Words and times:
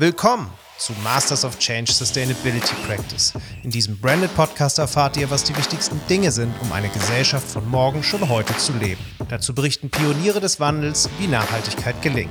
Willkommen 0.00 0.48
zu 0.76 0.92
Masters 1.02 1.44
of 1.44 1.58
Change 1.58 1.90
Sustainability 1.90 2.72
Practice. 2.86 3.32
In 3.64 3.70
diesem 3.70 3.98
Branded 3.98 4.32
Podcast 4.36 4.78
erfahrt 4.78 5.16
ihr, 5.16 5.28
was 5.28 5.42
die 5.42 5.56
wichtigsten 5.56 6.00
Dinge 6.08 6.30
sind, 6.30 6.54
um 6.62 6.70
eine 6.70 6.88
Gesellschaft 6.88 7.48
von 7.48 7.68
morgen 7.68 8.04
schon 8.04 8.28
heute 8.28 8.56
zu 8.58 8.72
leben. 8.74 9.00
Dazu 9.28 9.56
berichten 9.56 9.90
Pioniere 9.90 10.38
des 10.38 10.60
Wandels, 10.60 11.10
wie 11.18 11.26
Nachhaltigkeit 11.26 12.00
gelingt. 12.00 12.30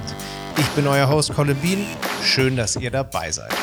Ich 0.57 0.67
bin 0.77 0.87
euer 0.87 1.09
Host 1.09 1.33
Colin 1.33 1.57
Bean. 1.57 1.85
Schön, 2.23 2.55
dass 2.55 2.77
ihr 2.77 2.89
dabei 2.89 3.33
seid. 3.33 3.53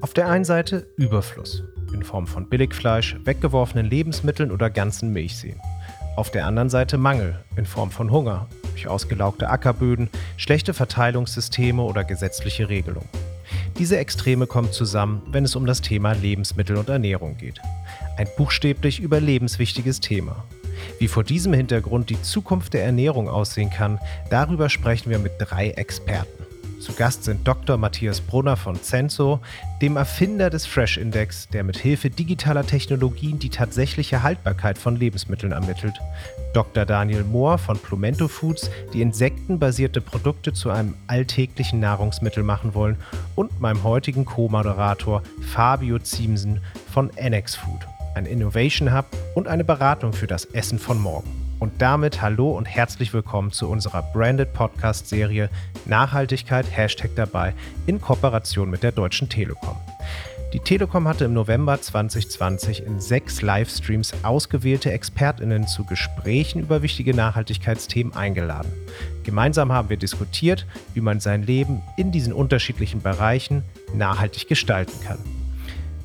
Auf 0.00 0.14
der 0.14 0.30
einen 0.30 0.46
Seite 0.46 0.90
Überfluss 0.96 1.64
in 1.92 2.02
Form 2.02 2.26
von 2.26 2.48
Billigfleisch, 2.48 3.16
weggeworfenen 3.24 3.90
Lebensmitteln 3.90 4.50
oder 4.50 4.70
ganzen 4.70 5.12
Milchseen. 5.12 5.60
Auf 6.14 6.30
der 6.30 6.46
anderen 6.46 6.68
Seite 6.68 6.98
Mangel 6.98 7.42
in 7.56 7.64
Form 7.64 7.90
von 7.90 8.10
Hunger, 8.10 8.46
durch 8.72 8.86
ausgelaugte 8.86 9.48
Ackerböden, 9.48 10.10
schlechte 10.36 10.74
Verteilungssysteme 10.74 11.82
oder 11.82 12.04
gesetzliche 12.04 12.68
Regelungen. 12.68 13.08
Diese 13.78 13.96
Extreme 13.96 14.46
kommen 14.46 14.72
zusammen, 14.72 15.22
wenn 15.30 15.44
es 15.44 15.56
um 15.56 15.64
das 15.64 15.80
Thema 15.80 16.12
Lebensmittel 16.12 16.76
und 16.76 16.90
Ernährung 16.90 17.38
geht. 17.38 17.60
Ein 18.18 18.28
buchstäblich 18.36 19.00
überlebenswichtiges 19.00 20.00
Thema. 20.00 20.44
Wie 20.98 21.08
vor 21.08 21.24
diesem 21.24 21.54
Hintergrund 21.54 22.10
die 22.10 22.20
Zukunft 22.20 22.74
der 22.74 22.84
Ernährung 22.84 23.30
aussehen 23.30 23.70
kann, 23.70 23.98
darüber 24.28 24.68
sprechen 24.68 25.10
wir 25.10 25.18
mit 25.18 25.32
drei 25.38 25.70
Experten. 25.70 26.44
Zu 26.82 26.94
Gast 26.94 27.22
sind 27.22 27.46
Dr. 27.46 27.76
Matthias 27.76 28.20
Brunner 28.20 28.56
von 28.56 28.74
Censo, 28.82 29.38
dem 29.80 29.96
Erfinder 29.96 30.50
des 30.50 30.66
Fresh 30.66 30.98
Index, 30.98 31.46
der 31.46 31.62
mit 31.62 31.76
Hilfe 31.78 32.10
digitaler 32.10 32.66
Technologien 32.66 33.38
die 33.38 33.50
tatsächliche 33.50 34.24
Haltbarkeit 34.24 34.78
von 34.78 34.96
Lebensmitteln 34.96 35.52
ermittelt. 35.52 35.94
Dr. 36.54 36.84
Daniel 36.84 37.22
Mohr 37.22 37.58
von 37.58 37.78
Plumento 37.78 38.26
Foods, 38.26 38.68
die 38.92 39.00
insektenbasierte 39.00 40.00
Produkte 40.00 40.54
zu 40.54 40.70
einem 40.70 40.96
alltäglichen 41.06 41.78
Nahrungsmittel 41.78 42.42
machen 42.42 42.74
wollen. 42.74 42.96
Und 43.36 43.60
meinem 43.60 43.84
heutigen 43.84 44.24
Co-Moderator 44.24 45.22
Fabio 45.52 46.00
Ziemsen 46.00 46.60
von 46.92 47.12
Annex 47.16 47.54
Food, 47.54 47.86
ein 48.16 48.26
Innovation 48.26 48.92
Hub 48.92 49.06
und 49.36 49.46
eine 49.46 49.62
Beratung 49.62 50.12
für 50.12 50.26
das 50.26 50.46
Essen 50.46 50.80
von 50.80 51.00
morgen. 51.00 51.41
Und 51.62 51.80
damit 51.80 52.20
hallo 52.20 52.50
und 52.50 52.64
herzlich 52.64 53.14
willkommen 53.14 53.52
zu 53.52 53.68
unserer 53.68 54.02
Branded 54.02 54.52
Podcast 54.52 55.08
Serie 55.08 55.48
Nachhaltigkeit 55.86 56.66
Hashtag 56.68 57.12
dabei 57.14 57.54
in 57.86 58.00
Kooperation 58.00 58.68
mit 58.68 58.82
der 58.82 58.90
Deutschen 58.90 59.28
Telekom. 59.28 59.76
Die 60.52 60.58
Telekom 60.58 61.06
hatte 61.06 61.24
im 61.24 61.34
November 61.34 61.80
2020 61.80 62.84
in 62.84 63.00
sechs 63.00 63.42
Livestreams 63.42 64.12
ausgewählte 64.24 64.90
ExpertInnen 64.90 65.68
zu 65.68 65.84
Gesprächen 65.84 66.58
über 66.58 66.82
wichtige 66.82 67.14
Nachhaltigkeitsthemen 67.14 68.12
eingeladen. 68.12 68.72
Gemeinsam 69.22 69.70
haben 69.70 69.88
wir 69.88 69.98
diskutiert, 69.98 70.66
wie 70.94 71.00
man 71.00 71.20
sein 71.20 71.44
Leben 71.44 71.80
in 71.96 72.10
diesen 72.10 72.32
unterschiedlichen 72.32 73.02
Bereichen 73.02 73.62
nachhaltig 73.94 74.48
gestalten 74.48 75.00
kann. 75.06 75.18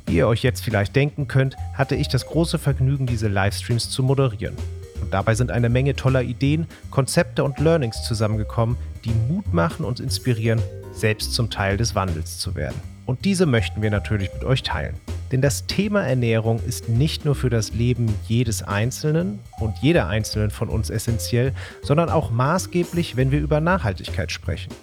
Wie 0.06 0.18
ihr 0.18 0.28
euch 0.28 0.44
jetzt 0.44 0.64
vielleicht 0.64 0.96
denken 0.96 1.28
könnt, 1.28 1.58
hatte 1.74 1.96
ich 1.96 2.10
das 2.10 2.28
große 2.28 2.60
Vergnügen, 2.60 3.08
diese 3.08 3.28
Livestreams 3.28 3.90
zu 3.90 4.04
moderieren. 4.04 4.56
Und 5.02 5.14
dabei 5.14 5.36
sind 5.36 5.52
eine 5.52 5.70
Menge 5.70 5.96
toller 5.96 6.24
Ideen, 6.24 6.68
Konzepte 6.92 7.44
und 7.44 7.60
Learnings 7.60 8.04
zusammengekommen, 8.04 8.78
die 9.06 9.14
Mut 9.30 9.54
machen 9.54 9.86
und 9.86 10.00
inspirieren, 10.00 10.62
selbst 10.92 11.34
zum 11.34 11.50
Teil 11.50 11.78
des 11.78 11.96
Wandels 11.96 12.40
zu 12.40 12.56
werden. 12.56 12.80
Und 13.06 13.24
diese 13.24 13.46
möchten 13.46 13.82
wir 13.82 13.90
natürlich 13.90 14.34
mit 14.34 14.44
euch 14.44 14.64
teilen. 14.64 14.96
Denn 15.32 15.42
das 15.42 15.66
Thema 15.66 16.04
Ernährung 16.04 16.62
ist 16.66 16.90
nicht 16.90 17.26
nur 17.26 17.36
für 17.36 17.50
das 17.50 17.74
Leben 17.74 18.14
jedes 18.28 18.64
Einzelnen 18.64 19.40
und 19.60 19.78
jeder 19.82 20.08
Einzelnen 20.08 20.52
von 20.52 20.70
uns 20.70 20.90
essentiell, 20.90 21.54
sondern 21.82 22.10
auch 22.10 22.32
maßgeblich, 22.32 23.16
wenn 23.16 23.32
wir 23.32 23.40
über 23.40 23.60
Nachhaltigkeit 23.60 24.32
sprechen. 24.32 24.74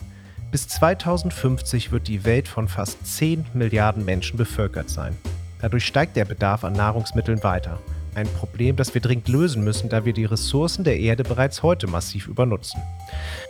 Bis 0.51 0.69
2050 0.69 1.93
wird 1.93 2.09
die 2.09 2.25
Welt 2.25 2.47
von 2.47 2.69
fast 2.69 3.06
10 3.06 3.47
Milliarden 3.55 4.05
Menschen 4.05 4.37
bevölkert 4.37 4.88
sein. 4.88 5.17
Dadurch 5.61 5.87
steigt 5.87 6.17
der 6.17 6.27
Bedarf 6.27 6.62
an 6.65 6.75
Nahrungsmitteln 6.75 7.43
weiter. 7.43 7.81
Ein 8.14 8.28
Problem, 8.28 8.76
das 8.76 8.94
wir 8.94 9.00
dringend 9.00 9.28
lösen 9.28 9.64
müssen, 9.64 9.88
da 9.88 10.04
wir 10.04 10.12
die 10.12 10.25
Ressourcen 10.25 10.84
der 10.84 11.00
Erde 11.00 11.25
bereits 11.25 11.62
heute 11.62 11.88
massiv 11.88 12.28
übernutzen. 12.28 12.80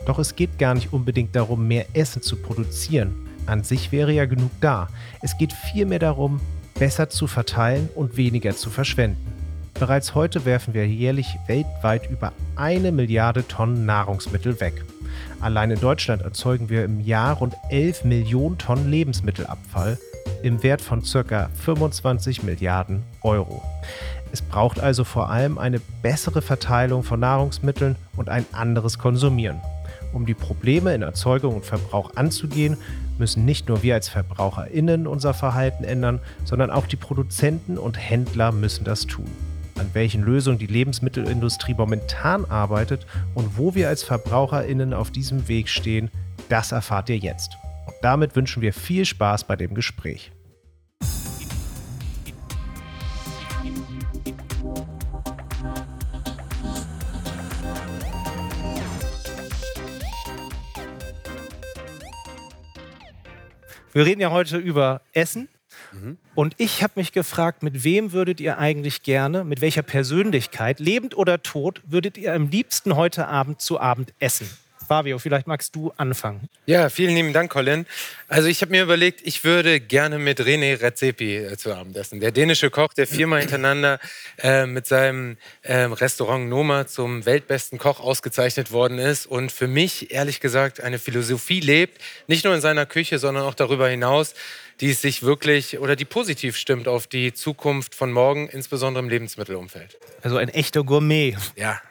Doch 0.05 0.17
es 0.17 0.35
geht 0.35 0.57
gar 0.57 0.73
nicht 0.73 0.91
unbedingt 0.91 1.35
darum, 1.35 1.67
mehr 1.67 1.85
Essen 1.93 2.21
zu 2.21 2.35
produzieren. 2.37 3.13
An 3.45 3.63
sich 3.63 3.91
wäre 3.91 4.11
ja 4.11 4.25
genug 4.25 4.49
da. 4.61 4.87
Es 5.21 5.37
geht 5.37 5.53
vielmehr 5.53 5.99
darum, 5.99 6.41
besser 6.79 7.09
zu 7.09 7.27
verteilen 7.27 7.89
und 7.93 8.17
weniger 8.17 8.55
zu 8.55 8.71
verschwenden. 8.71 9.33
Bereits 9.75 10.15
heute 10.15 10.45
werfen 10.45 10.73
wir 10.73 10.87
jährlich 10.87 11.27
weltweit 11.47 12.09
über 12.09 12.31
eine 12.55 12.91
Milliarde 12.91 13.47
Tonnen 13.47 13.85
Nahrungsmittel 13.85 14.59
weg. 14.61 14.83
Allein 15.41 15.69
in 15.69 15.79
Deutschland 15.79 16.21
erzeugen 16.21 16.69
wir 16.69 16.85
im 16.85 17.01
Jahr 17.01 17.37
rund 17.37 17.55
11 17.69 18.05
Millionen 18.05 18.57
Tonnen 18.57 18.89
Lebensmittelabfall 18.89 19.99
im 20.43 20.63
Wert 20.63 20.81
von 20.81 21.03
ca. 21.03 21.49
25 21.55 22.43
Milliarden 22.43 23.03
Euro. 23.21 23.63
Es 24.35 24.41
braucht 24.41 24.81
also 24.81 25.05
vor 25.05 25.29
allem 25.29 25.57
eine 25.57 25.79
bessere 26.01 26.41
Verteilung 26.41 27.03
von 27.03 27.21
Nahrungsmitteln 27.21 27.95
und 28.17 28.27
ein 28.27 28.45
anderes 28.51 28.99
Konsumieren. 28.99 29.61
Um 30.11 30.25
die 30.25 30.33
Probleme 30.33 30.93
in 30.93 31.03
Erzeugung 31.03 31.55
und 31.55 31.65
Verbrauch 31.65 32.17
anzugehen, 32.17 32.75
müssen 33.17 33.45
nicht 33.45 33.69
nur 33.69 33.81
wir 33.81 33.93
als 33.93 34.09
Verbraucherinnen 34.09 35.07
unser 35.07 35.33
Verhalten 35.33 35.85
ändern, 35.85 36.19
sondern 36.43 36.69
auch 36.69 36.85
die 36.85 36.97
Produzenten 36.97 37.77
und 37.77 37.97
Händler 37.97 38.51
müssen 38.51 38.83
das 38.83 39.07
tun. 39.07 39.31
An 39.79 39.89
welchen 39.93 40.21
Lösungen 40.21 40.59
die 40.59 40.67
Lebensmittelindustrie 40.67 41.73
momentan 41.73 42.43
arbeitet 42.43 43.07
und 43.35 43.57
wo 43.57 43.73
wir 43.73 43.87
als 43.87 44.03
Verbraucherinnen 44.03 44.93
auf 44.93 45.11
diesem 45.11 45.47
Weg 45.47 45.69
stehen, 45.69 46.11
das 46.49 46.73
erfahrt 46.73 47.07
ihr 47.07 47.19
jetzt. 47.19 47.55
Und 47.85 47.95
damit 48.01 48.35
wünschen 48.35 48.61
wir 48.61 48.73
viel 48.73 49.05
Spaß 49.05 49.45
bei 49.45 49.55
dem 49.55 49.73
Gespräch. 49.75 50.33
Wir 63.95 64.05
reden 64.05 64.19
ja 64.19 64.29
heute 64.29 64.57
über 64.57 64.99
Essen. 65.13 65.47
Mhm. 65.93 66.17
Und 66.35 66.55
ich 66.57 66.83
habe 66.83 66.93
mich 66.97 67.13
gefragt, 67.13 67.63
mit 67.63 67.85
wem 67.85 68.11
würdet 68.11 68.41
ihr 68.41 68.57
eigentlich 68.57 69.03
gerne, 69.03 69.45
mit 69.45 69.61
welcher 69.61 69.83
Persönlichkeit, 69.83 70.81
lebend 70.81 71.15
oder 71.15 71.41
tot, 71.41 71.81
würdet 71.87 72.17
ihr 72.17 72.33
am 72.33 72.49
liebsten 72.49 72.97
heute 72.97 73.29
Abend 73.29 73.61
zu 73.61 73.79
Abend 73.79 74.13
essen? 74.19 74.49
Fabio, 74.85 75.19
vielleicht 75.19 75.47
magst 75.47 75.75
du 75.75 75.91
anfangen. 75.97 76.47
Ja, 76.65 76.89
vielen 76.89 77.15
lieben 77.15 77.33
Dank, 77.33 77.51
Colin. 77.51 77.85
Also 78.27 78.47
ich 78.47 78.61
habe 78.61 78.71
mir 78.71 78.83
überlegt, 78.83 79.21
ich 79.23 79.43
würde 79.43 79.79
gerne 79.79 80.17
mit 80.17 80.39
René 80.39 80.81
Redzepi 80.81 81.37
äh, 81.37 81.57
zu 81.57 81.75
Abend 81.75 81.95
essen. 81.97 82.19
Der 82.19 82.31
dänische 82.31 82.69
Koch, 82.69 82.93
der 82.93 83.07
viermal 83.07 83.41
hintereinander 83.41 83.99
äh, 84.37 84.65
mit 84.65 84.87
seinem 84.87 85.37
äh, 85.61 85.81
Restaurant 85.81 86.49
Noma 86.49 86.87
zum 86.87 87.25
weltbesten 87.25 87.77
Koch 87.77 87.99
ausgezeichnet 87.99 88.71
worden 88.71 88.97
ist 88.97 89.25
und 89.25 89.51
für 89.51 89.67
mich, 89.67 90.11
ehrlich 90.11 90.39
gesagt, 90.39 90.81
eine 90.81 90.99
Philosophie 90.99 91.59
lebt, 91.59 92.01
nicht 92.27 92.45
nur 92.45 92.55
in 92.55 92.61
seiner 92.61 92.85
Küche, 92.85 93.19
sondern 93.19 93.43
auch 93.43 93.53
darüber 93.53 93.87
hinaus, 93.87 94.33
die 94.81 94.93
sich 94.93 95.23
wirklich 95.23 95.79
oder 95.79 95.95
die 95.95 96.05
positiv 96.05 96.57
stimmt 96.57 96.87
auf 96.87 97.07
die 97.07 97.33
Zukunft 97.33 97.95
von 97.95 98.11
morgen, 98.11 98.47
insbesondere 98.47 99.03
im 99.03 99.09
Lebensmittelumfeld. 99.09 99.97
Also 100.21 100.37
ein 100.37 100.49
echter 100.49 100.83
Gourmet. 100.83 101.37
Ja. 101.55 101.81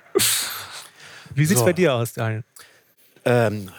Wie 1.34 1.44
sieht 1.44 1.56
es 1.56 1.60
so. 1.60 1.66
bei 1.66 1.72
dir 1.72 1.94
aus, 1.94 2.12
Daniel? 2.12 2.44
Ähm, 3.24 3.70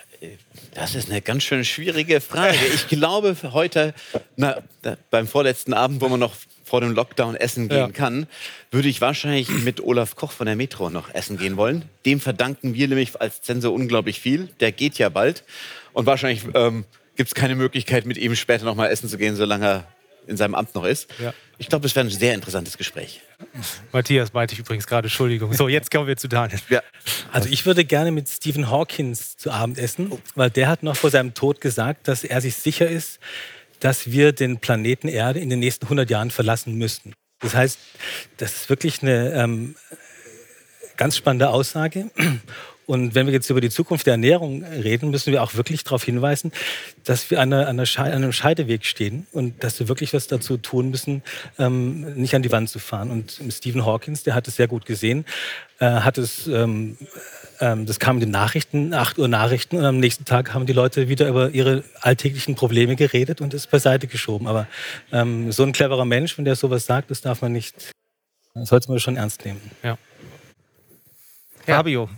das 0.74 0.96
ist 0.96 1.10
eine 1.10 1.22
ganz 1.22 1.44
schön 1.44 1.64
schwierige 1.64 2.20
Frage. 2.22 2.58
Ich 2.74 2.88
glaube, 2.88 3.36
heute, 3.44 3.94
na, 4.36 4.58
beim 5.10 5.28
vorletzten 5.28 5.74
Abend, 5.74 6.02
wo 6.02 6.10
man 6.10 6.20
noch 6.20 6.36
vor 6.64 6.82
dem 6.82 6.94
Lockdown 6.94 7.36
essen 7.36 7.70
gehen 7.70 7.78
ja. 7.78 7.88
kann, 7.90 8.28
würde 8.72 8.90
ich 8.90 9.00
wahrscheinlich 9.00 9.50
mit 9.50 9.82
Olaf 9.82 10.16
Koch 10.16 10.32
von 10.32 10.48
der 10.48 10.56
Metro 10.56 10.90
noch 10.90 11.14
essen 11.14 11.38
gehen 11.38 11.58
wollen. 11.58 11.86
Dem 12.06 12.20
verdanken 12.20 12.74
wir 12.74 12.88
nämlich 12.88 13.22
als 13.22 13.42
Zensor 13.42 13.74
unglaublich 13.74 14.20
viel. 14.20 14.50
Der 14.60 14.72
geht 14.72 14.98
ja 14.98 15.10
bald. 15.10 15.44
Und 15.94 16.08
wahrscheinlich 16.08 16.44
ähm, 16.56 16.86
gibt 17.16 17.30
es 17.30 17.36
keine 17.36 17.56
Möglichkeit, 17.56 18.06
mit 18.06 18.18
ihm 18.18 18.36
später 18.36 18.66
noch 18.66 18.76
mal 18.76 18.88
essen 18.88 19.08
zu 19.08 19.18
gehen, 19.18 19.36
solange 19.36 19.66
er 19.66 19.88
in 20.28 20.38
seinem 20.38 20.56
Amt 20.56 20.76
noch 20.76 20.86
ist. 20.86 21.08
Ja. 21.20 21.34
Ich 21.58 21.70
glaube, 21.70 21.84
das 21.84 21.96
wäre 21.96 22.06
ein 22.06 22.10
sehr 22.10 22.34
interessantes 22.34 22.78
Gespräch. 22.78 23.22
Matthias 23.92 24.34
meinte 24.34 24.54
ich 24.54 24.60
übrigens 24.60 24.88
gerade, 24.88 25.06
Entschuldigung. 25.06 25.54
So, 25.54 25.68
jetzt 25.68 25.90
kommen 25.90 26.08
wir 26.08 26.18
zu 26.18 26.28
Daniel. 26.28 26.60
Ja. 26.70 26.82
Also 27.32 27.50
ich 27.50 27.66
würde 27.66 27.86
gerne 27.86 28.12
mit 28.12 28.28
Stephen 28.28 28.70
Hawkins 28.70 29.38
zu 29.38 29.52
Abend 29.52 29.78
essen, 29.78 30.12
weil 30.36 30.50
der 30.50 30.68
hat 30.68 30.84
noch 30.84 30.96
vor 30.96 31.10
seinem 31.10 31.34
Tod 31.34 31.62
gesagt, 31.62 32.08
dass 32.08 32.24
er 32.24 32.42
sich 32.42 32.56
sicher 32.56 32.88
ist, 32.88 33.20
dass 33.80 34.12
wir 34.12 34.32
den 34.32 34.60
Planeten 34.60 35.08
Erde 35.08 35.40
in 35.40 35.50
den 35.50 35.60
nächsten 35.60 35.86
100 35.86 36.10
Jahren 36.10 36.32
verlassen 36.32 36.76
müssten. 36.76 37.14
Das 37.40 37.54
heißt, 37.54 37.80
das 38.38 38.54
ist 38.54 38.70
wirklich 38.70 39.02
eine 39.02 39.34
ähm, 39.34 39.76
ganz 40.98 41.18
spannende 41.18 41.50
Aussage. 41.50 42.10
Und 42.86 43.16
wenn 43.16 43.26
wir 43.26 43.34
jetzt 43.34 43.50
über 43.50 43.62
die 43.62 43.70
Zukunft 43.70 44.06
der 44.06 44.14
Ernährung 44.14 44.64
reden, 44.64 45.10
müssen 45.10 45.32
wir 45.32 45.42
auch 45.42 45.56
wirklich 45.56 45.84
darauf 45.84 46.04
hinweisen, 46.04 46.52
dass 47.04 47.32
wir 47.32 47.42
an, 47.42 47.52
einer, 47.52 47.68
an 47.68 47.80
einem 47.98 48.32
Scheideweg 48.32 48.86
stehen 48.86 49.28
und 49.32 49.64
dass 49.64 49.80
wir 49.80 49.88
wirklich 49.88 50.14
was 50.14 50.28
dazu 50.28 50.58
tun 50.58 50.90
müssen, 50.90 51.24
ähm, 51.58 52.14
nicht 52.16 52.36
an 52.36 52.44
die 52.44 52.52
Wand 52.52 52.70
zu 52.70 52.80
fahren. 52.80 53.12
Und 53.12 53.40
Stephen 53.52 53.86
Hawkins, 53.86 54.24
der 54.24 54.36
hat 54.36 54.48
es 54.48 54.56
sehr 54.56 54.68
gut 54.68 54.86
gesehen, 54.86 55.26
äh, 55.80 55.86
hat 55.86 56.18
es 56.18 56.48
ähm, 56.48 56.98
ähm, 57.60 57.86
das 57.86 58.00
kam 58.00 58.18
in 58.18 58.22
den 58.22 58.32
Nachrichten, 58.32 58.94
8 58.94 59.18
Uhr 59.18 59.28
Nachrichten 59.28 59.78
und 59.78 59.86
am 59.86 60.00
nächsten 60.00 60.26
Tag 60.26 60.54
haben 60.54 60.66
die 60.66 60.74
Leute 60.74 61.08
wieder 61.08 61.28
über 61.28 61.50
ihre 61.52 61.84
alltäglichen 62.02 62.56
Probleme 62.56 62.96
geredet 62.96 63.42
und 63.42 63.54
es 63.54 63.68
beiseite 63.68 64.08
geschoben. 64.08 64.48
Aber 64.48 64.68
ähm, 65.12 65.52
so 65.52 65.64
ein 65.64 65.72
cleverer 65.72 66.06
Mensch, 66.06 66.38
wenn 66.38 66.46
der 66.46 66.56
sowas 66.56 66.86
sagt, 66.86 67.12
das 67.12 67.22
darf 67.22 67.42
man 67.42 67.52
nicht, 67.52 67.92
das 68.54 68.70
sollte 68.70 68.90
man 68.90 69.00
schon 69.00 69.18
ernst 69.18 69.46
nehmen. 69.46 69.62
Ja. 69.84 69.98
Fabio, 71.66 72.10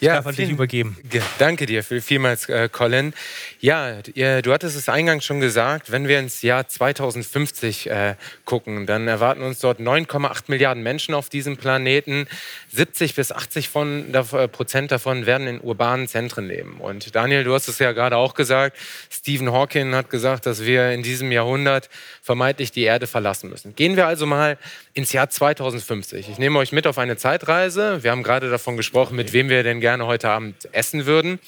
ja, 0.00 0.14
darf 0.14 0.26
an 0.26 0.36
dich 0.36 0.50
übergeben. 0.50 0.96
Danke 1.38 1.66
dir 1.66 1.82
vielmals, 1.82 2.48
äh, 2.48 2.68
Colin. 2.70 3.12
Ja, 3.60 4.00
du 4.02 4.52
hattest 4.52 4.76
es 4.76 4.88
eingangs 4.88 5.24
schon 5.24 5.40
gesagt, 5.40 5.90
wenn 5.90 6.06
wir 6.06 6.20
ins 6.20 6.42
Jahr 6.42 6.68
2050 6.68 7.90
äh, 7.90 8.14
gucken, 8.44 8.86
dann 8.86 9.08
erwarten 9.08 9.42
uns 9.42 9.58
dort 9.58 9.80
9,8 9.80 10.44
Milliarden 10.46 10.82
Menschen 10.82 11.14
auf 11.14 11.28
diesem 11.28 11.56
Planeten. 11.56 12.28
70 12.72 13.16
bis 13.16 13.32
80 13.32 13.68
von, 13.68 14.14
äh, 14.14 14.48
Prozent 14.48 14.92
davon 14.92 15.26
werden 15.26 15.48
in 15.48 15.60
urbanen 15.60 16.06
Zentren 16.06 16.46
leben. 16.46 16.76
Und 16.78 17.16
Daniel, 17.16 17.42
du 17.42 17.52
hast 17.52 17.66
es 17.68 17.80
ja 17.80 17.92
gerade 17.92 18.16
auch 18.16 18.34
gesagt, 18.34 18.76
Stephen 19.10 19.52
Hawking 19.52 19.94
hat 19.94 20.10
gesagt, 20.10 20.46
dass 20.46 20.64
wir 20.64 20.92
in 20.92 21.02
diesem 21.02 21.32
Jahrhundert 21.32 21.90
vermeintlich 22.22 22.70
die 22.70 22.82
Erde 22.82 23.08
verlassen 23.08 23.50
müssen. 23.50 23.74
Gehen 23.74 23.96
wir 23.96 24.06
also 24.06 24.26
mal 24.26 24.58
ins 24.94 25.12
Jahr 25.12 25.28
2050. 25.28 26.28
Ich 26.28 26.38
nehme 26.38 26.58
euch 26.58 26.70
mit 26.70 26.86
auf 26.86 26.98
eine 26.98 27.16
Zeitreise. 27.16 28.04
Wir 28.04 28.12
haben 28.12 28.22
gerade 28.22 28.50
davon 28.50 28.76
gesprochen, 28.76 29.16
mit 29.16 29.32
wem 29.32 29.48
wir 29.48 29.62
denn 29.62 29.80
gerne 29.80 29.87
heute 29.96 30.28
Abend 30.28 30.68
essen 30.72 31.06
würden. 31.06 31.38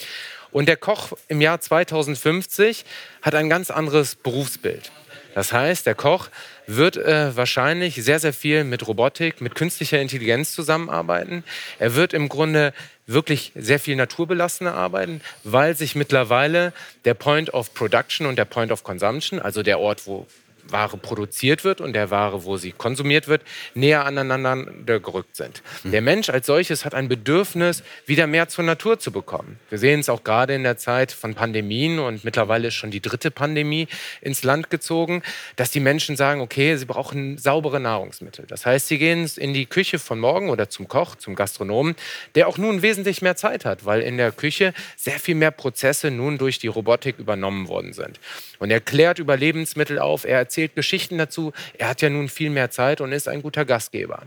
Und 0.51 0.67
der 0.67 0.77
Koch 0.77 1.13
im 1.29 1.41
Jahr 1.41 1.61
2050 1.61 2.85
hat 3.23 3.35
ein 3.35 3.49
ganz 3.49 3.71
anderes 3.71 4.17
Berufsbild. 4.17 4.91
Das 5.35 5.53
heißt, 5.53 5.87
der 5.87 5.95
Koch 5.95 6.29
wird 6.67 6.97
äh, 6.97 7.37
wahrscheinlich 7.37 8.03
sehr, 8.03 8.19
sehr 8.19 8.33
viel 8.33 8.65
mit 8.65 8.87
Robotik, 8.87 9.41
mit 9.41 9.55
künstlicher 9.55 10.01
Intelligenz 10.01 10.53
zusammenarbeiten. 10.53 11.45
Er 11.79 11.95
wird 11.95 12.15
im 12.15 12.29
Grunde 12.29 12.73
wirklich 13.07 13.53
sehr 13.55 13.79
viel 13.79 13.97
naturbelastener 13.97 14.75
arbeiten, 14.75 15.21
weil 15.45 15.77
sich 15.77 15.95
mittlerweile 15.95 16.73
der 17.05 17.15
Point 17.15 17.55
of 17.55 17.75
Production 17.75 18.27
und 18.27 18.37
der 18.37 18.45
Point 18.45 18.73
of 18.73 18.83
Consumption, 18.83 19.41
also 19.41 19.63
der 19.63 19.79
Ort, 19.79 20.07
wo 20.07 20.27
Ware 20.73 20.97
produziert 20.97 21.65
wird 21.65 21.81
und 21.81 21.93
der 21.93 22.11
Ware, 22.11 22.45
wo 22.45 22.57
sie 22.57 22.73
konsumiert 22.73 23.29
wird, 23.29 23.43
näher 23.75 24.05
aneinander 24.05 25.01
gerückt 25.01 25.37
sind. 25.37 25.63
Mhm. 25.85 25.91
Der 25.93 26.03
Mensch 26.03 26.29
als 26.29 26.47
solches 26.47 26.85
hat 26.85 26.95
ein 26.95 27.09
Bedürfnis, 27.09 27.83
wieder 28.07 28.27
mehr 28.27 28.49
zur 28.49 28.65
Natur 28.65 28.99
zu 28.99 29.13
bekommen. 29.13 29.59
Wir 29.69 29.79
sehen 29.79 30.01
es 30.01 30.09
auch 30.09 30.25
gerade 30.25 30.55
in 30.55 30.63
der 30.63 30.77
Zeit 30.77 31.13
von 31.13 31.35
Pandemien 31.35 31.99
und 31.99 32.25
mittlerweile 32.25 32.69
ist 32.69 32.75
schon 32.75 32.91
die 32.91 33.01
dritte 33.01 33.31
Pandemie 33.31 33.89
ins 34.21 34.43
Land 34.43 34.71
gezogen, 34.71 35.23
dass 35.57 35.71
die 35.71 35.81
Menschen 35.81 36.17
sagen, 36.17 36.41
okay, 36.41 36.77
sie 36.77 36.85
brauchen 36.85 37.39
saubere 37.39 37.81
Nahrungsmittel. 37.81 38.47
Das 38.47 38.67
heißt, 38.67 38.89
sie 38.89 38.99
gehen 38.99 39.31
in 39.37 39.55
die 39.55 39.67
Küche 39.67 39.99
von 39.99 40.19
morgen 40.19 40.51
oder 40.51 40.69
zum 40.69 40.89
Koch, 40.89 41.17
zum 41.17 41.35
Gastronomen, 41.35 41.97
der 42.35 42.49
auch 42.49 42.59
nun 42.59 42.83
wesentlich 42.83 43.23
mehr 43.23 43.37
Zeit 43.37 43.65
hat, 43.65 43.85
weil 43.85 44.01
in 44.03 44.17
der 44.17 44.33
Küche 44.33 44.73
sehr 44.97 45.19
viel 45.19 45.35
mehr 45.35 45.51
Prozesse 45.51 46.11
nun 46.11 46.39
durch 46.39 46.59
die 46.59 46.69
Robotik 46.69 47.19
übernommen 47.19 47.69
worden 47.69 47.93
sind. 47.93 48.21
Und 48.59 48.71
er 48.71 48.81
klärt 48.81 49.19
über 49.19 49.37
Lebensmittel 49.37 49.99
auf, 49.99 50.25
er 50.25 50.39
erzählt 50.39 50.60
Geschichten 50.69 51.19
dazu. 51.19 51.53
Er 51.79 51.89
hat 51.89 52.03
ja 52.03 52.11
nun 52.11 52.29
viel 52.29 52.51
mehr 52.51 52.71
Zeit 52.71 53.01
und 53.01 53.13
ist 53.13 53.29
ein 53.29 53.43
guter 53.43 53.65
Gastgeber. 53.65 54.23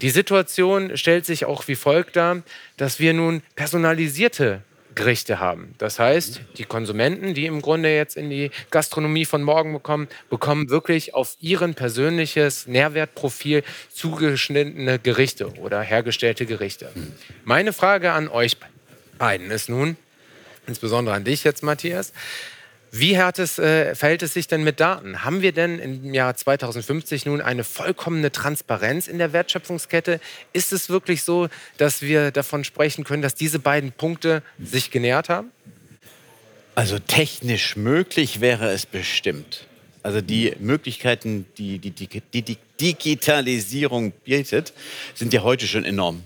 Die 0.00 0.10
Situation 0.10 0.96
stellt 0.96 1.26
sich 1.26 1.44
auch 1.44 1.66
wie 1.66 1.74
folgt 1.74 2.16
dar, 2.16 2.42
dass 2.76 3.00
wir 3.00 3.12
nun 3.12 3.42
personalisierte 3.56 4.62
Gerichte 4.94 5.38
haben. 5.38 5.74
Das 5.78 5.98
heißt, 6.00 6.40
die 6.56 6.64
Konsumenten, 6.64 7.32
die 7.32 7.46
im 7.46 7.62
Grunde 7.62 7.94
jetzt 7.94 8.16
in 8.16 8.30
die 8.30 8.50
Gastronomie 8.70 9.24
von 9.24 9.44
morgen 9.44 9.72
bekommen, 9.72 10.08
bekommen 10.28 10.70
wirklich 10.70 11.14
auf 11.14 11.36
ihren 11.40 11.74
persönliches 11.74 12.66
Nährwertprofil 12.66 13.62
zugeschnittene 13.92 14.98
Gerichte 14.98 15.52
oder 15.58 15.82
hergestellte 15.82 16.46
Gerichte. 16.46 16.90
Meine 17.44 17.72
Frage 17.72 18.10
an 18.12 18.28
euch 18.28 18.56
beiden 19.18 19.52
ist 19.52 19.68
nun, 19.68 19.96
insbesondere 20.66 21.14
an 21.14 21.24
dich 21.24 21.44
jetzt, 21.44 21.62
Matthias, 21.62 22.12
wie 22.90 23.14
es, 23.14 23.58
äh, 23.58 23.94
verhält 23.94 24.22
es 24.22 24.34
sich 24.34 24.46
denn 24.46 24.64
mit 24.64 24.80
Daten? 24.80 25.24
Haben 25.24 25.42
wir 25.42 25.52
denn 25.52 25.78
im 25.78 26.14
Jahr 26.14 26.34
2050 26.34 27.26
nun 27.26 27.40
eine 27.40 27.64
vollkommene 27.64 28.32
Transparenz 28.32 29.08
in 29.08 29.18
der 29.18 29.32
Wertschöpfungskette? 29.32 30.20
Ist 30.52 30.72
es 30.72 30.88
wirklich 30.88 31.22
so, 31.22 31.48
dass 31.76 32.02
wir 32.02 32.30
davon 32.30 32.64
sprechen 32.64 33.04
können, 33.04 33.22
dass 33.22 33.34
diese 33.34 33.58
beiden 33.58 33.92
Punkte 33.92 34.42
sich 34.58 34.90
genährt 34.90 35.28
haben? 35.28 35.50
Also 36.74 36.98
technisch 36.98 37.76
möglich 37.76 38.40
wäre 38.40 38.70
es 38.70 38.86
bestimmt. 38.86 39.66
Also 40.02 40.20
die 40.20 40.54
Möglichkeiten, 40.60 41.46
die 41.58 41.78
die, 41.78 41.90
die, 41.90 42.42
die 42.42 42.56
Digitalisierung 42.80 44.12
bietet, 44.24 44.72
sind 45.14 45.32
ja 45.32 45.42
heute 45.42 45.66
schon 45.66 45.84
enorm. 45.84 46.22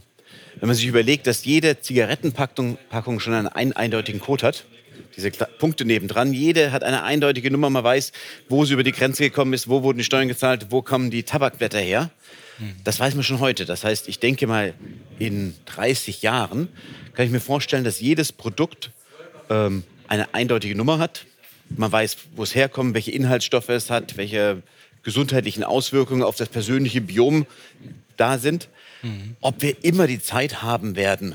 Wenn 0.60 0.68
man 0.68 0.76
sich 0.76 0.86
überlegt, 0.86 1.26
dass 1.26 1.44
jede 1.44 1.80
Zigarettenpackung 1.80 2.78
Packung 2.90 3.18
schon 3.18 3.34
einen 3.34 3.72
eindeutigen 3.72 4.20
Code 4.20 4.46
hat, 4.46 4.66
diese 5.16 5.30
Punkte 5.30 5.84
nebendran. 5.84 6.32
Jede 6.32 6.72
hat 6.72 6.82
eine 6.84 7.02
eindeutige 7.02 7.50
Nummer. 7.50 7.70
Man 7.70 7.84
weiß, 7.84 8.12
wo 8.48 8.64
sie 8.64 8.74
über 8.74 8.82
die 8.82 8.92
Grenze 8.92 9.24
gekommen 9.24 9.52
ist, 9.52 9.68
wo 9.68 9.82
wurden 9.82 9.98
die 9.98 10.04
Steuern 10.04 10.28
gezahlt, 10.28 10.66
wo 10.70 10.82
kommen 10.82 11.10
die 11.10 11.22
Tabakblätter 11.22 11.78
her. 11.78 12.10
Hm. 12.58 12.74
Das 12.84 13.00
weiß 13.00 13.14
man 13.14 13.24
schon 13.24 13.40
heute. 13.40 13.64
Das 13.64 13.84
heißt, 13.84 14.08
ich 14.08 14.18
denke 14.18 14.46
mal, 14.46 14.74
in 15.18 15.54
30 15.66 16.22
Jahren 16.22 16.68
kann 17.14 17.26
ich 17.26 17.32
mir 17.32 17.40
vorstellen, 17.40 17.84
dass 17.84 18.00
jedes 18.00 18.32
Produkt 18.32 18.90
ähm, 19.50 19.84
eine 20.08 20.34
eindeutige 20.34 20.74
Nummer 20.74 20.98
hat. 20.98 21.26
Man 21.68 21.90
weiß, 21.90 22.16
wo 22.36 22.42
es 22.42 22.54
herkommt, 22.54 22.94
welche 22.94 23.12
Inhaltsstoffe 23.12 23.68
es 23.70 23.90
hat, 23.90 24.16
welche 24.16 24.62
gesundheitlichen 25.02 25.64
Auswirkungen 25.64 26.22
auf 26.22 26.36
das 26.36 26.48
persönliche 26.48 27.00
Biom 27.00 27.46
da 28.16 28.38
sind. 28.38 28.68
Mhm. 29.02 29.36
Ob 29.40 29.62
wir 29.62 29.82
immer 29.84 30.06
die 30.06 30.20
Zeit 30.20 30.62
haben 30.62 30.96
werden, 30.96 31.34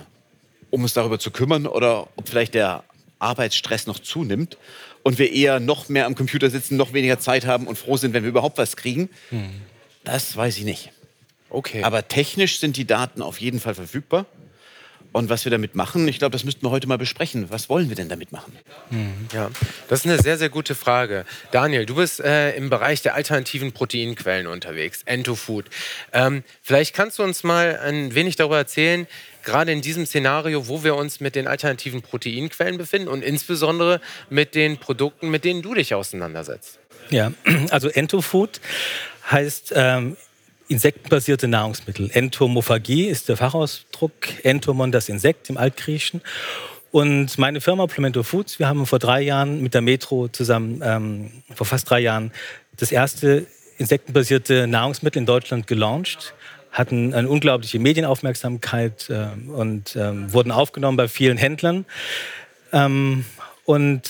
um 0.69 0.83
uns 0.83 0.93
darüber 0.93 1.19
zu 1.19 1.31
kümmern 1.31 1.65
oder 1.65 2.07
ob 2.15 2.29
vielleicht 2.29 2.53
der 2.53 2.83
Arbeitsstress 3.19 3.87
noch 3.87 3.99
zunimmt 3.99 4.57
und 5.03 5.19
wir 5.19 5.31
eher 5.31 5.59
noch 5.59 5.89
mehr 5.89 6.05
am 6.05 6.15
Computer 6.15 6.49
sitzen, 6.49 6.77
noch 6.77 6.93
weniger 6.93 7.19
Zeit 7.19 7.45
haben 7.45 7.67
und 7.67 7.77
froh 7.77 7.97
sind, 7.97 8.13
wenn 8.13 8.23
wir 8.23 8.29
überhaupt 8.29 8.57
was 8.57 8.75
kriegen, 8.75 9.09
hm. 9.29 9.49
das 10.03 10.35
weiß 10.35 10.57
ich 10.57 10.63
nicht. 10.63 10.91
Okay. 11.49 11.83
Aber 11.83 12.07
technisch 12.07 12.59
sind 12.59 12.77
die 12.77 12.85
Daten 12.85 13.21
auf 13.21 13.39
jeden 13.39 13.59
Fall 13.59 13.75
verfügbar. 13.75 14.25
Und 15.11 15.29
was 15.29 15.45
wir 15.45 15.49
damit 15.49 15.75
machen, 15.75 16.07
ich 16.07 16.19
glaube, 16.19 16.33
das 16.33 16.43
müssten 16.43 16.65
wir 16.65 16.69
heute 16.69 16.87
mal 16.87 16.97
besprechen. 16.97 17.49
Was 17.49 17.69
wollen 17.69 17.89
wir 17.89 17.95
denn 17.95 18.09
damit 18.09 18.31
machen? 18.31 18.53
Mhm. 18.89 19.27
Ja, 19.33 19.49
das 19.87 19.99
ist 19.99 20.05
eine 20.05 20.21
sehr, 20.21 20.37
sehr 20.37 20.49
gute 20.49 20.75
Frage. 20.75 21.25
Daniel, 21.51 21.85
du 21.85 21.95
bist 21.95 22.19
äh, 22.19 22.55
im 22.55 22.69
Bereich 22.69 23.01
der 23.01 23.15
alternativen 23.15 23.71
Proteinquellen 23.71 24.47
unterwegs, 24.47 25.01
Entofood. 25.05 25.65
Ähm, 26.13 26.43
vielleicht 26.61 26.95
kannst 26.95 27.19
du 27.19 27.23
uns 27.23 27.43
mal 27.43 27.79
ein 27.79 28.13
wenig 28.15 28.35
darüber 28.35 28.57
erzählen, 28.57 29.07
gerade 29.43 29.71
in 29.71 29.81
diesem 29.81 30.05
Szenario, 30.05 30.67
wo 30.67 30.83
wir 30.83 30.95
uns 30.95 31.19
mit 31.19 31.35
den 31.35 31.47
alternativen 31.47 32.01
Proteinquellen 32.01 32.77
befinden 32.77 33.07
und 33.07 33.23
insbesondere 33.23 34.01
mit 34.29 34.55
den 34.55 34.77
Produkten, 34.77 35.29
mit 35.29 35.45
denen 35.45 35.61
du 35.61 35.73
dich 35.73 35.93
auseinandersetzt. 35.93 36.79
Ja, 37.09 37.31
also 37.71 37.87
Entofood 37.89 38.59
heißt 39.31 39.73
ähm, 39.75 40.17
insektenbasierte 40.67 41.47
Nahrungsmittel. 41.47 42.09
Entomophagie 42.11 43.05
ist 43.05 43.29
der 43.29 43.37
Fachausdruck, 43.37 44.13
Entomon 44.43 44.91
das 44.91 45.09
Insekt 45.09 45.49
im 45.49 45.57
Altgriechischen. 45.57 46.21
Und 46.91 47.37
meine 47.37 47.61
Firma 47.61 47.85
Plemento 47.87 48.23
Foods, 48.23 48.59
wir 48.59 48.67
haben 48.67 48.85
vor 48.85 48.99
drei 48.99 49.21
Jahren 49.21 49.61
mit 49.61 49.73
der 49.73 49.81
Metro 49.81 50.27
zusammen, 50.29 50.81
ähm, 50.83 51.43
vor 51.53 51.67
fast 51.67 51.89
drei 51.89 51.99
Jahren, 51.99 52.31
das 52.77 52.91
erste 52.91 53.45
insektenbasierte 53.77 54.67
Nahrungsmittel 54.67 55.19
in 55.19 55.25
Deutschland 55.25 55.67
gelauncht 55.67 56.33
hatten 56.77 57.13
eine 57.13 57.27
unglaubliche 57.27 57.79
Medienaufmerksamkeit 57.79 59.09
äh, 59.09 59.29
und 59.49 59.95
äh, 59.95 60.31
wurden 60.31 60.51
aufgenommen 60.51 60.97
bei 60.97 61.07
vielen 61.07 61.37
Händlern. 61.37 61.85
Ähm, 62.71 63.25
und 63.65 64.01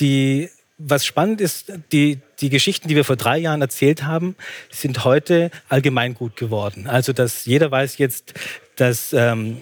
die, 0.00 0.50
was 0.76 1.06
spannend 1.06 1.40
ist, 1.40 1.72
die, 1.92 2.20
die 2.40 2.50
Geschichten, 2.50 2.88
die 2.88 2.96
wir 2.96 3.04
vor 3.04 3.16
drei 3.16 3.38
Jahren 3.38 3.60
erzählt 3.60 4.04
haben, 4.04 4.36
sind 4.70 5.04
heute 5.04 5.50
allgemeingut 5.68 6.36
geworden. 6.36 6.86
Also, 6.86 7.12
dass 7.12 7.44
jeder 7.44 7.70
weiß 7.70 7.98
jetzt, 7.98 8.34
dass 8.76 9.12
ähm, 9.12 9.58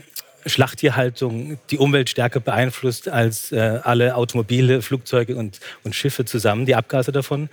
Schlachttierhaltung 0.47 1.59
die 1.71 1.79
Umwelt 1.79 2.11
stärker 2.11 2.41
beeinflusst 2.41 3.09
als 3.09 3.52
äh, 3.52 3.81
alle 3.83 4.17
Automobile, 4.17 4.83
Flugzeuge 4.83 5.37
und, 5.37 5.61
und 5.85 5.95
Schiffe 5.95 6.25
zusammen, 6.25 6.67
die 6.67 6.75
Abgase 6.75 7.12
davon. 7.12 7.49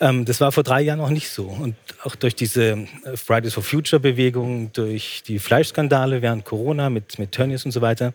Ähm, 0.00 0.24
das 0.24 0.40
war 0.40 0.52
vor 0.52 0.62
drei 0.62 0.80
Jahren 0.80 0.98
noch 0.98 1.10
nicht 1.10 1.28
so. 1.28 1.44
Und 1.44 1.74
auch 2.02 2.14
durch 2.14 2.34
diese 2.34 2.70
äh, 2.70 2.86
Fridays 3.16 3.54
for 3.54 3.62
Future 3.62 4.00
Bewegung, 4.00 4.72
durch 4.72 5.22
die 5.26 5.38
Fleischskandale 5.38 6.22
während 6.22 6.44
Corona 6.44 6.90
mit, 6.90 7.18
mit 7.18 7.32
Tönnies 7.32 7.64
und 7.64 7.72
so 7.72 7.80
weiter, 7.80 8.12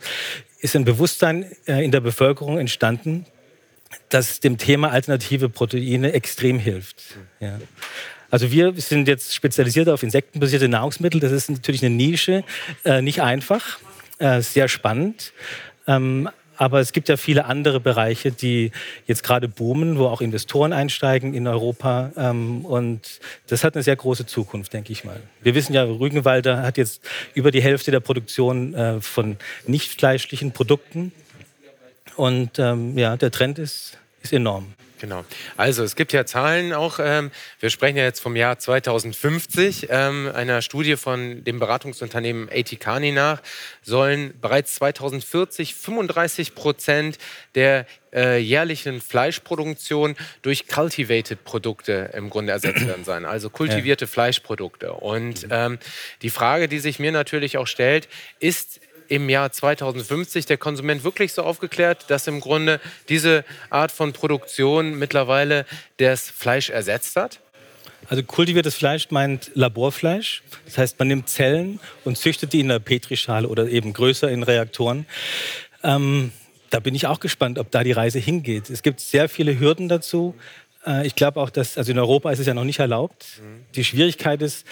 ist 0.60 0.76
ein 0.76 0.86
Bewusstsein 0.86 1.46
äh, 1.68 1.84
in 1.84 1.92
der 1.92 2.02
Bevölkerung 2.02 2.58
entstanden, 2.58 3.26
das 4.10 4.40
dem 4.40 4.58
Thema 4.58 4.92
alternative 4.92 5.50
Proteine 5.50 6.14
extrem 6.14 6.60
hilft. 6.60 7.04
Ja. 7.40 7.60
Also 8.32 8.52
wir 8.52 8.74
sind 8.78 9.08
jetzt 9.08 9.34
spezialisiert 9.34 9.88
auf 9.90 10.04
insektenbasierte 10.04 10.68
Nahrungsmittel. 10.68 11.20
Das 11.20 11.32
ist 11.32 11.50
natürlich 11.50 11.84
eine 11.86 11.96
Nische, 11.96 12.44
äh, 12.84 13.02
nicht 13.02 13.22
einfach. 13.22 13.80
äh, 14.20 14.42
sehr 14.42 14.68
spannend. 14.68 15.34
Ähm, 15.88 16.30
aber 16.58 16.80
es 16.80 16.94
gibt 16.94 17.10
ja 17.10 17.18
viele 17.18 17.46
andere 17.46 17.82
Bereiche, 17.82 18.32
die 18.32 18.72
jetzt 19.08 19.24
gerade 19.24 19.50
boomen, 19.50 19.98
wo 19.98 20.06
auch 20.08 20.22
Investoren 20.22 20.72
einsteigen 20.72 21.34
in 21.34 21.48
Europa. 21.48 22.12
Ähm, 22.16 22.64
und 22.64 23.20
das 23.48 23.66
hat 23.66 23.76
eine 23.76 23.84
sehr 23.84 23.98
große 23.98 24.26
Zukunft, 24.26 24.72
denke 24.72 24.94
ich 24.94 25.04
mal. 25.04 25.20
Wir 25.42 25.54
wissen 25.54 25.74
ja, 25.74 25.84
Rügenwalder 25.84 26.62
hat 26.62 26.78
jetzt 26.78 27.02
über 27.34 27.52
die 27.52 27.62
Hälfte 27.62 27.92
der 27.92 28.00
Produktion 28.00 28.74
äh, 28.74 29.02
von 29.02 29.36
nicht 29.68 30.00
fleischlichen 30.00 30.54
Produkten. 30.54 31.12
Und 32.16 32.60
ähm, 32.60 32.98
ja, 32.98 33.18
der 33.18 33.32
Trend 33.32 33.60
ist, 33.60 33.98
ist 34.22 34.34
enorm. 34.34 34.74
Genau. 35.00 35.26
Also 35.58 35.84
es 35.84 35.96
gibt 35.96 36.14
ja 36.14 36.26
Zahlen 36.26 36.74
auch. 36.74 37.00
Ähm, 37.00 37.32
wir 37.60 37.70
sprechen 37.70 37.98
ja 37.98 38.04
jetzt 38.04 38.22
vom 38.22 38.36
Jahr 38.36 38.58
2050. 38.58 39.88
Ähm, 39.90 40.32
einer 40.34 40.62
Studie 40.62 40.96
von 40.96 41.44
dem 41.44 41.60
Beratungsunternehmen 41.60 42.50
AT 42.50 43.14
nach 43.14 43.42
sollen 43.84 44.34
bereits 44.40 44.76
2040 44.76 45.76
35 45.76 46.56
Prozent 46.56 47.18
der 47.56 47.86
äh, 48.14 48.40
jährlichen 48.40 49.02
Fleischproduktion 49.02 50.16
durch 50.42 50.68
cultivated 50.68 51.44
Produkte 51.44 52.12
im 52.14 52.30
Grunde 52.30 52.54
ersetzt 52.54 52.88
werden 52.88 53.04
sein, 53.04 53.26
also 53.26 53.50
kultivierte 53.50 54.06
ja. 54.06 54.10
Fleischprodukte. 54.10 54.94
Und 54.94 55.48
ähm, 55.52 55.78
die 56.22 56.30
Frage, 56.30 56.68
die 56.68 56.80
sich 56.80 56.98
mir 56.98 57.12
natürlich 57.12 57.58
auch 57.58 57.68
stellt, 57.68 58.08
ist 58.40 58.80
im 59.08 59.30
Jahr 59.30 59.52
2050 59.52 60.46
der 60.46 60.58
Konsument 60.58 61.04
wirklich 61.04 61.34
so 61.34 61.44
aufgeklärt, 61.44 62.06
dass 62.10 62.28
im 62.28 62.40
Grunde 62.40 62.80
diese 63.10 63.44
Art 63.70 63.92
von 63.92 64.14
Produktion 64.14 64.98
mittlerweile 64.98 65.66
das 65.98 66.30
Fleisch 66.30 66.70
ersetzt 66.70 67.16
hat? 67.16 67.40
Also 68.08 68.24
kultiviertes 68.24 68.76
Fleisch 68.76 69.10
meint 69.10 69.52
Laborfleisch. 69.56 70.44
Das 70.66 70.78
heißt, 70.78 71.00
man 71.00 71.08
nimmt 71.08 71.30
Zellen 71.30 71.80
und 72.04 72.18
züchtet 72.18 72.54
die 72.54 72.60
in 72.60 72.68
der 72.68 72.80
Petrischale 72.80 73.48
oder 73.48 73.68
eben 73.68 73.94
größer 73.94 74.30
in 74.30 74.44
Reaktoren. 74.44 75.06
Ähm, 75.84 76.32
da 76.70 76.80
bin 76.80 76.94
ich 76.94 77.08
auch 77.08 77.20
gespannt, 77.20 77.58
ob 77.58 77.72
da 77.72 77.84
die 77.84 77.92
Reise 77.92 78.20
hingeht. 78.20 78.70
Es 78.70 78.84
gibt 78.84 79.00
sehr 79.00 79.30
viele 79.30 79.60
Hürden 79.60 79.88
dazu. 79.88 80.36
Äh, 80.86 81.08
ich 81.08 81.16
glaube 81.16 81.42
auch, 81.42 81.50
dass, 81.50 81.78
also 81.78 81.92
in 81.92 82.00
Europa 82.00 82.32
ist 82.32 82.40
es 82.40 82.48
ja 82.48 82.54
noch 82.54 82.64
nicht 82.64 82.80
erlaubt. 82.80 83.26
Mhm. 83.42 83.66
Die 83.76 83.84
Schwierigkeit 83.84 84.42
ist, 84.42 84.66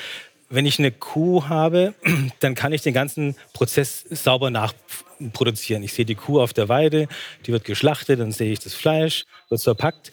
wenn 0.53 0.65
ich 0.67 0.77
eine 0.77 0.91
Kuh 0.91 1.45
habe, 1.49 1.93
dann 2.39 2.55
kann 2.55 2.73
ich 2.73 2.81
den 2.81 2.93
ganzen 2.93 3.35
Prozess 3.53 4.05
sauber 4.09 4.51
nachproduzieren. 4.51 5.83
Ich 5.83 5.93
sehe 5.93 6.05
die 6.05 6.15
Kuh 6.15 6.39
auf 6.39 6.53
der 6.53 6.69
Weide, 6.69 7.07
die 7.45 7.51
wird 7.51 7.63
geschlachtet, 7.63 8.19
dann 8.19 8.31
sehe 8.31 8.51
ich 8.51 8.59
das 8.59 8.73
Fleisch, 8.73 9.25
wird 9.49 9.61
verpackt. 9.61 10.11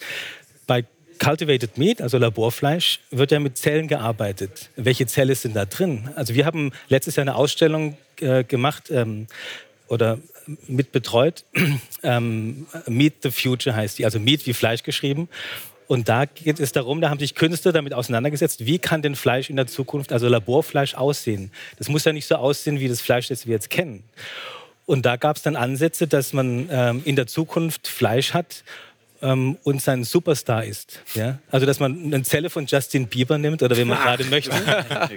Bei 0.65 0.85
Cultivated 1.19 1.77
Meat, 1.77 2.01
also 2.01 2.17
Laborfleisch, 2.17 2.99
wird 3.11 3.31
ja 3.31 3.39
mit 3.39 3.57
Zellen 3.57 3.87
gearbeitet. 3.87 4.71
Welche 4.75 5.05
Zelle 5.05 5.35
sind 5.35 5.55
da 5.55 5.65
drin? 5.65 6.09
Also 6.15 6.33
wir 6.33 6.47
haben 6.47 6.71
letztes 6.89 7.15
Jahr 7.15 7.23
eine 7.23 7.35
Ausstellung 7.35 7.95
äh, 8.19 8.43
gemacht 8.43 8.89
ähm, 8.89 9.27
oder 9.87 10.17
mitbetreut. 10.67 11.43
ähm, 12.03 12.65
Meat 12.87 13.13
the 13.21 13.29
Future 13.29 13.75
heißt 13.75 13.99
die, 13.99 14.05
also 14.05 14.19
Meat 14.19 14.47
wie 14.47 14.53
Fleisch 14.53 14.81
geschrieben. 14.81 15.29
Und 15.91 16.07
da 16.07 16.23
geht 16.23 16.61
es 16.61 16.71
darum, 16.71 17.01
da 17.01 17.09
haben 17.09 17.19
sich 17.19 17.35
Künstler 17.35 17.73
damit 17.73 17.93
auseinandergesetzt, 17.93 18.65
wie 18.65 18.79
kann 18.79 19.01
denn 19.01 19.17
Fleisch 19.17 19.49
in 19.49 19.57
der 19.57 19.67
Zukunft, 19.67 20.13
also 20.13 20.29
Laborfleisch, 20.29 20.95
aussehen. 20.95 21.51
Das 21.79 21.89
muss 21.89 22.05
ja 22.05 22.13
nicht 22.13 22.27
so 22.27 22.35
aussehen 22.35 22.79
wie 22.79 22.87
das 22.87 23.01
Fleisch, 23.01 23.27
das 23.27 23.45
wir 23.45 23.55
jetzt 23.55 23.69
kennen. 23.69 24.05
Und 24.85 25.05
da 25.05 25.17
gab 25.17 25.35
es 25.35 25.41
dann 25.41 25.57
Ansätze, 25.57 26.07
dass 26.07 26.31
man 26.31 26.69
ähm, 26.71 27.01
in 27.03 27.17
der 27.17 27.27
Zukunft 27.27 27.89
Fleisch 27.89 28.33
hat 28.33 28.63
ähm, 29.21 29.57
und 29.63 29.81
sein 29.81 30.05
Superstar 30.05 30.63
ist. 30.63 31.01
Ja? 31.13 31.39
Also 31.51 31.65
dass 31.65 31.81
man 31.81 32.05
eine 32.05 32.23
Zelle 32.23 32.49
von 32.49 32.67
Justin 32.67 33.07
Bieber 33.07 33.37
nimmt 33.37 33.61
oder 33.61 33.75
wenn 33.75 33.89
man 33.89 33.97
gerade 33.97 34.23
möchte 34.23 34.55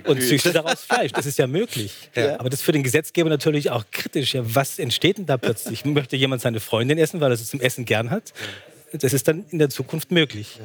und 0.06 0.20
züchtet 0.22 0.56
daraus 0.56 0.82
Fleisch. 0.82 1.12
Das 1.12 1.24
ist 1.24 1.38
ja 1.38 1.46
möglich. 1.46 2.10
Ja. 2.16 2.40
Aber 2.40 2.50
das 2.50 2.58
ist 2.58 2.64
für 2.64 2.72
den 2.72 2.82
Gesetzgeber 2.82 3.30
natürlich 3.30 3.70
auch 3.70 3.84
kritisch. 3.92 4.34
Ja, 4.34 4.42
was 4.44 4.80
entsteht 4.80 5.18
denn 5.18 5.26
da 5.26 5.36
plötzlich? 5.36 5.84
Möchte 5.84 6.16
jemand 6.16 6.42
seine 6.42 6.58
Freundin 6.58 6.98
essen, 6.98 7.20
weil 7.20 7.30
er 7.30 7.34
es 7.34 7.46
zum 7.46 7.60
Essen 7.60 7.84
gern 7.84 8.10
hat? 8.10 8.32
Das 8.98 9.12
ist 9.12 9.28
dann 9.28 9.44
in 9.50 9.58
der 9.58 9.70
Zukunft 9.70 10.10
möglich. 10.10 10.58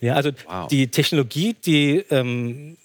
Ja, 0.00 0.14
also 0.14 0.30
wow. 0.46 0.68
die 0.68 0.88
Technologie, 0.88 1.54
die 1.64 2.04
ähm, 2.10 2.76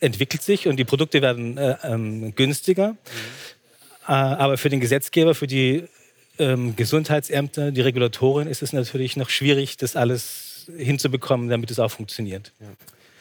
entwickelt 0.00 0.42
sich 0.42 0.68
und 0.68 0.76
die 0.76 0.84
Produkte 0.84 1.22
werden 1.22 1.56
äh, 1.56 1.76
ähm, 1.84 2.34
günstiger. 2.34 2.90
Mhm. 2.90 2.96
Äh, 4.08 4.12
aber 4.12 4.58
für 4.58 4.68
den 4.68 4.80
Gesetzgeber, 4.80 5.34
für 5.34 5.46
die 5.46 5.84
ähm, 6.38 6.76
Gesundheitsämter, 6.76 7.72
die 7.72 7.80
Regulatoren 7.80 8.46
ist 8.46 8.62
es 8.62 8.72
natürlich 8.72 9.16
noch 9.16 9.30
schwierig, 9.30 9.76
das 9.78 9.96
alles 9.96 10.70
hinzubekommen, 10.76 11.48
damit 11.48 11.70
es 11.70 11.78
auch 11.78 11.90
funktioniert. 11.90 12.52
Ja. 12.60 12.66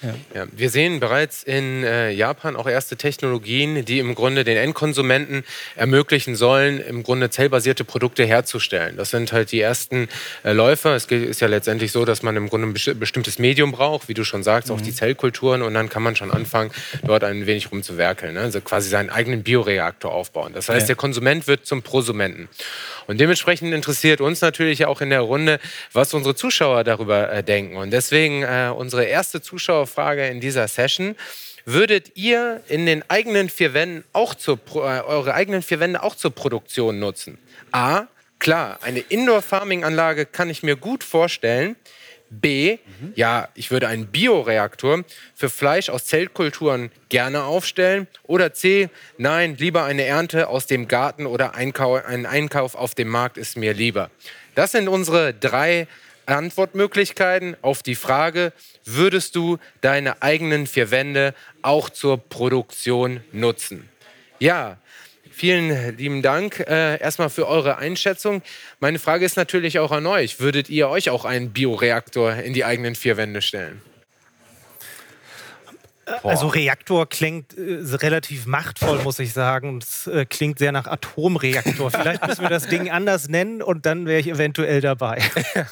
Ja. 0.06 0.42
Ja, 0.42 0.48
wir 0.52 0.70
sehen 0.70 1.00
bereits 1.00 1.44
in 1.44 1.84
äh, 1.84 2.12
Japan 2.12 2.56
auch 2.56 2.68
erste 2.68 2.96
Technologien, 2.96 3.86
die 3.86 4.00
im 4.00 4.14
Grunde 4.16 4.44
den 4.44 4.58
Endkonsumenten 4.58 5.44
ermöglichen 5.76 6.36
sollen, 6.36 6.80
im 6.80 7.04
Grunde 7.04 7.30
zellbasierte 7.30 7.84
Produkte 7.84 8.26
herzustellen. 8.26 8.98
Das 8.98 9.10
sind 9.10 9.32
halt 9.32 9.52
die 9.52 9.62
ersten 9.62 10.08
äh, 10.44 10.52
Läufer. 10.52 10.96
Es 10.96 11.06
ist 11.06 11.42
ja 11.42 11.48
letztendlich 11.48 11.92
so, 11.92 12.06
dass 12.06 12.22
man 12.22 12.36
im 12.36 12.50
Grunde 12.50 12.68
ein 12.68 13.00
bestimmtes 13.00 13.40
Medium 13.40 13.72
braucht, 13.72 14.08
wie 14.08 14.14
du 14.14 14.24
schon 14.24 14.44
sagst, 14.44 14.70
mhm. 14.70 14.76
auch 14.76 14.82
die 14.82 14.94
Zellkulturen 14.94 15.62
und 15.62 15.74
dann 15.74 15.90
kann 15.90 16.04
man 16.04 16.16
schon 16.16 16.32
anfangen, 16.32 16.72
dort 17.04 17.24
ein 17.24 17.48
wenig 17.48 17.72
rumzuwerkeln. 17.72 18.36
Ne? 18.36 18.42
Also 18.42 18.62
quasi 18.62 18.90
seinen 18.90 19.10
eigenen 19.10 19.44
Bioreaktor 19.44 20.12
aufbauen. 20.12 20.54
Das 20.54 20.70
heißt, 20.70 20.82
ja. 20.82 20.88
der 20.88 20.96
Konsument 20.96 21.48
wird 21.48 21.66
zum 21.66 21.82
Prosumenten. 21.82 22.48
Und 23.08 23.20
dementsprechend 23.20 23.74
interessiert 23.74 24.22
uns 24.22 24.42
natürlich 24.42 24.86
auch 24.86 25.02
in 25.02 25.10
der 25.10 25.22
Runde, 25.22 25.60
was 25.94 26.14
unsere 26.14 26.36
Zuschauer 26.36 26.84
darüber 26.84 27.32
äh, 27.32 27.44
denken. 27.44 27.78
Und 27.78 27.92
deswegen 27.92 28.44
äh, 28.44 28.72
unsere 28.76 29.04
erste 29.04 29.42
Zuschauerfrage 29.96 30.28
in 30.28 30.40
dieser 30.40 30.68
Session. 30.68 31.16
Würdet 31.66 32.12
ihr 32.16 32.62
in 32.68 32.86
den 32.86 33.04
eigenen 33.10 33.50
vier 33.50 33.74
Wänden 33.74 34.04
auch 34.14 34.36
zur, 34.36 34.60
äh, 34.76 34.80
eure 34.80 35.34
eigenen 35.34 35.64
vier 35.64 35.80
Wände 35.80 36.04
auch 36.04 36.16
zur 36.16 36.32
Produktion 36.32 37.00
nutzen? 37.00 37.40
A, 37.72 38.04
klar, 38.38 38.80
eine 38.84 39.00
Indoor-Farming-Anlage 39.00 40.28
kann 40.28 40.50
ich 40.50 40.62
mir 40.62 40.76
gut 40.76 41.04
vorstellen. 41.04 41.76
B, 42.30 42.78
mhm. 43.00 43.14
ja, 43.16 43.50
ich 43.56 43.72
würde 43.72 43.88
einen 43.88 44.08
Bioreaktor 44.08 45.04
für 45.36 45.50
Fleisch 45.50 45.90
aus 45.90 46.06
Zellkulturen 46.06 46.92
gerne 47.10 47.44
aufstellen. 47.44 48.08
Oder 48.24 48.54
C, 48.54 48.90
nein, 49.18 49.56
lieber 49.58 49.86
eine 49.86 50.04
Ernte 50.06 50.50
aus 50.50 50.68
dem 50.68 50.88
Garten 50.88 51.26
oder 51.26 51.56
Einkau 51.56 51.96
ein 51.96 52.26
Einkauf 52.26 52.76
auf 52.76 52.94
dem 52.94 53.08
Markt 53.08 53.38
ist 53.38 53.58
mir 53.58 53.74
lieber. 53.74 54.12
Das 54.54 54.72
sind 54.72 54.88
unsere 54.88 55.34
drei 55.34 55.88
Antwortmöglichkeiten 56.26 57.56
auf 57.62 57.84
die 57.84 57.96
Frage, 57.96 58.54
würdest 58.84 59.36
du 59.36 59.58
deine 59.82 60.22
eigenen 60.22 60.68
vier 60.68 60.92
Wände 60.92 61.34
auch 61.62 61.90
zur 61.90 62.18
Produktion 62.18 63.22
nutzen? 63.32 63.90
Ja, 64.40 64.78
Vielen 65.38 65.98
lieben 65.98 66.22
Dank 66.22 66.62
äh, 66.62 66.98
erstmal 66.98 67.30
für 67.30 67.46
eure 67.50 67.78
Einschätzung. 67.78 68.42
Meine 68.80 69.00
Frage 69.00 69.26
ist 69.26 69.36
natürlich 69.36 69.80
auch 69.80 69.92
an 69.92 70.08
euch. 70.08 70.40
Würdet 70.40 70.70
ihr 70.70 70.88
euch 70.88 71.10
auch 71.10 71.26
einen 71.26 71.52
Bioreaktor 71.52 72.36
in 72.36 72.54
die 72.54 72.64
eigenen 72.64 72.96
vier 72.96 73.18
Wände 73.18 73.42
stellen? 73.42 73.82
Also 76.24 76.48
Reaktor 76.48 77.08
klingt 77.10 77.58
äh, 77.58 77.80
relativ 77.96 78.46
machtvoll, 78.46 79.02
muss 79.04 79.20
ich 79.20 79.34
sagen. 79.34 79.80
Es 79.82 80.08
äh, 80.08 80.26
klingt 80.26 80.60
sehr 80.60 80.72
nach 80.72 80.88
Atomreaktor. 80.88 81.92
Vielleicht 81.92 82.26
müssen 82.28 82.42
wir 82.42 82.50
das 82.50 82.68
Ding 82.68 82.92
anders 82.92 83.28
nennen 83.28 83.62
und 83.62 83.86
dann 83.86 84.06
wäre 84.06 84.20
ich 84.20 84.28
eventuell 84.28 84.82
dabei. 84.82 85.22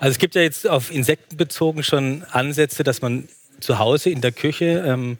Also 0.00 0.12
es 0.12 0.18
gibt 0.18 0.34
ja 0.34 0.40
jetzt 0.40 0.66
auf 0.66 0.90
Insekten 0.90 1.36
bezogen 1.36 1.84
schon 1.84 2.24
Ansätze, 2.32 2.82
dass 2.82 3.00
man 3.00 3.28
zu 3.60 3.78
Hause 3.78 4.10
in 4.10 4.20
der 4.20 4.32
Küche 4.32 4.82
ähm, 4.84 5.18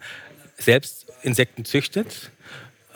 selbst 0.56 1.06
Insekten 1.22 1.64
züchtet 1.64 2.30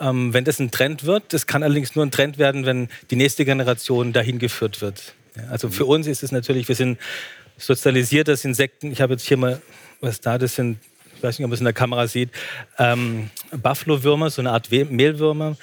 ähm, 0.01 0.33
wenn 0.33 0.43
das 0.43 0.59
ein 0.59 0.71
Trend 0.71 1.05
wird. 1.05 1.31
Das 1.31 1.47
kann 1.47 1.63
allerdings 1.63 1.95
nur 1.95 2.05
ein 2.05 2.11
Trend 2.11 2.37
werden, 2.37 2.65
wenn 2.65 2.89
die 3.11 3.15
nächste 3.15 3.45
Generation 3.45 4.11
dahin 4.11 4.39
geführt 4.39 4.81
wird. 4.81 5.13
Ja, 5.37 5.43
also 5.49 5.69
für 5.69 5.85
uns 5.85 6.07
ist 6.07 6.23
es 6.23 6.31
natürlich, 6.31 6.67
wir 6.67 6.75
sind 6.75 6.97
sozialisiert 7.63 8.29
als 8.29 8.45
Insekten. 8.45 8.91
Ich 8.91 9.01
habe 9.01 9.13
jetzt 9.13 9.27
hier 9.27 9.37
mal 9.37 9.61
was 10.01 10.19
da, 10.19 10.37
das 10.37 10.55
sind, 10.55 10.79
ich 11.15 11.23
weiß 11.23 11.37
nicht, 11.37 11.45
ob 11.45 11.49
man 11.49 11.53
es 11.53 11.61
in 11.61 11.65
der 11.65 11.73
Kamera 11.73 12.07
sieht, 12.07 12.29
ähm, 12.77 13.29
Buffalo-Würmer, 13.51 14.29
so 14.29 14.41
eine 14.41 14.51
Art 14.51 14.71
Mehlwürmer. 14.71 15.55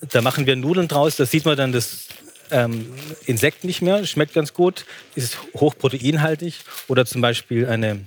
Da 0.00 0.22
machen 0.22 0.46
wir 0.46 0.56
Nudeln 0.56 0.88
draus, 0.88 1.16
da 1.16 1.26
sieht 1.26 1.44
man 1.44 1.56
dann 1.56 1.72
das 1.72 2.06
ähm, 2.50 2.86
Insekt 3.26 3.64
nicht 3.64 3.82
mehr, 3.82 4.06
schmeckt 4.06 4.32
ganz 4.32 4.54
gut, 4.54 4.86
ist 5.14 5.38
hochproteinhaltig. 5.54 6.60
Oder 6.88 7.04
zum 7.04 7.20
Beispiel 7.20 7.66
eine, 7.66 8.00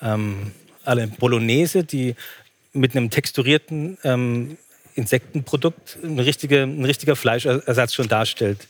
ähm, 0.00 0.52
eine 0.84 1.08
Bolognese, 1.08 1.84
die 1.84 2.14
mit 2.72 2.96
einem 2.96 3.10
texturierten 3.10 3.98
ähm, 4.04 4.56
Insektenprodukt 4.94 5.98
ein, 6.02 6.18
richtige, 6.18 6.62
ein 6.62 6.84
richtiger 6.84 7.16
Fleischersatz 7.16 7.94
schon 7.94 8.08
darstellt. 8.08 8.66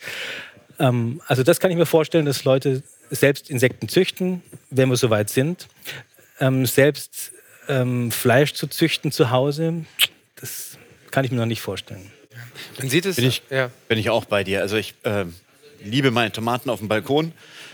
Ähm, 0.79 1.21
also 1.27 1.43
das 1.43 1.61
kann 1.61 1.71
ich 1.71 1.77
mir 1.77 1.87
vorstellen, 1.87 2.27
dass 2.27 2.45
Leute 2.45 2.83
selbst 3.15 3.51
Insekten 3.51 3.89
züchten, 3.89 4.43
wenn 4.71 4.89
wir 4.89 4.97
soweit 4.97 5.31
sind. 5.31 5.69
Ähm, 6.41 6.67
selbst 6.67 7.33
ähm, 7.69 8.11
Fleisch 8.11 8.55
zu 8.55 8.67
züchten 8.67 9.13
zu 9.13 9.31
Hause, 9.31 9.85
das 10.37 10.79
kann 11.11 11.25
ich 11.25 11.31
mir 11.31 11.37
noch 11.37 11.47
nicht 11.47 11.61
vorstellen. 11.61 12.11
Man 12.79 12.89
sieht 12.89 13.07
es. 13.07 13.17
Bin 13.17 13.27
ich, 13.27 13.43
ja. 13.51 13.71
bin 13.89 13.99
ich 13.99 14.11
auch 14.11 14.25
bei 14.25 14.45
dir. 14.45 14.61
Also 14.61 14.77
ich 14.77 14.95
äh, 15.03 15.27
liebe 15.85 16.11
meine 16.11 16.33
Tomaten 16.33 16.71
auf 16.71 16.79
dem 16.79 16.89
Balkon. 16.89 17.33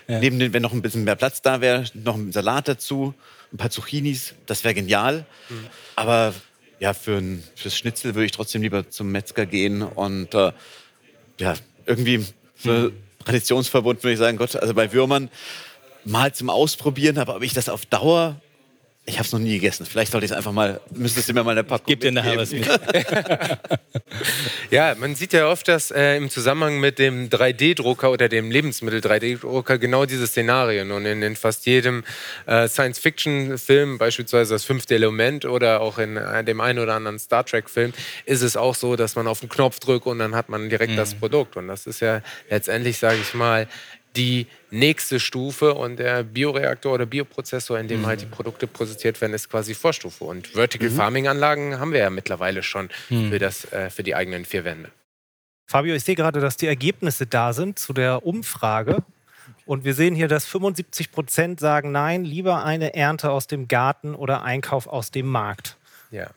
Ja. 0.08 0.18
Neben 0.18 0.38
den, 0.38 0.52
wenn 0.52 0.62
noch 0.62 0.72
ein 0.72 0.82
bisschen 0.82 1.04
mehr 1.04 1.16
Platz 1.16 1.42
da 1.42 1.60
wäre, 1.60 1.84
noch 1.94 2.16
ein 2.16 2.32
Salat 2.32 2.66
dazu, 2.66 3.14
ein 3.52 3.58
paar 3.58 3.70
Zucchinis, 3.70 4.34
das 4.46 4.64
wäre 4.64 4.74
genial. 4.74 5.26
Mhm. 5.48 5.66
Aber 5.96 6.34
ja, 6.80 6.94
für 6.94 7.18
ein, 7.18 7.42
fürs 7.54 7.76
Schnitzel 7.76 8.14
würde 8.14 8.24
ich 8.24 8.32
trotzdem 8.32 8.62
lieber 8.62 8.88
zum 8.88 9.12
Metzger 9.12 9.46
gehen 9.46 9.82
und 9.82 10.34
äh, 10.34 10.52
ja, 11.38 11.54
irgendwie 11.86 12.24
so 12.56 12.90
traditionsverbunden 13.28 14.02
würde 14.02 14.12
ich 14.14 14.18
sagen, 14.18 14.38
Gott, 14.38 14.56
also 14.56 14.74
bei 14.74 14.92
Würmern 14.92 15.30
mal 16.04 16.32
zum 16.32 16.50
Ausprobieren, 16.50 17.18
aber 17.18 17.36
ob 17.36 17.42
ich 17.42 17.52
das 17.52 17.68
auf 17.68 17.84
Dauer 17.86 18.40
ich 19.08 19.14
habe 19.14 19.26
es 19.26 19.32
noch 19.32 19.38
nie 19.38 19.54
gegessen. 19.54 19.86
Vielleicht 19.86 20.12
sollte 20.12 20.26
ich 20.26 20.32
es 20.32 20.36
einfach 20.36 20.52
mal, 20.52 20.80
müsstest 20.90 21.28
du 21.28 21.32
mir 21.32 21.42
mal 21.42 21.52
eine 21.52 21.64
Packung 21.64 21.86
Gib 21.86 22.00
dir 22.00 22.12
nachher 22.12 22.36
was 22.36 22.52
mit. 22.52 22.68
ja, 24.70 24.94
man 24.98 25.14
sieht 25.14 25.32
ja 25.32 25.48
oft, 25.48 25.66
dass 25.66 25.90
äh, 25.90 26.16
im 26.16 26.28
Zusammenhang 26.28 26.78
mit 26.78 26.98
dem 26.98 27.30
3D-Drucker 27.30 28.10
oder 28.10 28.28
dem 28.28 28.50
Lebensmittel-3D-Drucker 28.50 29.78
genau 29.78 30.04
diese 30.04 30.26
Szenarien 30.26 30.90
und 30.90 31.06
in, 31.06 31.22
in 31.22 31.36
fast 31.36 31.64
jedem 31.64 32.04
äh, 32.46 32.68
Science-Fiction-Film, 32.68 33.96
beispielsweise 33.96 34.54
das 34.54 34.64
fünfte 34.64 34.94
Element 34.94 35.46
oder 35.46 35.80
auch 35.80 35.98
in 35.98 36.18
äh, 36.18 36.44
dem 36.44 36.60
einen 36.60 36.78
oder 36.78 36.94
anderen 36.94 37.18
Star 37.18 37.46
Trek-Film, 37.46 37.94
ist 38.26 38.42
es 38.42 38.58
auch 38.58 38.74
so, 38.74 38.94
dass 38.96 39.16
man 39.16 39.26
auf 39.26 39.40
den 39.40 39.48
Knopf 39.48 39.80
drückt 39.80 40.06
und 40.06 40.18
dann 40.18 40.34
hat 40.34 40.50
man 40.50 40.68
direkt 40.68 40.92
mhm. 40.92 40.96
das 40.96 41.14
Produkt. 41.14 41.56
Und 41.56 41.68
das 41.68 41.86
ist 41.86 42.00
ja 42.00 42.20
letztendlich, 42.50 42.98
sage 42.98 43.18
ich 43.22 43.32
mal, 43.32 43.68
die 44.16 44.46
nächste 44.70 45.20
Stufe 45.20 45.74
und 45.74 45.98
der 45.98 46.24
Bioreaktor 46.24 46.94
oder 46.94 47.06
Bioprozessor, 47.06 47.78
in 47.78 47.88
dem 47.88 48.02
mhm. 48.02 48.06
halt 48.06 48.22
die 48.22 48.26
Produkte 48.26 48.66
prozessiert 48.66 49.20
werden, 49.20 49.34
ist 49.34 49.48
quasi 49.48 49.74
Vorstufe. 49.74 50.24
Und 50.24 50.48
Vertical 50.48 50.90
mhm. 50.90 50.96
Farming 50.96 51.28
Anlagen 51.28 51.78
haben 51.78 51.92
wir 51.92 52.00
ja 52.00 52.10
mittlerweile 52.10 52.62
schon 52.62 52.88
mhm. 53.10 53.30
für, 53.30 53.38
das, 53.38 53.70
äh, 53.72 53.90
für 53.90 54.02
die 54.02 54.14
eigenen 54.14 54.44
vier 54.44 54.64
Wände. 54.64 54.90
Fabio, 55.66 55.94
ich 55.94 56.04
sehe 56.04 56.14
gerade, 56.14 56.40
dass 56.40 56.56
die 56.56 56.66
Ergebnisse 56.66 57.26
da 57.26 57.52
sind 57.52 57.78
zu 57.78 57.92
der 57.92 58.24
Umfrage. 58.24 59.04
Und 59.66 59.84
wir 59.84 59.92
sehen 59.92 60.14
hier, 60.14 60.28
dass 60.28 60.46
75 60.46 61.12
Prozent 61.12 61.60
sagen, 61.60 61.92
nein, 61.92 62.24
lieber 62.24 62.64
eine 62.64 62.94
Ernte 62.94 63.30
aus 63.30 63.46
dem 63.46 63.68
Garten 63.68 64.14
oder 64.14 64.42
Einkauf 64.42 64.86
aus 64.86 65.10
dem 65.10 65.26
Markt. 65.26 65.76
Ja. 66.10 66.30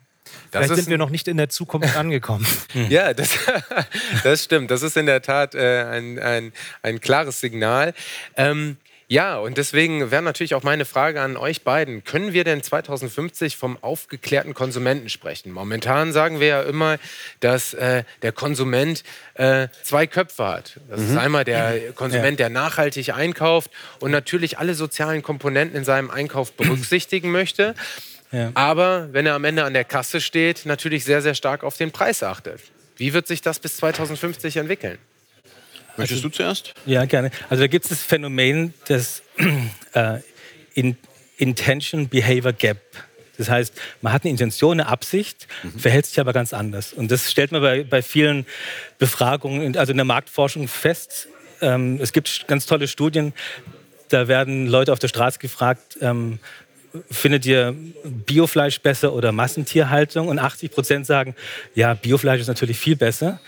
Das 0.52 0.66
Vielleicht 0.66 0.84
sind 0.84 0.90
wir 0.90 0.98
noch 0.98 1.10
nicht 1.10 1.28
in 1.28 1.38
der 1.38 1.50
Zukunft 1.50 1.96
angekommen. 1.96 2.46
ja, 2.90 3.14
das, 3.14 3.32
das 4.24 4.44
stimmt. 4.44 4.72
Das 4.72 4.82
ist 4.82 4.98
in 4.98 5.06
der 5.06 5.22
Tat 5.22 5.56
äh, 5.56 5.84
ein, 5.84 6.20
ein, 6.20 6.54
ein 6.82 7.00
klares 7.00 7.40
Signal. 7.40 7.94
Ähm, 8.36 8.78
ja, 9.12 9.38
und 9.38 9.58
deswegen 9.58 10.10
wäre 10.10 10.22
natürlich 10.22 10.56
auch 10.56 10.64
meine 10.64 10.86
Frage 10.86 11.20
an 11.22 11.36
euch 11.36 11.64
beiden. 11.64 12.06
Können 12.06 12.32
wir 12.32 12.46
denn 12.46 12.64
2050 12.64 13.58
vom 13.58 13.78
aufgeklärten 13.84 14.54
Konsumenten 14.54 15.10
sprechen? 15.10 15.52
Momentan 15.52 16.14
sagen 16.14 16.40
wir 16.40 16.48
ja 16.48 16.62
immer, 16.62 16.98
dass 17.42 17.74
äh, 17.74 18.06
der 18.22 18.32
Konsument 18.32 19.04
äh, 19.34 19.68
zwei 19.84 20.08
Köpfe 20.08 20.48
hat. 20.48 20.80
Das 20.90 21.02
mhm. 21.02 21.10
ist 21.10 21.18
einmal 21.18 21.44
der 21.44 21.92
Konsument, 21.92 22.40
der 22.40 22.48
nachhaltig 22.48 23.14
einkauft 23.14 23.70
und 24.00 24.12
natürlich 24.12 24.60
alle 24.60 24.76
sozialen 24.76 25.24
Komponenten 25.24 25.78
in 25.78 25.84
seinem 25.84 26.10
Einkauf 26.10 26.54
berücksichtigen 26.54 27.32
möchte. 27.32 27.76
Ja. 28.32 28.52
Aber 28.54 29.10
wenn 29.12 29.26
er 29.26 29.36
am 29.36 29.44
Ende 29.44 29.64
an 29.64 29.74
der 29.74 29.84
Kasse 29.84 30.22
steht, 30.22 30.66
natürlich 30.66 31.04
sehr, 31.04 31.22
sehr 31.22 31.36
stark 31.36 31.64
auf 31.64 31.78
den 31.78 31.92
Preis 31.92 32.24
achtet. 32.24 32.62
Wie 32.98 33.14
wird 33.14 33.28
sich 33.28 33.42
das 33.42 33.60
bis 33.60 33.78
2050 33.78 34.58
entwickeln? 34.58 34.98
Möchtest 35.98 36.20
also, 36.20 36.30
du 36.30 36.36
zuerst? 36.36 36.74
Ja, 36.86 37.06
gerne. 37.06 37.32
Also 37.50 37.64
da 37.64 37.68
gibt 37.68 37.86
es 37.86 37.90
das 37.90 38.04
Phänomen 38.04 38.74
des 38.88 39.24
äh, 39.94 40.20
in, 40.74 40.98
Intention 41.38 42.08
Behavior 42.08 42.54
Gap. 42.54 42.80
Das 43.38 43.50
heißt, 43.50 43.74
man 44.02 44.14
hat 44.14 44.24
eine 44.24 44.32
Intention, 44.32 44.80
eine 44.80 44.88
Absicht, 44.88 45.48
mhm. 45.64 45.80
verhält 45.80 46.06
sich 46.06 46.20
aber 46.20 46.32
ganz 46.32 46.54
anders. 46.54 46.94
Und 46.94 47.12
das 47.12 47.32
stellt 47.32 47.52
man 47.52 47.62
bei, 47.62 47.84
bei 47.84 48.02
vielen 48.02 48.46
Befragungen, 49.00 49.76
also 49.76 49.92
in 49.92 49.98
der 49.98 50.06
Marktforschung 50.06 50.68
fest. 50.68 51.28
Ähm, 51.60 52.00
es 52.00 52.14
gibt 52.14 52.48
ganz 52.48 52.68
tolle 52.68 52.88
Studien, 52.88 53.34
da 54.10 54.28
werden 54.28 54.68
Leute 54.68 54.94
auf 54.94 55.00
der 55.00 55.08
Straße 55.08 55.40
gefragt, 55.40 55.98
ähm, 56.02 56.40
findet 57.10 57.46
ihr 57.46 57.76
Biofleisch 58.04 58.82
besser 58.82 59.14
oder 59.14 59.32
Massentierhaltung? 59.32 60.28
Und 60.28 60.40
80 60.40 60.72
Prozent 60.72 61.06
sagen, 61.06 61.36
ja, 61.76 61.94
Biofleisch 61.94 62.42
ist 62.42 62.48
natürlich 62.48 62.78
viel 62.78 62.96
besser. 62.96 63.40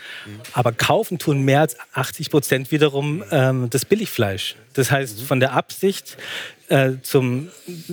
Aber 0.52 0.72
kaufen 0.72 1.18
tun 1.18 1.42
mehr 1.42 1.60
als 1.60 1.76
80 1.92 2.30
Prozent 2.30 2.72
wiederum 2.72 3.24
ähm, 3.30 3.68
das 3.70 3.84
Billigfleisch. 3.84 4.56
Das 4.74 4.90
heißt, 4.90 5.22
von 5.22 5.40
der 5.40 5.52
Absicht 5.52 6.16
äh, 6.68 6.92
zum 7.02 7.48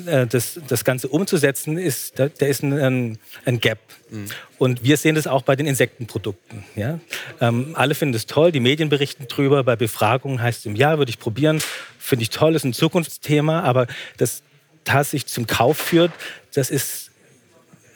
äh, 0.05 0.25
das, 0.25 0.60
das 0.67 0.84
Ganze 0.84 1.08
umzusetzen, 1.10 1.77
ist, 1.77 2.17
da, 2.17 2.29
da 2.29 2.46
ist 2.46 2.63
ein, 2.63 3.20
ein 3.46 3.60
Gap. 3.60 3.79
Mhm. 4.10 4.25
Und 4.58 4.84
wir 4.84 4.98
sehen 4.98 5.15
das 5.15 5.27
auch 5.27 5.43
bei 5.43 5.55
den 5.55 5.67
Insektenprodukten. 5.67 6.63
Ja? 6.75 7.00
Ähm, 7.39 7.72
alle 7.74 7.96
finden 7.96 8.13
das 8.13 8.26
toll, 8.26 8.52
die 8.52 8.60
Medien 8.60 8.89
berichten 8.89 9.28
drüber. 9.28 9.63
Bei 9.63 9.76
Befragungen 9.76 10.41
heißt 10.41 10.62
es 10.62 10.65
im 10.65 10.76
Jahr, 10.76 10.97
würde 10.97 11.10
ich 11.10 11.19
probieren, 11.19 11.62
finde 11.99 12.23
ich 12.23 12.30
toll, 12.30 12.56
ist 12.56 12.63
ein 12.63 12.73
Zukunftsthema, 12.73 13.62
aber 13.62 13.88
das, 14.17 14.41
tatsächlich 14.84 15.32
zum 15.32 15.48
Kauf 15.48 15.78
führt, 15.78 16.12
das 16.54 16.70
ist 16.70 17.12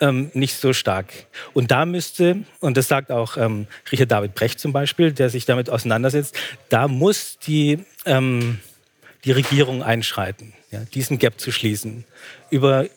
ähm, 0.02 0.32
nicht 0.34 0.56
so 0.56 0.74
stark. 0.74 1.08
Und 1.54 1.72
da 1.72 1.86
müsste, 1.86 2.44
und 2.60 2.78
das 2.78 2.88
sagt 2.88 3.12
auch 3.12 3.38
ähm, 3.38 3.68
Richard 3.92 4.12
David 4.12 4.36
Brecht 4.36 4.60
zum 4.60 4.74
Beispiel, 4.74 5.12
der 5.12 5.30
sich 5.30 5.46
damit 5.46 5.70
auseinandersetzt, 5.70 6.38
da 6.70 6.88
muss 6.88 7.38
die, 7.40 7.80
ähm, 8.06 8.60
die 9.24 9.32
Regierung 9.32 9.84
einschreiten, 9.84 10.54
ja, 10.72 10.80
diesen 10.94 11.18
Gap 11.18 11.40
zu 11.40 11.52
schließen. 11.52 12.06
Über, 12.50 12.88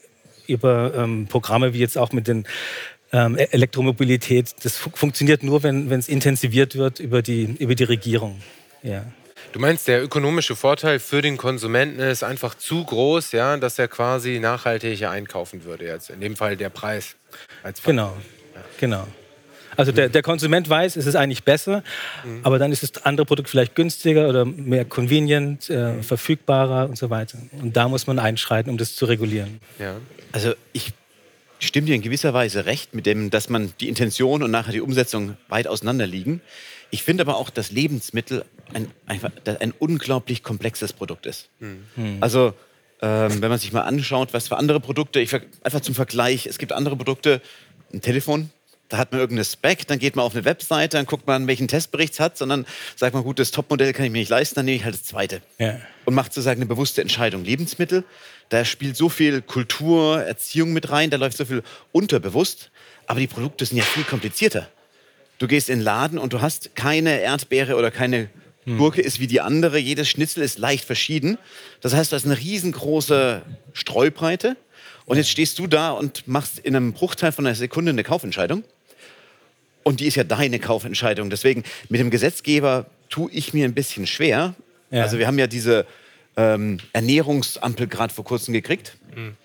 über 0.47 0.95
ähm, 0.95 1.27
Programme 1.29 1.75
wie 1.75 1.79
jetzt 1.79 1.99
auch 1.99 2.13
mit 2.13 2.27
den 2.27 2.47
ähm, 3.13 3.39
e-, 3.39 3.49
Elektromobilität. 3.51 4.55
Das 4.63 4.77
fu 4.77 4.91
funktioniert 4.93 5.43
nur, 5.43 5.63
wenn 5.63 5.91
es 5.91 6.09
intensiviert 6.09 6.77
wird 6.77 7.01
über 7.01 7.23
die, 7.23 7.57
über 7.59 7.75
die 7.75 7.85
Regierung. 7.85 8.41
Ja. 8.83 9.05
Du 9.59 9.63
meinst, 9.63 9.89
der 9.89 10.05
ökonomische 10.05 10.55
Vorteil 10.55 11.01
für 11.01 11.21
den 11.21 11.37
Konsumenten 11.37 11.99
ist 11.99 12.23
einfach 12.23 12.55
zu 12.55 12.85
groß, 12.85 13.33
ja, 13.33 13.57
dass 13.57 13.77
er 13.77 13.89
quasi 13.89 14.39
nachhaltiger 14.39 15.11
einkaufen 15.11 15.65
würde 15.65 15.85
jetzt. 15.85 16.11
In 16.11 16.21
dem 16.21 16.37
Fall 16.37 16.57
der 16.57 16.69
Preis. 16.69 17.17
genau, 17.85 18.17
ja. 18.55 18.61
genau. 18.79 19.09
Also 19.77 19.91
der, 19.91 20.11
der, 20.11 20.23
Konsument 20.23 20.69
weiß, 20.69 20.95
es 20.95 21.07
ist 21.07 21.17
eigentlich 21.17 21.43
besser, 21.43 21.83
mhm. 22.25 22.39
aber 22.45 22.61
dann 22.61 22.71
ist 22.71 22.85
das 22.85 23.05
andere 23.05 23.27
Produkt 23.27 23.51
vielleicht 23.51 23.75
günstiger 23.75 24.29
oder 24.29 24.45
mehr 24.45 24.85
convenient, 24.85 25.69
äh, 25.71 25.95
mhm. 25.95 26.03
verfügbarer 26.05 26.89
und 26.89 26.97
so 26.97 27.11
weiter. 27.11 27.39
Und 27.61 27.77
da 27.77 27.89
muss 27.89 28.07
man 28.07 28.21
einschreiten, 28.21 28.71
um 28.71 28.79
das 28.79 28.95
zu 28.95 29.07
regulieren. 29.07 29.59
Ja. 29.81 29.97
Also 30.31 30.55
ich 30.73 30.93
stimme 31.59 31.89
dir 31.89 31.97
in 31.97 32.03
gewisser 32.03 32.33
Weise 32.33 32.65
recht 32.65 32.95
mit 32.95 33.07
dem, 33.07 33.31
dass 33.31 33.49
man 33.49 33.73
die 33.81 33.89
Intention 33.89 34.45
und 34.45 34.53
nachher 34.53 34.71
die 34.71 34.81
Umsetzung 34.81 35.37
weit 35.49 35.67
auseinander 35.67 36.07
liegen. 36.07 36.43
Ich 36.91 37.03
finde 37.03 37.23
aber 37.23 37.37
auch, 37.37 37.51
dass 37.51 37.71
Lebensmittel 37.71 38.45
ein, 38.73 38.91
einfach, 39.07 39.31
ein 39.61 39.73
unglaublich 39.79 40.43
komplexes 40.43 40.93
Produkt 40.93 41.27
ist. 41.27 41.49
Mhm. 41.61 42.19
Also, 42.21 42.55
ähm, 43.01 43.41
wenn 43.43 43.51
man 43.51 43.59
sich 43.59 43.73
mal 43.73 43.83
anschaut, 43.83 44.33
was 44.33 44.49
für 44.49 44.57
andere 44.57 44.81
Produkte, 44.81 45.21
ich, 45.21 45.33
einfach 45.63 45.81
zum 45.81 45.95
Vergleich, 45.95 46.47
es 46.47 46.59
gibt 46.59 46.73
andere 46.73 46.97
Produkte, 46.97 47.41
ein 47.93 48.01
Telefon, 48.01 48.51
da 48.89 48.97
hat 48.97 49.13
man 49.13 49.21
irgendeine 49.21 49.45
Spec, 49.45 49.87
dann 49.87 49.99
geht 49.99 50.17
man 50.17 50.25
auf 50.25 50.35
eine 50.35 50.45
Webseite, 50.45 50.97
dann 50.97 51.07
guckt 51.07 51.27
man, 51.27 51.47
welchen 51.47 51.69
Testbericht 51.69 52.15
es 52.15 52.21
hat, 52.21 52.39
sondern 52.39 52.67
sagt 52.97 53.15
man, 53.15 53.23
gut, 53.23 53.39
das 53.39 53.51
Topmodell 53.51 53.93
kann 53.93 54.07
ich 54.07 54.13
mir 54.13 54.19
nicht 54.19 54.31
leisten, 54.31 54.57
dann 54.57 54.65
nehme 54.65 54.77
ich 54.77 54.85
halt 54.85 54.95
das 54.95 55.05
zweite. 55.05 55.43
Ja. 55.59 55.79
Und 56.07 56.15
macht 56.15 56.33
sozusagen 56.33 56.61
eine 56.61 56.69
bewusste 56.69 57.03
Entscheidung. 57.03 57.45
Lebensmittel, 57.45 58.05
da 58.49 58.65
spielt 58.65 58.97
so 58.97 59.09
viel 59.09 59.43
Kultur, 59.43 60.23
Erziehung 60.23 60.73
mit 60.73 60.91
rein, 60.91 61.11
da 61.11 61.19
läuft 61.19 61.37
so 61.37 61.45
viel 61.45 61.63
unterbewusst, 61.93 62.71
aber 63.07 63.21
die 63.21 63.27
Produkte 63.27 63.67
sind 63.67 63.77
ja 63.77 63.85
viel 63.85 64.05
komplizierter. 64.05 64.69
Du 65.39 65.47
gehst 65.47 65.69
in 65.69 65.79
den 65.79 65.85
Laden 65.85 66.19
und 66.19 66.33
du 66.33 66.41
hast 66.41 66.75
keine 66.75 67.21
Erdbeere 67.21 67.77
oder 67.77 67.91
keine 67.91 68.29
Gurke 68.77 69.01
ist 69.01 69.19
wie 69.21 69.27
die 69.27 69.41
andere. 69.41 69.79
Jedes 69.79 70.09
Schnitzel 70.09 70.43
ist 70.43 70.59
leicht 70.59 70.85
verschieden. 70.85 71.39
Das 71.81 71.95
heißt, 71.95 72.13
du 72.13 72.17
hast 72.17 72.27
eine 72.27 72.39
riesengroße 72.39 73.43
Streubreite. 73.73 74.57
Und 75.07 75.17
jetzt 75.17 75.31
stehst 75.31 75.59
du 75.59 75.67
da 75.67 75.93
und 75.93 76.29
machst 76.29 76.59
in 76.59 76.77
einem 76.77 76.93
Bruchteil 76.93 77.33
von 77.33 77.47
einer 77.47 77.55
Sekunde 77.55 77.91
eine 77.91 78.05
Kaufentscheidung. 78.05 78.65
Und 79.85 80.01
die 80.01 80.07
ist 80.07 80.17
ja 80.17 80.25
deine 80.25 80.59
Kaufentscheidung. 80.59 81.31
Deswegen 81.31 81.65
mit 81.89 82.01
dem 82.01 82.11
Gesetzgeber 82.11 82.87
tue 83.09 83.31
ich 83.33 83.55
mir 83.55 83.65
ein 83.65 83.73
bisschen 83.73 84.07
schwer. 84.07 84.55
Ja. 84.91 85.03
Also 85.03 85.19
wir 85.19 85.27
haben 85.27 85.39
ja 85.39 85.47
diese 85.47 85.87
ähm, 86.37 86.79
Ernährungsampel 86.93 87.87
gerade 87.87 88.13
vor 88.13 88.25
kurzem 88.25 88.53
gekriegt, 88.53 88.99
mhm. 89.17 89.37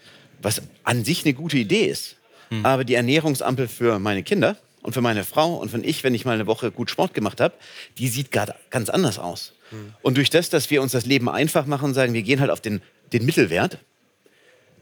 was 0.42 0.62
an 0.84 1.06
sich 1.06 1.24
eine 1.24 1.34
gute 1.34 1.58
Idee 1.58 1.86
ist. 1.86 2.18
Mhm. 2.50 2.66
Aber 2.66 2.84
die 2.84 2.96
Ernährungsampel 2.96 3.70
für 3.70 4.00
meine 4.00 4.24
Kinder, 4.24 4.58
und 4.84 4.94
für 4.94 5.02
meine 5.02 5.24
Frau 5.24 5.56
und 5.56 5.70
für 5.70 5.80
ich, 5.80 6.04
wenn 6.04 6.14
ich 6.14 6.26
mal 6.26 6.34
eine 6.34 6.46
Woche 6.46 6.72
gut 6.72 6.92
Sport 6.92 7.14
gemacht 7.14 7.42
habe, 7.42 7.56
die 7.98 8.08
sieht 8.08 8.32
gerade 8.32 8.54
ganz 8.70 8.90
anders 8.90 9.18
aus. 9.18 9.54
Mhm. 9.72 9.94
Und 10.02 10.18
durch 10.18 10.30
das, 10.30 10.50
dass 10.50 10.70
wir 10.70 10.82
uns 10.82 10.92
das 10.92 11.06
Leben 11.06 11.30
einfach 11.30 11.66
machen 11.66 11.86
und 11.86 11.94
sagen, 11.94 12.14
wir 12.14 12.22
gehen 12.22 12.40
halt 12.40 12.52
auf 12.52 12.62
den, 12.62 12.82
den 13.12 13.26
Mittelwert, 13.26 13.80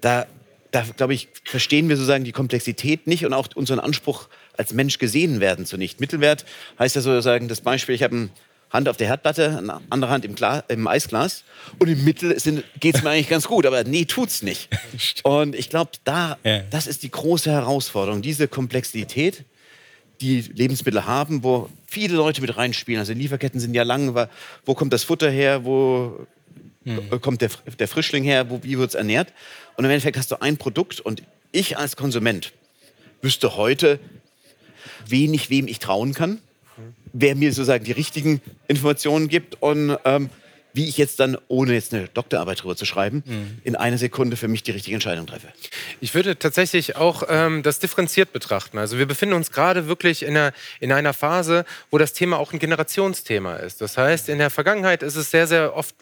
da, 0.02 0.26
da 0.72 0.84
glaube 0.98 1.14
ich, 1.14 1.30
verstehen 1.46 1.88
wir 1.88 1.96
sozusagen 1.96 2.24
die 2.24 2.32
Komplexität 2.32 3.08
nicht 3.08 3.26
und 3.26 3.34
auch 3.34 3.48
unseren 3.56 3.80
Anspruch 3.80 4.28
als 4.58 4.74
Mensch 4.74 4.98
gesehen 4.98 5.40
werden 5.40 5.66
zu 5.66 5.78
nicht. 5.78 6.00
Mittelwert 6.00 6.46
heißt 6.80 6.96
ja 6.96 7.02
sozusagen 7.02 7.48
das 7.48 7.62
Beispiel, 7.62 7.96
ich 7.96 8.04
habe 8.04 8.16
eine 8.16 8.30
Hand 8.72 8.88
auf 8.88 8.98
der 8.98 9.08
Herdplatte, 9.08 9.58
eine 9.58 9.82
andere 9.90 10.12
Hand 10.12 10.26
im, 10.26 10.34
Glas, 10.34 10.64
im 10.70 10.88
Eisglas 10.88 11.44
und 11.78 11.90
im 11.90 12.04
Mittel 12.04 12.34
geht 12.80 12.96
es 12.96 13.04
mir 13.04 13.10
eigentlich 13.10 13.30
ganz 13.30 13.48
gut, 13.48 13.66
aber 13.66 13.84
nee, 13.84 14.06
tut's 14.06 14.42
nicht. 14.42 14.70
Und 15.24 15.56
ich 15.56 15.70
glaube, 15.70 15.92
da, 16.06 16.38
das 16.70 16.88
ist 16.88 17.04
die 17.04 17.12
große 17.12 17.52
Herausforderung, 17.52 18.22
diese 18.22 18.48
Komplexität 18.48 19.44
die 20.22 20.42
Lebensmittel 20.42 21.06
haben, 21.06 21.44
wo 21.44 21.70
viele 21.88 22.16
Leute 22.16 22.42
mit 22.42 22.56
reinspielen. 22.56 23.00
Also 23.00 23.14
Lieferketten 23.14 23.60
sind 23.60 23.74
ja 23.74 23.84
lang. 23.84 24.16
Wo 24.66 24.74
kommt 24.76 24.94
das 24.94 25.04
Futter 25.04 25.30
her? 25.30 25.66
Wo 25.66 26.28
hm. 26.86 27.22
kommt 27.22 27.42
der, 27.42 27.50
der, 27.80 27.88
Frischling 27.88 28.24
her? 28.24 28.50
Wo, 28.50 28.64
wie 28.64 28.78
wird 28.78 28.90
es 28.90 28.96
ernährt? 28.96 29.34
Und 29.76 29.86
im 29.86 29.92
Endeffekt 29.92 30.18
hast 30.18 30.32
du 30.32 30.42
ein 30.42 30.58
Produkt 30.58 31.00
und 31.00 31.24
ich 31.52 31.78
als 31.78 31.96
Konsument 31.96 32.54
wüsste 33.22 33.56
heute 33.56 34.00
wenig, 35.08 35.50
wem 35.50 35.68
ich 35.68 35.80
trauen 35.80 36.14
kann, 36.14 36.40
wer 37.14 37.36
mir 37.36 37.52
sozusagen 37.52 37.84
die 37.84 37.92
richtigen 37.92 38.42
Informationen 38.68 39.28
gibt 39.28 39.62
und 39.62 39.98
ähm, 40.06 40.30
wie 40.74 40.88
ich 40.88 40.98
jetzt 40.98 41.20
dann, 41.20 41.38
ohne 41.48 41.74
jetzt 41.74 41.94
eine 41.94 42.08
Doktorarbeit 42.08 42.60
darüber 42.60 42.76
zu 42.76 42.86
schreiben, 42.86 43.24
mhm. 43.26 43.60
in 43.64 43.76
einer 43.76 43.98
Sekunde 43.98 44.38
für 44.38 44.48
mich 44.48 44.64
die 44.64 44.72
richtige 44.72 44.96
Entscheidung 44.96 45.28
treffe. 45.28 45.48
Ich 46.00 46.14
würde 46.14 46.38
tatsächlich 46.38 46.96
auch 46.96 47.24
ähm, 47.30 47.64
das 47.64 47.80
differenziert 47.80 48.34
betrachten. 48.34 48.78
Also 48.78 48.98
wir 48.98 49.06
befinden 49.06 49.36
uns 49.36 49.52
gerade 49.52 49.88
wirklich 49.88 50.24
in 50.24 50.38
einer, 50.38 50.54
in 50.80 50.92
einer 50.92 51.14
Phase, 51.14 51.66
wo 51.90 51.98
das 51.98 52.14
Thema 52.14 52.38
auch 52.38 52.54
ein 52.54 52.60
Generationsthema 52.60 53.56
ist. 53.56 53.82
Das 53.82 53.98
heißt, 53.98 54.30
in 54.30 54.38
der 54.38 54.50
Vergangenheit 54.50 55.04
ist 55.04 55.16
es 55.16 55.32
sehr, 55.32 55.48
sehr 55.48 55.76
oft 55.76 55.96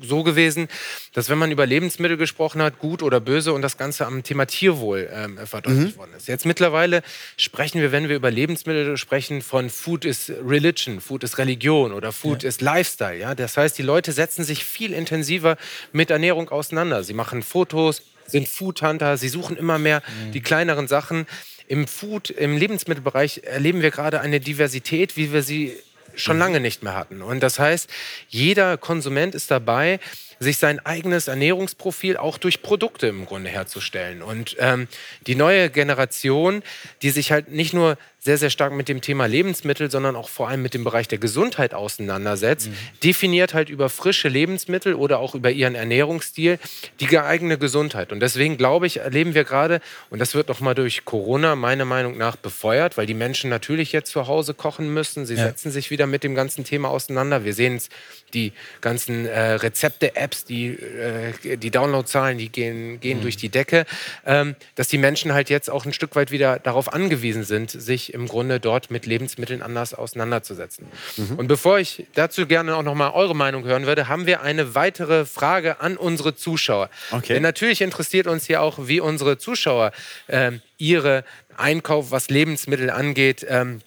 so 0.00 0.22
gewesen, 0.22 0.68
dass 1.12 1.28
wenn 1.28 1.38
man 1.38 1.50
über 1.50 1.66
Lebensmittel 1.66 2.16
gesprochen 2.16 2.62
hat, 2.62 2.78
gut 2.78 3.02
oder 3.02 3.20
böse, 3.20 3.52
und 3.52 3.62
das 3.62 3.76
Ganze 3.76 4.06
am 4.06 4.22
Thema 4.22 4.46
Tierwohl 4.46 5.08
ähm, 5.12 5.38
verdeutlicht 5.44 5.96
mhm. 5.96 6.00
worden 6.00 6.10
ist. 6.16 6.28
Jetzt 6.28 6.46
mittlerweile 6.46 7.02
sprechen 7.36 7.80
wir, 7.80 7.92
wenn 7.92 8.08
wir 8.08 8.16
über 8.16 8.30
Lebensmittel 8.30 8.96
sprechen, 8.96 9.42
von 9.42 9.70
Food 9.70 10.04
is 10.04 10.32
Religion, 10.46 11.00
Food 11.00 11.24
is 11.24 11.38
Religion 11.38 11.92
oder 11.92 12.12
Food 12.12 12.42
ja. 12.42 12.48
is 12.48 12.60
Lifestyle. 12.60 13.18
Ja? 13.18 13.34
Das 13.34 13.56
heißt, 13.56 13.78
die 13.78 13.82
Leute 13.82 14.07
Leute 14.08 14.14
setzen 14.14 14.42
sich 14.42 14.64
viel 14.64 14.94
intensiver 14.94 15.58
mit 15.92 16.10
Ernährung 16.10 16.48
auseinander. 16.48 17.04
Sie 17.04 17.12
machen 17.12 17.42
Fotos, 17.42 18.00
sind 18.26 18.48
Foodhunter, 18.48 19.18
sie 19.18 19.28
suchen 19.28 19.54
immer 19.58 19.78
mehr 19.78 20.00
mhm. 20.00 20.32
die 20.32 20.40
kleineren 20.40 20.88
Sachen. 20.88 21.26
Im 21.66 21.86
Food, 21.86 22.30
im 22.30 22.56
Lebensmittelbereich 22.56 23.42
erleben 23.44 23.82
wir 23.82 23.90
gerade 23.90 24.20
eine 24.20 24.40
Diversität, 24.40 25.18
wie 25.18 25.30
wir 25.30 25.42
sie 25.42 25.76
schon 26.14 26.36
mhm. 26.36 26.40
lange 26.40 26.60
nicht 26.60 26.82
mehr 26.82 26.94
hatten. 26.94 27.20
Und 27.20 27.40
das 27.42 27.58
heißt, 27.58 27.90
jeder 28.28 28.78
Konsument 28.78 29.34
ist 29.34 29.50
dabei, 29.50 30.00
sich 30.40 30.56
sein 30.56 30.78
eigenes 30.86 31.28
Ernährungsprofil 31.28 32.16
auch 32.16 32.38
durch 32.38 32.62
Produkte 32.62 33.08
im 33.08 33.26
Grunde 33.26 33.50
herzustellen. 33.50 34.22
Und 34.22 34.56
ähm, 34.58 34.88
die 35.26 35.34
neue 35.34 35.68
Generation, 35.68 36.62
die 37.02 37.10
sich 37.10 37.30
halt 37.30 37.50
nicht 37.50 37.74
nur 37.74 37.98
sehr, 38.28 38.36
sehr 38.36 38.50
stark 38.50 38.74
mit 38.74 38.90
dem 38.90 39.00
Thema 39.00 39.24
Lebensmittel, 39.24 39.90
sondern 39.90 40.14
auch 40.14 40.28
vor 40.28 40.50
allem 40.50 40.60
mit 40.60 40.74
dem 40.74 40.84
Bereich 40.84 41.08
der 41.08 41.16
Gesundheit 41.16 41.72
auseinandersetzt, 41.72 42.68
mhm. 42.68 42.74
definiert 43.02 43.54
halt 43.54 43.70
über 43.70 43.88
frische 43.88 44.28
Lebensmittel 44.28 44.92
oder 44.92 45.18
auch 45.18 45.34
über 45.34 45.50
ihren 45.50 45.74
Ernährungsstil 45.74 46.58
die 47.00 47.18
eigene 47.18 47.56
Gesundheit. 47.56 48.12
Und 48.12 48.20
deswegen 48.20 48.58
glaube 48.58 48.86
ich, 48.86 48.98
erleben 48.98 49.32
wir 49.32 49.44
gerade, 49.44 49.80
und 50.10 50.18
das 50.18 50.34
wird 50.34 50.48
nochmal 50.48 50.74
durch 50.74 51.06
Corona 51.06 51.56
meiner 51.56 51.86
Meinung 51.86 52.18
nach 52.18 52.36
befeuert, 52.36 52.98
weil 52.98 53.06
die 53.06 53.14
Menschen 53.14 53.48
natürlich 53.48 53.92
jetzt 53.92 54.10
zu 54.10 54.26
Hause 54.26 54.52
kochen 54.52 54.92
müssen. 54.92 55.24
Sie 55.24 55.34
ja. 55.34 55.46
setzen 55.46 55.70
sich 55.70 55.90
wieder 55.90 56.06
mit 56.06 56.22
dem 56.22 56.34
ganzen 56.34 56.64
Thema 56.64 56.90
auseinander. 56.90 57.46
Wir 57.46 57.54
sehen 57.54 57.76
es, 57.76 57.88
die 58.34 58.52
ganzen 58.82 59.24
äh, 59.24 59.52
Rezepte-Apps, 59.52 60.44
die, 60.44 60.68
äh, 60.68 61.56
die 61.56 61.70
Downloadzahlen, 61.70 62.36
die 62.36 62.50
gehen, 62.50 63.00
gehen 63.00 63.18
mhm. 63.18 63.22
durch 63.22 63.38
die 63.38 63.48
Decke, 63.48 63.86
ähm, 64.26 64.54
dass 64.74 64.88
die 64.88 64.98
Menschen 64.98 65.32
halt 65.32 65.48
jetzt 65.48 65.70
auch 65.70 65.86
ein 65.86 65.94
Stück 65.94 66.14
weit 66.14 66.30
wieder 66.30 66.58
darauf 66.58 66.92
angewiesen 66.92 67.44
sind, 67.44 67.70
sich 67.70 68.12
im 68.18 68.28
Grunde 68.28 68.60
dort 68.60 68.90
mit 68.90 69.06
Lebensmitteln 69.06 69.62
anders 69.62 69.94
auseinanderzusetzen. 69.94 70.86
Mhm. 71.16 71.36
Und 71.36 71.46
bevor 71.46 71.78
ich 71.78 72.06
dazu 72.14 72.46
gerne 72.46 72.76
auch 72.76 72.82
nochmal 72.82 73.12
eure 73.12 73.34
Meinung 73.34 73.64
hören 73.64 73.86
würde, 73.86 74.08
haben 74.08 74.26
wir 74.26 74.42
eine 74.42 74.74
weitere 74.74 75.24
Frage 75.24 75.80
an 75.80 75.96
unsere 75.96 76.34
Zuschauer. 76.34 76.90
Okay. 77.10 77.34
Denn 77.34 77.42
natürlich 77.42 77.80
interessiert 77.80 78.26
uns 78.26 78.46
hier 78.46 78.60
auch, 78.60 78.88
wie 78.88 79.00
unsere 79.00 79.38
Zuschauer 79.38 79.92
ähm, 80.28 80.60
ihre 80.76 81.24
Einkauf, 81.56 82.10
was 82.10 82.28
Lebensmittel 82.28 82.90
angeht, 82.90 83.46
ähm, 83.48 83.80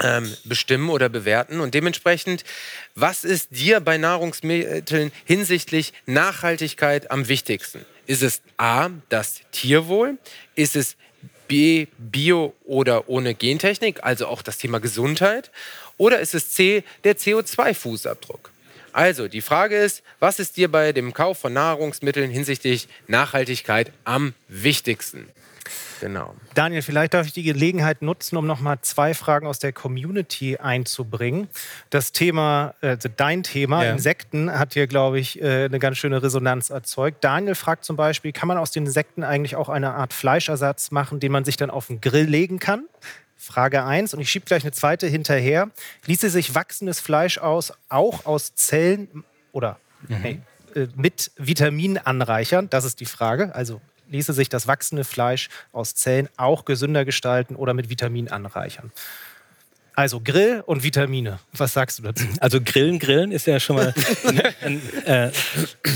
ähm, 0.00 0.34
bestimmen 0.44 0.90
oder 0.90 1.08
bewerten. 1.08 1.60
Und 1.60 1.74
dementsprechend, 1.74 2.44
was 2.94 3.24
ist 3.24 3.48
dir 3.52 3.80
bei 3.80 3.98
Nahrungsmitteln 3.98 5.12
hinsichtlich 5.24 5.92
Nachhaltigkeit 6.06 7.10
am 7.10 7.28
wichtigsten? 7.28 7.84
Ist 8.06 8.22
es 8.22 8.42
A, 8.56 8.90
das 9.08 9.40
Tierwohl? 9.52 10.18
Ist 10.54 10.76
es 10.76 10.96
B, 11.52 11.86
Bio 11.98 12.54
oder 12.64 13.10
ohne 13.10 13.34
Gentechnik, 13.34 14.02
also 14.04 14.26
auch 14.26 14.40
das 14.40 14.56
Thema 14.56 14.80
Gesundheit? 14.80 15.50
Oder 15.98 16.20
ist 16.20 16.34
es 16.34 16.50
C, 16.52 16.82
der 17.04 17.18
CO2-Fußabdruck? 17.18 18.48
Also, 18.94 19.28
die 19.28 19.42
Frage 19.42 19.76
ist, 19.76 20.02
was 20.18 20.38
ist 20.38 20.56
dir 20.56 20.72
bei 20.72 20.94
dem 20.94 21.12
Kauf 21.12 21.36
von 21.36 21.52
Nahrungsmitteln 21.52 22.30
hinsichtlich 22.30 22.88
Nachhaltigkeit 23.06 23.92
am 24.04 24.32
wichtigsten? 24.48 25.28
Genau. 26.00 26.34
Daniel, 26.54 26.82
vielleicht 26.82 27.14
darf 27.14 27.26
ich 27.26 27.32
die 27.32 27.42
Gelegenheit 27.42 28.02
nutzen, 28.02 28.36
um 28.36 28.46
nochmal 28.46 28.78
zwei 28.82 29.14
Fragen 29.14 29.46
aus 29.46 29.58
der 29.58 29.72
Community 29.72 30.56
einzubringen. 30.56 31.48
Das 31.90 32.12
Thema, 32.12 32.74
also 32.80 33.08
dein 33.14 33.42
Thema, 33.42 33.84
ja. 33.84 33.92
Insekten, 33.92 34.50
hat 34.58 34.74
hier, 34.74 34.86
glaube 34.86 35.20
ich, 35.20 35.40
äh, 35.40 35.66
eine 35.66 35.78
ganz 35.78 35.98
schöne 35.98 36.22
Resonanz 36.22 36.70
erzeugt. 36.70 37.22
Daniel 37.22 37.54
fragt 37.54 37.84
zum 37.84 37.96
Beispiel, 37.96 38.32
kann 38.32 38.48
man 38.48 38.58
aus 38.58 38.72
den 38.72 38.86
Insekten 38.86 39.22
eigentlich 39.22 39.56
auch 39.56 39.68
eine 39.68 39.94
Art 39.94 40.12
Fleischersatz 40.12 40.90
machen, 40.90 41.20
den 41.20 41.30
man 41.30 41.44
sich 41.44 41.56
dann 41.56 41.70
auf 41.70 41.86
den 41.86 42.00
Grill 42.00 42.26
legen 42.26 42.58
kann? 42.58 42.84
Frage 43.36 43.84
1. 43.84 44.14
Und 44.14 44.20
ich 44.20 44.30
schiebe 44.30 44.46
gleich 44.46 44.62
eine 44.62 44.72
zweite 44.72 45.06
hinterher. 45.06 45.70
Ließe 46.06 46.30
sich 46.30 46.54
wachsendes 46.54 47.00
Fleisch 47.00 47.38
aus, 47.38 47.72
auch 47.88 48.24
aus 48.24 48.54
Zellen 48.54 49.24
oder 49.50 49.78
mhm. 50.08 50.22
nee, 50.22 50.40
äh, 50.74 50.86
mit 50.94 51.32
Vitaminen 51.36 51.98
anreichern? 51.98 52.68
Das 52.70 52.84
ist 52.84 53.00
die 53.00 53.06
Frage. 53.06 53.54
Also 53.54 53.80
ließe 54.10 54.32
sich 54.32 54.48
das 54.48 54.66
wachsende 54.66 55.04
Fleisch 55.04 55.48
aus 55.72 55.94
Zellen 55.94 56.28
auch 56.36 56.64
gesünder 56.64 57.04
gestalten 57.04 57.56
oder 57.56 57.74
mit 57.74 57.88
Vitaminen 57.88 58.30
anreichern. 58.30 58.92
Also 59.94 60.20
Grill 60.20 60.62
und 60.64 60.82
Vitamine. 60.82 61.38
Was 61.52 61.74
sagst 61.74 61.98
du 61.98 62.02
dazu? 62.02 62.24
Also 62.40 62.60
Grillen, 62.62 62.98
Grillen 62.98 63.30
ist 63.30 63.46
ja 63.46 63.60
schon 63.60 63.76
mal 63.76 63.94
ein, 64.24 64.40
ein 64.62 65.04
äh, 65.04 65.30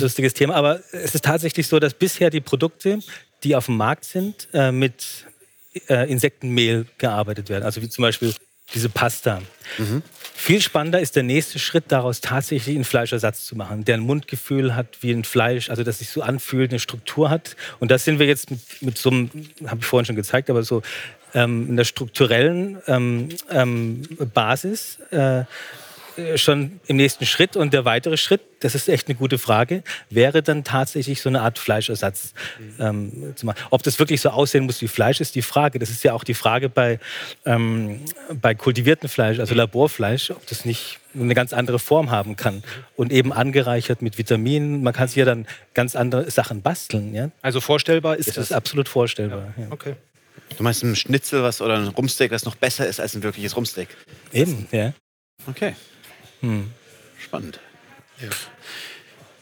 lustiges 0.00 0.34
Thema. 0.34 0.54
Aber 0.54 0.80
es 0.92 1.14
ist 1.14 1.24
tatsächlich 1.24 1.66
so, 1.66 1.78
dass 1.78 1.94
bisher 1.94 2.28
die 2.28 2.42
Produkte, 2.42 2.98
die 3.42 3.56
auf 3.56 3.66
dem 3.66 3.78
Markt 3.78 4.04
sind, 4.04 4.48
äh, 4.52 4.70
mit 4.70 5.26
äh, 5.88 6.10
Insektenmehl 6.10 6.86
gearbeitet 6.98 7.48
werden. 7.48 7.64
Also 7.64 7.80
wie 7.80 7.88
zum 7.88 8.02
Beispiel 8.02 8.34
diese 8.74 8.88
Pasta. 8.88 9.42
Mhm. 9.78 10.02
Viel 10.34 10.60
spannender 10.60 11.00
ist 11.00 11.16
der 11.16 11.22
nächste 11.22 11.58
Schritt, 11.58 11.84
daraus 11.88 12.20
tatsächlich 12.20 12.76
einen 12.76 12.84
Fleischersatz 12.84 13.46
zu 13.46 13.56
machen, 13.56 13.84
der 13.84 13.96
ein 13.96 14.00
Mundgefühl 14.00 14.74
hat 14.74 14.98
wie 15.00 15.12
ein 15.12 15.24
Fleisch, 15.24 15.70
also 15.70 15.82
dass 15.82 15.98
sich 15.98 16.10
so 16.10 16.22
anfühlt, 16.22 16.70
eine 16.70 16.78
Struktur 16.78 17.30
hat. 17.30 17.56
Und 17.80 17.90
das 17.90 18.04
sind 18.04 18.18
wir 18.18 18.26
jetzt 18.26 18.50
mit, 18.50 18.60
mit 18.80 18.98
so 18.98 19.10
einem, 19.10 19.30
habe 19.66 19.80
ich 19.80 19.86
vorhin 19.86 20.04
schon 20.04 20.16
gezeigt, 20.16 20.50
aber 20.50 20.62
so 20.62 20.82
ähm, 21.34 21.68
in 21.70 21.76
der 21.76 21.84
strukturellen 21.84 22.78
ähm, 22.86 23.28
ähm, 23.50 24.02
Basis. 24.34 24.98
Äh, 25.10 25.44
schon 26.36 26.80
im 26.86 26.96
nächsten 26.96 27.26
Schritt. 27.26 27.56
Und 27.56 27.72
der 27.72 27.84
weitere 27.84 28.16
Schritt, 28.16 28.40
das 28.60 28.74
ist 28.74 28.88
echt 28.88 29.08
eine 29.08 29.16
gute 29.16 29.38
Frage, 29.38 29.82
wäre 30.10 30.42
dann 30.42 30.64
tatsächlich 30.64 31.20
so 31.20 31.28
eine 31.28 31.42
Art 31.42 31.58
Fleischersatz 31.58 32.34
ähm, 32.78 33.32
zu 33.36 33.46
machen. 33.46 33.58
Ob 33.70 33.82
das 33.82 33.98
wirklich 33.98 34.20
so 34.20 34.30
aussehen 34.30 34.64
muss 34.64 34.80
wie 34.82 34.88
Fleisch, 34.88 35.20
ist 35.20 35.34
die 35.34 35.42
Frage. 35.42 35.78
Das 35.78 35.90
ist 35.90 36.04
ja 36.04 36.12
auch 36.12 36.24
die 36.24 36.34
Frage 36.34 36.68
bei, 36.68 36.98
ähm, 37.44 38.00
bei 38.40 38.54
kultiviertem 38.54 39.08
Fleisch, 39.08 39.38
also 39.38 39.54
Laborfleisch, 39.54 40.30
ob 40.30 40.46
das 40.46 40.64
nicht 40.64 40.98
eine 41.14 41.34
ganz 41.34 41.52
andere 41.52 41.78
Form 41.78 42.10
haben 42.10 42.36
kann 42.36 42.62
und 42.94 43.10
eben 43.10 43.32
angereichert 43.32 44.02
mit 44.02 44.18
Vitaminen. 44.18 44.82
Man 44.82 44.92
kann 44.92 45.08
sich 45.08 45.16
ja 45.16 45.24
dann 45.24 45.46
ganz 45.74 45.96
andere 45.96 46.30
Sachen 46.30 46.62
basteln. 46.62 47.14
Ja? 47.14 47.30
Also 47.42 47.60
vorstellbar 47.60 48.16
ist 48.16 48.28
das? 48.28 48.34
Das 48.34 48.44
ist 48.46 48.52
absolut 48.52 48.88
vorstellbar. 48.88 49.54
Ja. 49.56 49.64
Ja. 49.64 49.72
Okay. 49.72 49.94
Du 50.56 50.62
meinst 50.62 50.82
ein 50.82 50.96
Schnitzel 50.96 51.42
was 51.42 51.60
oder 51.60 51.76
ein 51.76 51.88
Rumsteak, 51.88 52.30
was 52.30 52.44
noch 52.44 52.54
besser 52.54 52.86
ist 52.86 53.00
als 53.00 53.14
ein 53.14 53.22
wirkliches 53.22 53.56
Rumsteak? 53.56 53.88
Eben, 54.32 54.68
ja. 54.70 54.92
Okay. 55.46 55.74
Hm. 56.40 56.70
Spannend. 57.18 57.60
Ja, 58.20 58.28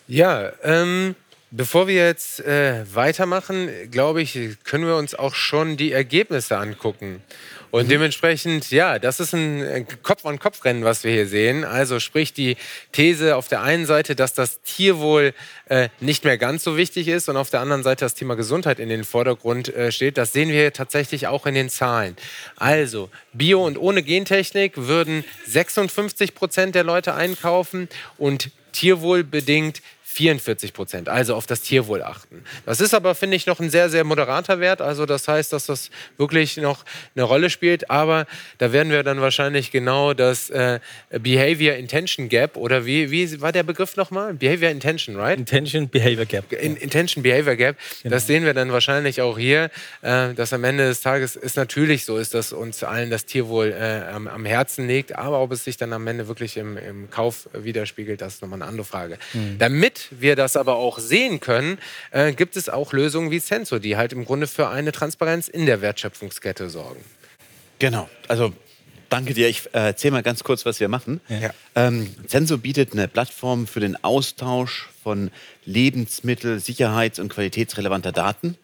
ja 0.06 0.52
ähm, 0.62 1.14
bevor 1.50 1.86
wir 1.86 2.06
jetzt 2.06 2.40
äh, 2.40 2.84
weitermachen, 2.94 3.68
glaube 3.90 4.22
ich, 4.22 4.38
können 4.64 4.86
wir 4.86 4.96
uns 4.96 5.14
auch 5.14 5.34
schon 5.34 5.76
die 5.76 5.92
Ergebnisse 5.92 6.58
angucken. 6.58 7.22
Und 7.74 7.90
dementsprechend, 7.90 8.70
ja, 8.70 9.00
das 9.00 9.18
ist 9.18 9.34
ein 9.34 9.84
Kopf-an-Kopf-Rennen, 10.04 10.84
was 10.84 11.02
wir 11.02 11.10
hier 11.10 11.26
sehen. 11.26 11.64
Also 11.64 11.98
sprich 11.98 12.32
die 12.32 12.56
These 12.92 13.34
auf 13.34 13.48
der 13.48 13.62
einen 13.62 13.84
Seite, 13.84 14.14
dass 14.14 14.32
das 14.32 14.62
Tierwohl 14.62 15.34
äh, 15.66 15.88
nicht 15.98 16.22
mehr 16.22 16.38
ganz 16.38 16.62
so 16.62 16.76
wichtig 16.76 17.08
ist 17.08 17.28
und 17.28 17.36
auf 17.36 17.50
der 17.50 17.58
anderen 17.58 17.82
Seite 17.82 18.04
das 18.04 18.14
Thema 18.14 18.36
Gesundheit 18.36 18.78
in 18.78 18.90
den 18.90 19.02
Vordergrund 19.02 19.74
äh, 19.74 19.90
steht. 19.90 20.18
Das 20.18 20.32
sehen 20.32 20.50
wir 20.50 20.72
tatsächlich 20.72 21.26
auch 21.26 21.46
in 21.46 21.56
den 21.56 21.68
Zahlen. 21.68 22.14
Also 22.54 23.10
Bio 23.32 23.66
und 23.66 23.76
ohne 23.76 24.04
Gentechnik 24.04 24.74
würden 24.76 25.24
56 25.48 26.36
Prozent 26.36 26.76
der 26.76 26.84
Leute 26.84 27.14
einkaufen 27.14 27.88
und 28.18 28.52
tierwohlbedingt 28.70 29.82
44 30.14 30.72
Prozent, 30.72 31.08
also 31.08 31.34
auf 31.34 31.46
das 31.46 31.62
Tierwohl 31.62 32.00
achten. 32.00 32.44
Das 32.66 32.80
ist 32.80 32.94
aber, 32.94 33.16
finde 33.16 33.36
ich, 33.36 33.46
noch 33.46 33.58
ein 33.58 33.68
sehr, 33.68 33.90
sehr 33.90 34.04
moderater 34.04 34.60
Wert. 34.60 34.80
Also 34.80 35.06
das 35.06 35.26
heißt, 35.26 35.52
dass 35.52 35.66
das 35.66 35.90
wirklich 36.18 36.56
noch 36.56 36.84
eine 37.16 37.24
Rolle 37.24 37.50
spielt. 37.50 37.90
Aber 37.90 38.26
da 38.58 38.72
werden 38.72 38.92
wir 38.92 39.02
dann 39.02 39.20
wahrscheinlich 39.20 39.72
genau 39.72 40.14
das 40.14 40.50
äh, 40.50 40.78
Behavior 41.10 41.74
Intention 41.74 42.28
Gap 42.28 42.56
oder 42.56 42.86
wie, 42.86 43.10
wie 43.10 43.40
war 43.40 43.50
der 43.50 43.64
Begriff 43.64 43.96
nochmal? 43.96 44.34
Behavior 44.34 44.70
Intention, 44.70 45.16
right? 45.16 45.36
Intention 45.36 45.88
Behavior 45.88 46.26
Gap. 46.26 46.52
In, 46.52 46.76
Intention 46.76 47.24
Behavior 47.24 47.56
Gap. 47.56 47.76
Genau. 48.04 48.14
Das 48.14 48.28
sehen 48.28 48.44
wir 48.44 48.54
dann 48.54 48.70
wahrscheinlich 48.70 49.20
auch 49.20 49.36
hier, 49.36 49.68
äh, 50.02 50.32
dass 50.34 50.52
am 50.52 50.62
Ende 50.62 50.86
des 50.86 51.00
Tages 51.00 51.34
ist 51.34 51.56
natürlich 51.56 52.04
so 52.04 52.18
ist, 52.18 52.34
dass 52.34 52.52
uns 52.52 52.84
allen 52.84 53.10
das 53.10 53.26
Tierwohl 53.26 53.72
äh, 53.72 54.04
am, 54.12 54.28
am, 54.28 54.44
Herzen 54.44 54.86
liegt. 54.86 55.16
Aber 55.16 55.40
ob 55.40 55.50
es 55.50 55.64
sich 55.64 55.76
dann 55.76 55.92
am 55.92 56.06
Ende 56.06 56.28
wirklich 56.28 56.56
im, 56.56 56.76
im 56.76 57.10
Kauf 57.10 57.48
widerspiegelt, 57.52 58.20
das 58.20 58.34
ist 58.34 58.42
nochmal 58.42 58.62
eine 58.62 58.68
andere 58.68 58.86
Frage. 58.86 59.18
Mhm. 59.32 59.58
Damit 59.58 60.03
und 60.10 60.20
wir 60.20 60.36
das 60.36 60.56
aber 60.56 60.76
auch 60.76 60.98
sehen 60.98 61.40
können, 61.40 61.78
äh, 62.10 62.32
gibt 62.32 62.56
es 62.56 62.68
auch 62.68 62.92
Lösungen 62.92 63.30
wie 63.30 63.38
Sensor, 63.38 63.80
die 63.80 63.96
halt 63.96 64.12
im 64.12 64.24
Grunde 64.24 64.46
für 64.46 64.68
eine 64.68 64.92
Transparenz 64.92 65.48
in 65.48 65.66
der 65.66 65.80
Wertschöpfungskette 65.80 66.70
sorgen. 66.70 67.02
Genau. 67.78 68.08
Also 68.28 68.52
danke 69.08 69.34
dir. 69.34 69.48
Ich 69.48 69.66
äh, 69.66 69.88
erzähle 69.88 70.12
mal 70.12 70.22
ganz 70.22 70.44
kurz, 70.44 70.64
was 70.64 70.80
wir 70.80 70.88
machen. 70.88 71.20
Ja. 71.28 71.50
Ähm, 71.74 72.14
Sensor 72.26 72.58
bietet 72.58 72.92
eine 72.92 73.08
Plattform 73.08 73.66
für 73.66 73.80
den 73.80 74.02
Austausch 74.02 74.88
von 75.02 75.30
Lebensmittel-, 75.66 76.60
sicherheits- 76.60 77.18
und 77.18 77.28
qualitätsrelevanter 77.28 78.12
Daten. 78.12 78.56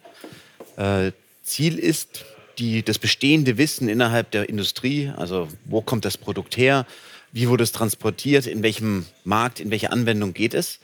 Äh, 0.77 1.13
Ziel 1.43 1.79
ist, 1.79 2.25
die, 2.59 2.83
das 2.83 2.99
bestehende 2.99 3.59
Wissen 3.59 3.89
innerhalb 3.89 4.31
der 4.33 4.49
Industrie, 4.49 5.11
also 5.17 5.49
wo 5.65 5.81
kommt 5.81 6.05
das 6.05 6.19
Produkt 6.19 6.57
her, 6.57 6.87
wie 7.33 7.49
wurde 7.49 7.65
es 7.65 7.73
transportiert, 7.73 8.47
in 8.47 8.63
welchem 8.63 9.07
Markt, 9.25 9.61
in 9.61 9.71
welche 9.71 9.93
Anwendung 9.93 10.35
geht 10.35 10.53
es, 10.53 10.81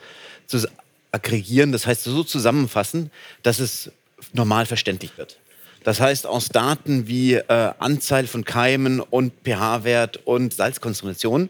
zu 0.47 0.67
aggregieren, 1.11 1.71
das 1.71 1.85
heißt 1.85 2.03
so 2.03 2.23
zusammenfassen, 2.23 3.11
dass 3.43 3.59
es 3.59 3.91
normal 4.33 4.65
verständlich 4.65 5.17
wird. 5.17 5.37
Das 5.83 6.01
heißt, 6.01 6.27
aus 6.27 6.49
Daten 6.49 7.07
wie 7.07 7.35
äh, 7.35 7.71
Anzahl 7.79 8.27
von 8.27 8.43
Keimen 8.43 8.99
und 8.99 9.31
pH-Wert 9.45 10.19
und 10.25 10.53
Salzkonzentration 10.53 11.49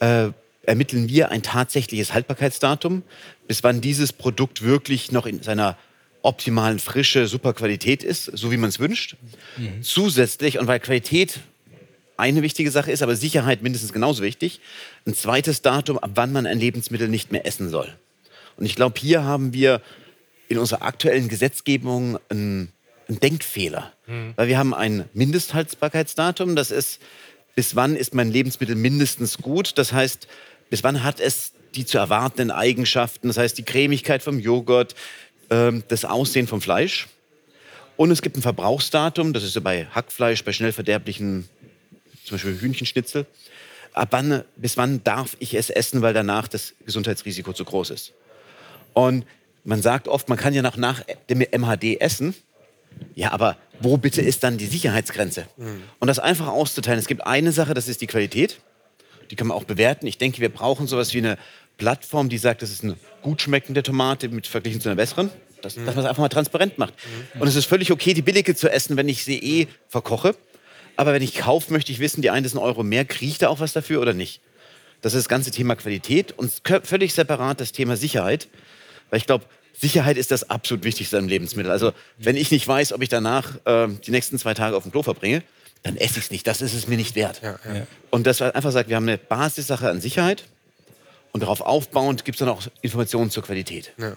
äh, 0.00 0.30
ermitteln 0.62 1.08
wir 1.08 1.30
ein 1.30 1.42
tatsächliches 1.42 2.12
Haltbarkeitsdatum, 2.12 3.02
bis 3.46 3.62
wann 3.62 3.80
dieses 3.80 4.12
Produkt 4.12 4.62
wirklich 4.62 5.12
noch 5.12 5.26
in 5.26 5.42
seiner 5.42 5.78
optimalen 6.22 6.78
Frische, 6.78 7.26
super 7.26 7.54
Qualität 7.54 8.02
ist, 8.02 8.24
so 8.24 8.50
wie 8.50 8.56
man 8.56 8.68
es 8.68 8.80
wünscht. 8.80 9.16
Mhm. 9.56 9.82
Zusätzlich, 9.82 10.58
und 10.58 10.66
weil 10.66 10.80
Qualität 10.80 11.38
eine 12.16 12.42
wichtige 12.42 12.70
Sache 12.70 12.90
ist, 12.90 13.02
aber 13.02 13.14
Sicherheit 13.14 13.62
mindestens 13.62 13.92
genauso 13.92 14.22
wichtig, 14.22 14.60
ein 15.06 15.14
zweites 15.14 15.62
Datum, 15.62 15.98
ab 15.98 16.10
wann 16.14 16.32
man 16.32 16.46
ein 16.46 16.58
Lebensmittel 16.58 17.08
nicht 17.08 17.30
mehr 17.30 17.46
essen 17.46 17.70
soll. 17.70 17.96
Und 18.58 18.66
ich 18.66 18.74
glaube, 18.74 19.00
hier 19.00 19.24
haben 19.24 19.52
wir 19.54 19.80
in 20.48 20.58
unserer 20.58 20.82
aktuellen 20.82 21.28
Gesetzgebung 21.28 22.18
einen, 22.28 22.72
einen 23.08 23.20
Denkfehler. 23.20 23.92
Mhm. 24.06 24.32
Weil 24.36 24.48
wir 24.48 24.58
haben 24.58 24.74
ein 24.74 25.08
Mindesthaltbarkeitsdatum, 25.14 26.56
das 26.56 26.70
ist, 26.70 27.00
bis 27.54 27.76
wann 27.76 27.96
ist 27.96 28.14
mein 28.14 28.30
Lebensmittel 28.30 28.74
mindestens 28.74 29.38
gut. 29.38 29.78
Das 29.78 29.92
heißt, 29.92 30.26
bis 30.70 30.82
wann 30.82 31.02
hat 31.04 31.20
es 31.20 31.52
die 31.74 31.86
zu 31.86 31.98
erwartenden 31.98 32.50
Eigenschaften, 32.50 33.28
das 33.28 33.36
heißt 33.36 33.56
die 33.58 33.62
Cremigkeit 33.62 34.22
vom 34.22 34.40
Joghurt, 34.40 34.94
ähm, 35.50 35.84
das 35.88 36.04
Aussehen 36.04 36.46
vom 36.46 36.60
Fleisch. 36.60 37.08
Und 37.96 38.10
es 38.10 38.22
gibt 38.22 38.36
ein 38.36 38.42
Verbrauchsdatum, 38.42 39.32
das 39.32 39.44
ist 39.44 39.54
ja 39.54 39.60
bei 39.60 39.86
Hackfleisch, 39.86 40.44
bei 40.44 40.52
schnell 40.52 40.72
verderblichen, 40.72 41.48
zum 42.24 42.36
Beispiel 42.36 42.60
Hühnchenschnitzel. 42.60 43.26
Ab 43.92 44.08
wann, 44.12 44.44
bis 44.56 44.76
wann 44.76 45.02
darf 45.04 45.36
ich 45.40 45.54
es 45.54 45.70
essen, 45.70 46.02
weil 46.02 46.14
danach 46.14 46.48
das 46.48 46.74
Gesundheitsrisiko 46.84 47.52
zu 47.52 47.64
groß 47.64 47.90
ist. 47.90 48.12
Und 48.98 49.26
man 49.62 49.80
sagt 49.80 50.08
oft, 50.08 50.28
man 50.28 50.36
kann 50.36 50.54
ja 50.54 50.62
noch 50.62 50.76
nach 50.76 51.04
dem 51.30 51.38
MHD 51.38 52.00
essen. 52.00 52.34
Ja, 53.14 53.30
aber 53.30 53.56
wo 53.78 53.96
bitte 53.96 54.20
ist 54.20 54.42
dann 54.42 54.58
die 54.58 54.66
Sicherheitsgrenze? 54.66 55.46
Mhm. 55.56 55.82
Und 56.00 56.08
das 56.08 56.18
einfach 56.18 56.48
auszuteilen. 56.48 56.98
Es 56.98 57.06
gibt 57.06 57.24
eine 57.24 57.52
Sache, 57.52 57.74
das 57.74 57.86
ist 57.86 58.00
die 58.00 58.08
Qualität. 58.08 58.58
Die 59.30 59.36
kann 59.36 59.46
man 59.46 59.56
auch 59.56 59.62
bewerten. 59.62 60.08
Ich 60.08 60.18
denke, 60.18 60.40
wir 60.40 60.48
brauchen 60.48 60.88
sowas 60.88 61.14
wie 61.14 61.18
eine 61.18 61.38
Plattform, 61.76 62.28
die 62.28 62.38
sagt, 62.38 62.62
das 62.62 62.72
ist 62.72 62.82
eine 62.82 62.96
gut 63.22 63.40
schmeckende 63.40 63.84
Tomate 63.84 64.28
mit 64.30 64.48
verglichen 64.48 64.80
zu 64.80 64.88
einer 64.88 64.96
besseren. 64.96 65.30
Das, 65.62 65.76
mhm. 65.76 65.86
Dass 65.86 65.94
man 65.94 66.04
es 66.04 66.08
einfach 66.08 66.22
mal 66.22 66.28
transparent 66.28 66.78
macht. 66.78 66.94
Mhm. 67.34 67.42
Und 67.42 67.46
es 67.46 67.54
ist 67.54 67.66
völlig 67.66 67.92
okay, 67.92 68.14
die 68.14 68.22
billige 68.22 68.56
zu 68.56 68.68
essen, 68.68 68.96
wenn 68.96 69.08
ich 69.08 69.22
sie 69.24 69.38
eh 69.38 69.68
verkoche. 69.86 70.34
Aber 70.96 71.12
wenn 71.12 71.22
ich 71.22 71.36
kaufe, 71.36 71.72
möchte 71.72 71.92
ich 71.92 72.00
wissen, 72.00 72.20
die 72.20 72.30
eine 72.30 72.44
ist 72.44 72.54
ein 72.54 72.58
Euro 72.58 72.82
mehr, 72.82 73.04
kriege 73.04 73.30
ich 73.30 73.38
da 73.38 73.48
auch 73.48 73.60
was 73.60 73.72
dafür 73.74 74.00
oder 74.00 74.12
nicht? 74.12 74.40
Das 75.02 75.14
ist 75.14 75.26
das 75.26 75.28
ganze 75.28 75.52
Thema 75.52 75.76
Qualität 75.76 76.36
und 76.36 76.50
völlig 76.82 77.14
separat 77.14 77.60
das 77.60 77.70
Thema 77.70 77.96
Sicherheit. 77.96 78.48
Weil 79.10 79.18
ich 79.18 79.26
glaube, 79.26 79.44
Sicherheit 79.80 80.16
ist 80.16 80.30
das 80.30 80.50
absolut 80.50 80.84
Wichtigste 80.84 81.18
am 81.18 81.28
Lebensmittel. 81.28 81.70
Also 81.70 81.92
wenn 82.18 82.36
ich 82.36 82.50
nicht 82.50 82.66
weiß, 82.66 82.92
ob 82.92 83.02
ich 83.02 83.08
danach 83.08 83.54
äh, 83.64 83.88
die 83.88 84.10
nächsten 84.10 84.38
zwei 84.38 84.54
Tage 84.54 84.76
auf 84.76 84.82
dem 84.82 84.92
Klo 84.92 85.02
verbringe, 85.02 85.42
dann 85.82 85.96
esse 85.96 86.18
ich 86.18 86.24
es 86.24 86.30
nicht. 86.30 86.46
Das 86.46 86.60
ist 86.60 86.74
es 86.74 86.88
mir 86.88 86.96
nicht 86.96 87.14
wert. 87.14 87.40
Ja, 87.42 87.58
ja. 87.64 87.86
Und 88.10 88.26
das 88.26 88.42
einfach 88.42 88.72
sagt, 88.72 88.88
wir 88.88 88.96
haben 88.96 89.08
eine 89.08 89.18
Basissache 89.18 89.88
an 89.88 90.00
Sicherheit 90.00 90.44
und 91.32 91.42
darauf 91.42 91.60
aufbauend 91.60 92.24
gibt 92.24 92.36
es 92.36 92.40
dann 92.40 92.48
auch 92.48 92.62
Informationen 92.82 93.30
zur 93.30 93.44
Qualität. 93.44 93.92
Ja. 93.98 94.16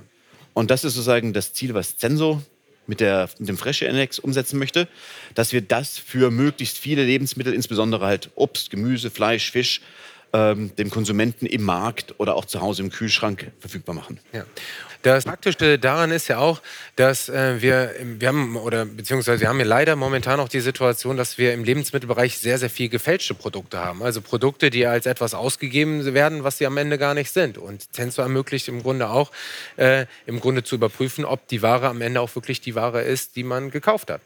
Und 0.53 0.71
das 0.71 0.83
ist 0.83 0.95
sozusagen 0.95 1.33
das 1.33 1.53
Ziel, 1.53 1.73
was 1.73 1.97
Zenso 1.97 2.41
mit, 2.87 2.99
der, 2.99 3.29
mit 3.37 3.47
dem 3.47 3.57
Fresche 3.57 3.85
Index 3.85 4.19
umsetzen 4.19 4.57
möchte, 4.57 4.87
dass 5.35 5.53
wir 5.53 5.61
das 5.61 5.97
für 5.97 6.31
möglichst 6.31 6.77
viele 6.77 7.05
Lebensmittel, 7.05 7.53
insbesondere 7.53 8.05
halt 8.05 8.31
Obst, 8.35 8.69
Gemüse, 8.69 9.11
Fleisch, 9.11 9.51
Fisch, 9.51 9.81
ähm, 10.33 10.75
dem 10.75 10.89
Konsumenten 10.89 11.45
im 11.45 11.63
Markt 11.63 12.15
oder 12.19 12.35
auch 12.35 12.45
zu 12.45 12.61
Hause 12.61 12.83
im 12.83 12.89
Kühlschrank 12.89 13.51
verfügbar 13.59 13.95
machen. 13.95 14.19
Ja. 14.33 14.45
Das 15.03 15.23
Praktische 15.23 15.79
daran 15.79 16.11
ist 16.11 16.27
ja 16.27 16.37
auch, 16.37 16.61
dass 16.95 17.27
äh, 17.27 17.59
wir, 17.59 17.95
wir 18.03 18.27
haben, 18.27 18.55
oder 18.55 18.85
beziehungsweise 18.85 19.41
wir 19.41 19.49
haben 19.49 19.57
ja 19.57 19.65
leider 19.65 19.95
momentan 19.95 20.39
auch 20.39 20.47
die 20.47 20.59
Situation, 20.59 21.17
dass 21.17 21.39
wir 21.39 21.53
im 21.53 21.63
Lebensmittelbereich 21.63 22.37
sehr, 22.37 22.59
sehr 22.59 22.69
viel 22.69 22.87
gefälschte 22.87 23.33
Produkte 23.33 23.79
haben. 23.79 24.03
Also 24.03 24.21
Produkte, 24.21 24.69
die 24.69 24.85
als 24.85 25.07
etwas 25.07 25.33
ausgegeben 25.33 26.13
werden, 26.13 26.43
was 26.43 26.59
sie 26.59 26.67
am 26.67 26.77
Ende 26.77 26.99
gar 26.99 27.15
nicht 27.15 27.31
sind. 27.31 27.57
Und 27.57 27.87
Sensor 27.91 28.25
ermöglicht 28.25 28.67
im 28.67 28.83
Grunde 28.83 29.09
auch, 29.09 29.31
äh, 29.77 30.05
im 30.27 30.39
Grunde 30.39 30.63
zu 30.63 30.75
überprüfen, 30.75 31.25
ob 31.25 31.47
die 31.47 31.63
Ware 31.63 31.87
am 31.87 32.01
Ende 32.01 32.21
auch 32.21 32.35
wirklich 32.35 32.61
die 32.61 32.75
Ware 32.75 33.01
ist, 33.01 33.35
die 33.35 33.43
man 33.43 33.71
gekauft 33.71 34.11
hat. 34.11 34.21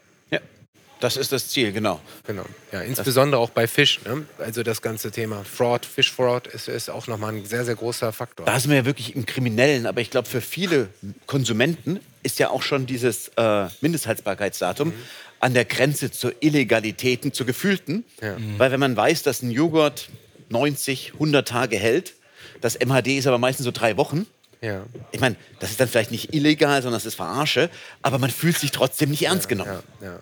Das 1.06 1.16
ist 1.16 1.30
das 1.30 1.46
Ziel, 1.46 1.70
genau. 1.70 2.00
Genau. 2.26 2.44
Ja, 2.72 2.80
insbesondere 2.80 3.40
auch 3.40 3.50
bei 3.50 3.68
Fisch. 3.68 4.00
Ne? 4.04 4.26
Also 4.38 4.64
das 4.64 4.82
ganze 4.82 5.12
Thema 5.12 5.44
Fraud, 5.44 5.86
Fischfraud 5.86 6.48
ist, 6.48 6.66
ist 6.66 6.90
auch 6.90 7.06
nochmal 7.06 7.32
ein 7.32 7.46
sehr, 7.46 7.64
sehr 7.64 7.76
großer 7.76 8.12
Faktor. 8.12 8.44
Da 8.44 8.58
sind 8.58 8.70
wir 8.70 8.78
ja 8.78 8.84
wirklich 8.86 9.14
im 9.14 9.24
Kriminellen. 9.24 9.86
Aber 9.86 10.00
ich 10.00 10.10
glaube, 10.10 10.28
für 10.28 10.40
viele 10.40 10.88
Konsumenten 11.26 12.00
ist 12.24 12.40
ja 12.40 12.50
auch 12.50 12.62
schon 12.62 12.86
dieses 12.86 13.30
äh, 13.36 13.68
Mindesthaltbarkeitsdatum 13.80 14.88
mhm. 14.88 14.94
an 15.38 15.54
der 15.54 15.64
Grenze 15.64 16.10
zur 16.10 16.32
Illegalitäten, 16.40 17.32
zur 17.32 17.46
gefühlten. 17.46 18.04
Ja. 18.20 18.36
Mhm. 18.36 18.58
Weil 18.58 18.72
wenn 18.72 18.80
man 18.80 18.96
weiß, 18.96 19.22
dass 19.22 19.42
ein 19.42 19.52
Joghurt 19.52 20.08
90, 20.48 21.12
100 21.12 21.46
Tage 21.46 21.78
hält, 21.78 22.14
das 22.60 22.80
MHD 22.84 23.18
ist 23.18 23.28
aber 23.28 23.38
meistens 23.38 23.64
so 23.64 23.70
drei 23.70 23.96
Wochen. 23.96 24.26
Ja. 24.60 24.82
Ich 25.12 25.20
meine, 25.20 25.36
das 25.60 25.70
ist 25.70 25.78
dann 25.78 25.86
vielleicht 25.86 26.10
nicht 26.10 26.34
illegal, 26.34 26.82
sondern 26.82 26.96
das 26.96 27.06
ist 27.06 27.14
Verarsche, 27.14 27.70
aber 28.02 28.18
man 28.18 28.30
fühlt 28.30 28.58
sich 28.58 28.72
trotzdem 28.72 29.10
nicht 29.10 29.22
ernst 29.22 29.48
genommen. 29.48 29.78
Ja, 30.00 30.08
ja. 30.08 30.18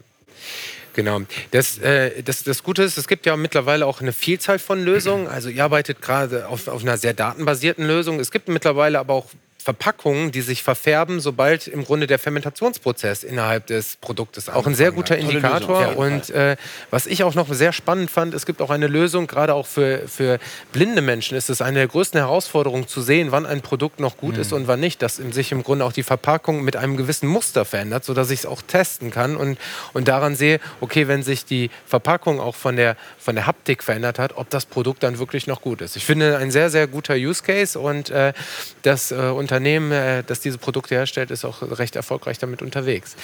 Genau. 0.94 1.20
Das, 1.50 1.78
äh, 1.78 2.22
das, 2.22 2.44
das 2.44 2.62
Gute 2.62 2.82
ist, 2.82 2.96
es 2.96 3.08
gibt 3.08 3.26
ja 3.26 3.36
mittlerweile 3.36 3.86
auch 3.86 4.00
eine 4.00 4.12
Vielzahl 4.12 4.58
von 4.58 4.82
Lösungen. 4.82 5.26
Also 5.26 5.48
ihr 5.48 5.64
arbeitet 5.64 6.00
gerade 6.00 6.48
auf, 6.48 6.68
auf 6.68 6.82
einer 6.82 6.96
sehr 6.96 7.14
datenbasierten 7.14 7.86
Lösung. 7.86 8.20
Es 8.20 8.30
gibt 8.30 8.48
mittlerweile 8.48 9.00
aber 9.00 9.14
auch 9.14 9.26
Verpackungen, 9.64 10.30
die 10.30 10.42
sich 10.42 10.62
verfärben, 10.62 11.20
sobald 11.20 11.68
im 11.68 11.86
Grunde 11.86 12.06
der 12.06 12.18
Fermentationsprozess 12.18 13.24
innerhalb 13.24 13.66
des 13.66 13.96
Produktes 13.96 14.50
auch 14.50 14.66
ein 14.66 14.74
sehr 14.74 14.92
guter 14.92 15.16
Indikator. 15.16 15.80
Ja, 15.80 15.88
und 15.92 16.28
äh, 16.28 16.56
was 16.90 17.06
ich 17.06 17.24
auch 17.24 17.34
noch 17.34 17.50
sehr 17.50 17.72
spannend 17.72 18.10
fand, 18.10 18.34
es 18.34 18.44
gibt 18.44 18.60
auch 18.60 18.68
eine 18.68 18.88
Lösung, 18.88 19.26
gerade 19.26 19.54
auch 19.54 19.66
für, 19.66 20.06
für 20.06 20.38
blinde 20.72 21.00
Menschen 21.00 21.34
ist 21.34 21.48
es 21.48 21.62
eine 21.62 21.78
der 21.78 21.88
größten 21.88 22.20
Herausforderungen 22.20 22.86
zu 22.86 23.00
sehen, 23.00 23.32
wann 23.32 23.46
ein 23.46 23.62
Produkt 23.62 24.00
noch 24.00 24.18
gut 24.18 24.34
mhm. 24.34 24.42
ist 24.42 24.52
und 24.52 24.68
wann 24.68 24.80
nicht, 24.80 25.00
dass 25.00 25.16
sich 25.16 25.50
im 25.50 25.62
Grunde 25.62 25.86
auch 25.86 25.94
die 25.94 26.02
Verpackung 26.02 26.62
mit 26.62 26.76
einem 26.76 26.98
gewissen 26.98 27.26
Muster 27.26 27.64
verändert, 27.64 28.04
sodass 28.04 28.30
ich 28.30 28.40
es 28.40 28.46
auch 28.46 28.60
testen 28.60 29.10
kann 29.10 29.34
und, 29.34 29.56
und 29.94 30.08
daran 30.08 30.36
sehe, 30.36 30.60
okay, 30.82 31.08
wenn 31.08 31.22
sich 31.22 31.46
die 31.46 31.70
Verpackung 31.86 32.38
auch 32.38 32.54
von 32.54 32.76
der, 32.76 32.98
von 33.18 33.34
der 33.34 33.46
Haptik 33.46 33.82
verändert 33.82 34.18
hat, 34.18 34.36
ob 34.36 34.50
das 34.50 34.66
Produkt 34.66 35.02
dann 35.02 35.18
wirklich 35.18 35.46
noch 35.46 35.62
gut 35.62 35.80
ist. 35.80 35.96
Ich 35.96 36.04
finde 36.04 36.36
ein 36.36 36.50
sehr, 36.50 36.68
sehr 36.68 36.86
guter 36.86 37.14
Use 37.14 37.42
Case 37.42 37.78
und 37.78 38.10
äh, 38.10 38.34
das 38.82 39.10
äh, 39.10 39.14
unter 39.14 39.53
Unternehmen, 39.54 39.92
äh, 39.92 40.24
das 40.24 40.40
diese 40.40 40.58
Produkte 40.58 40.96
herstellt, 40.96 41.30
ist 41.30 41.44
auch 41.44 41.62
recht 41.78 41.94
erfolgreich 41.94 42.38
damit 42.38 42.60
unterwegs. 42.60 43.14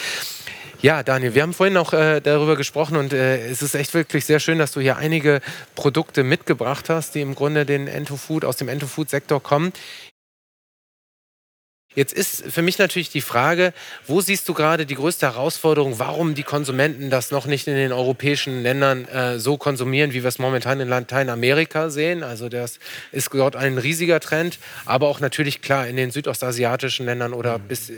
Ja, 0.80 1.02
Daniel, 1.02 1.34
wir 1.34 1.42
haben 1.42 1.52
vorhin 1.52 1.76
auch 1.76 1.92
äh, 1.92 2.20
darüber 2.20 2.54
gesprochen 2.54 2.96
und 2.96 3.12
äh, 3.12 3.48
es 3.48 3.62
ist 3.62 3.74
echt 3.74 3.94
wirklich 3.94 4.24
sehr 4.24 4.38
schön, 4.38 4.58
dass 4.58 4.70
du 4.70 4.80
hier 4.80 4.96
einige 4.96 5.40
Produkte 5.74 6.22
mitgebracht 6.22 6.88
hast, 6.88 7.16
die 7.16 7.20
im 7.20 7.34
Grunde 7.34 7.66
den 7.66 7.88
Entofood, 7.88 8.44
aus 8.44 8.58
dem 8.58 8.68
Entofood-Sektor 8.68 9.42
kommen. 9.42 9.72
Jetzt 11.96 12.12
ist 12.12 12.44
für 12.48 12.62
mich 12.62 12.78
natürlich 12.78 13.10
die 13.10 13.20
Frage, 13.20 13.72
wo 14.06 14.20
siehst 14.20 14.48
du 14.48 14.54
gerade 14.54 14.86
die 14.86 14.94
größte 14.94 15.26
Herausforderung, 15.26 15.98
warum 15.98 16.36
die 16.36 16.44
Konsumenten 16.44 17.10
das 17.10 17.32
noch 17.32 17.46
nicht 17.46 17.66
in 17.66 17.74
den 17.74 17.90
europäischen 17.90 18.62
Ländern 18.62 19.08
äh, 19.08 19.40
so 19.40 19.56
konsumieren, 19.56 20.12
wie 20.12 20.22
wir 20.22 20.28
es 20.28 20.38
momentan 20.38 20.78
in 20.78 20.88
Lateinamerika 20.88 21.90
sehen? 21.90 22.22
Also 22.22 22.48
das 22.48 22.78
ist 23.10 23.34
dort 23.34 23.56
ein 23.56 23.76
riesiger 23.76 24.20
Trend, 24.20 24.60
aber 24.86 25.08
auch 25.08 25.18
natürlich 25.18 25.62
klar 25.62 25.88
in 25.88 25.96
den 25.96 26.12
südostasiatischen 26.12 27.06
Ländern 27.06 27.32
oder 27.32 27.58
mhm. 27.58 27.62
bis 27.62 27.90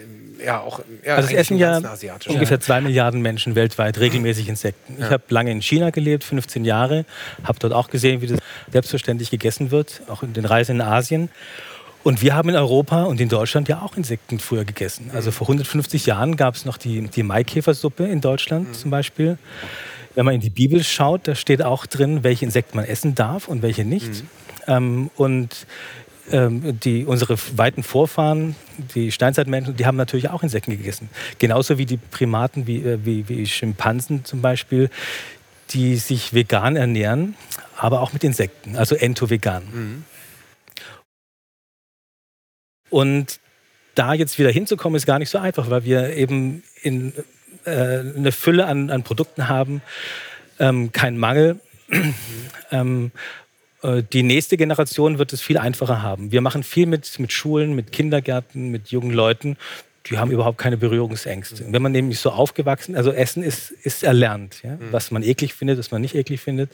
ja 0.42 0.61
auch 0.61 0.81
ja, 1.05 1.16
also 1.16 1.28
es 1.28 1.35
essen 1.35 1.59
ja 1.59 1.83
ungefähr 2.28 2.61
zwei 2.61 2.81
Milliarden 2.81 3.20
Menschen 3.20 3.55
weltweit 3.55 3.98
regelmäßig 3.98 4.48
Insekten. 4.48 4.96
Ja. 4.98 5.07
Ich 5.07 5.12
habe 5.12 5.24
lange 5.28 5.50
in 5.50 5.61
China 5.61 5.90
gelebt, 5.90 6.24
15 6.24 6.64
Jahre, 6.64 7.05
habe 7.44 7.59
dort 7.59 7.74
auch 7.74 7.90
gesehen, 7.90 8.22
wie 8.22 8.26
das 8.26 8.38
selbstverständlich 8.72 9.31
gegessen 9.31 9.70
wird, 9.70 10.00
auch 10.09 10.22
in 10.22 10.33
den 10.33 10.46
Reisen 10.46 10.76
in 10.76 10.81
Asien. 10.81 11.28
Und 12.03 12.23
wir 12.23 12.35
haben 12.35 12.49
in 12.49 12.57
Europa 12.57 13.05
und 13.05 13.21
in 13.21 13.29
Deutschland 13.29 13.69
ja 13.69 13.81
auch 13.83 13.97
Insekten 13.97 14.41
früher 14.41 14.65
gegessen. 14.65 15.11
Also 15.15 15.31
vor 15.31 15.47
150 15.47 16.07
Jahren 16.07 16.37
gab 16.37 16.55
es 16.55 16.65
noch 16.65 16.77
die, 16.77 17.03
die 17.03 17.23
Maikäfersuppe 17.23 18.05
in 18.05 18.21
Deutschland 18.21 18.69
mhm. 18.69 18.75
zum 18.75 18.91
Beispiel. 18.91 19.38
Wenn 20.15 20.25
man 20.25 20.35
in 20.35 20.41
die 20.41 20.51
Bibel 20.51 20.83
schaut, 20.85 21.27
da 21.29 21.35
steht 21.35 21.62
auch 21.62 21.87
drin, 21.87 22.23
welche 22.23 22.45
Insekten 22.45 22.77
man 22.77 22.85
essen 22.85 23.15
darf 23.15 23.49
und 23.49 23.62
welche 23.62 23.85
nicht. 23.85 24.09
Mhm. 24.09 24.29
Ähm, 24.67 25.11
und 25.17 25.67
ähm, 26.31 26.79
die, 26.81 27.05
unsere 27.05 27.37
weiten 27.57 27.83
Vorfahren, 27.83 28.57
die 28.95 29.11
Steinzeitmenschen, 29.11 29.77
die 29.77 29.87
haben 29.87 29.97
natürlich 29.97 30.29
auch 30.31 30.43
Insekten 30.43 30.73
gegessen. 30.73 31.09
Genauso 31.38 31.79
wie 31.79 31.87
die 31.87 31.97
Primaten, 31.97 32.67
wie, 32.67 32.79
äh, 32.79 32.99
wie, 33.05 33.29
wie 33.29 33.47
Schimpansen 33.47 34.25
zum 34.25 34.43
Beispiel, 34.43 34.91
die 35.71 35.97
sich 35.97 36.35
vegan 36.35 36.77
ernähren, 36.77 37.35
aber 37.77 38.01
auch 38.01 38.12
mit 38.12 38.25
Insekten, 38.25 38.77
also 38.77 38.95
entovegan. 38.95 39.62
Mhm. 39.73 40.05
Und 42.92 43.40
da 43.94 44.12
jetzt 44.12 44.38
wieder 44.38 44.50
hinzukommen, 44.50 44.96
ist 44.96 45.07
gar 45.07 45.18
nicht 45.18 45.31
so 45.31 45.38
einfach, 45.38 45.70
weil 45.70 45.85
wir 45.85 46.14
eben 46.14 46.62
in, 46.83 47.14
äh, 47.64 47.70
eine 47.70 48.33
Fülle 48.33 48.66
an, 48.66 48.90
an 48.90 49.02
Produkten 49.02 49.48
haben, 49.48 49.81
ähm, 50.59 50.92
keinen 50.92 51.18
Mangel. 51.18 51.59
Ähm, 52.70 53.11
äh, 53.83 54.02
die 54.14 54.22
nächste 54.22 54.57
Generation 54.57 55.18
wird 55.18 55.35
es 55.35 55.42
viel 55.42 55.59
einfacher 55.59 56.00
haben. 56.00 56.33
Wir 56.33 56.40
machen 56.40 56.62
viel 56.62 56.87
mit, 56.87 57.18
mit 57.18 57.35
Schulen, 57.35 57.74
mit 57.74 57.92
Kindergärten, 57.92 58.70
mit 58.70 58.88
jungen 58.88 59.11
Leuten. 59.11 59.59
Die 60.07 60.16
haben 60.16 60.31
überhaupt 60.31 60.57
keine 60.57 60.78
Berührungsängste. 60.78 61.66
Wenn 61.68 61.83
man 61.83 61.92
nämlich 61.92 62.18
so 62.18 62.31
aufgewachsen, 62.31 62.96
also 62.96 63.12
Essen 63.12 63.42
ist, 63.42 63.72
ist 63.72 64.05
erlernt, 64.05 64.62
ja? 64.62 64.76
Mhm. 64.76 64.90
was 64.90 65.11
man 65.11 65.22
eklig 65.22 65.52
findet, 65.52 65.78
was 65.78 65.90
man 65.90 66.00
nicht 66.00 66.14
eklig 66.14 66.40
findet. 66.40 66.70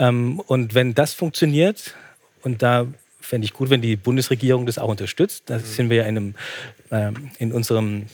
Ähm, 0.00 0.40
und 0.40 0.74
wenn 0.74 0.92
das 0.92 1.14
funktioniert, 1.14 1.94
und 2.42 2.62
da 2.62 2.88
fände 3.28 3.44
ich 3.44 3.52
gut, 3.52 3.68
wenn 3.68 3.82
die 3.82 3.96
Bundesregierung 3.96 4.64
das 4.64 4.78
auch 4.78 4.88
unterstützt, 4.88 5.44
da 5.46 5.58
mhm. 5.58 5.62
sind 5.62 5.90
wir 5.90 5.98
ja 5.98 6.04
in, 6.04 6.16
einem, 6.16 6.34
ähm, 6.90 7.30
in 7.38 7.52
unserem 7.52 8.06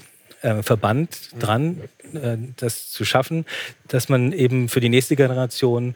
äh, 0.43 0.61
Verband 0.63 1.17
mhm. 1.33 1.39
dran, 1.39 1.81
äh, 2.15 2.37
das 2.57 2.91
zu 2.91 3.05
schaffen, 3.05 3.47
dass 3.87 4.09
man 4.09 4.33
eben 4.33 4.69
für 4.69 4.81
die 4.81 4.89
nächste 4.89 5.15
Generation 5.15 5.95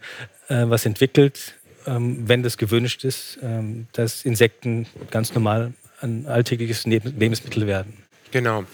äh, 0.49 0.65
was 0.69 0.87
entwickelt, 0.87 1.55
ähm, 1.87 2.29
wenn 2.29 2.45
das 2.45 2.59
gewünscht 2.59 3.03
ist, 3.05 3.41
ähm, 3.43 3.89
dass 3.93 4.25
Insekten 4.25 4.87
ganz 5.11 5.35
normal 5.35 5.73
ein 6.01 6.27
alltägliches 6.27 6.87
Lebensmittel 6.87 7.67
werden. 7.67 8.08
Genau. 8.31 8.65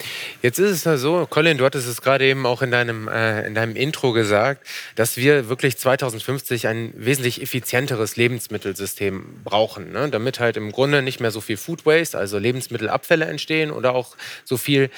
Jetzt 0.43 0.59
ist 0.59 0.71
es 0.71 0.85
ja 0.85 0.97
so, 0.97 1.27
Colin, 1.31 1.59
du 1.59 1.65
hattest 1.65 1.87
es 1.87 2.03
gerade 2.03 2.25
eben 2.25 2.45
auch 2.45 2.61
in 2.61 2.71
deinem, 2.71 3.07
äh, 3.07 3.47
in 3.47 3.55
deinem 3.55 3.77
Intro 3.77 4.13
gesagt, 4.13 4.67
dass 4.97 5.17
wir 5.17 5.49
wirklich 5.49 5.79
2050 5.79 6.67
ein 6.67 6.93
wesentlich 6.97 7.41
effizienteres 7.41 8.17
Lebensmittelsystem 8.17 9.43
brauchen, 9.45 9.93
ne? 9.93 10.09
damit 10.11 10.41
halt 10.41 10.57
im 10.57 10.73
Grunde 10.73 11.03
nicht 11.03 11.21
mehr 11.21 11.31
so 11.31 11.41
viel 11.41 11.57
Food 11.57 11.87
Waste, 11.87 12.19
also 12.19 12.39
Lebensmittelabfälle 12.39 13.27
entstehen 13.27 13.71
oder 13.71 13.95
auch 13.95 14.17
so 14.45 14.57
viel 14.57 14.91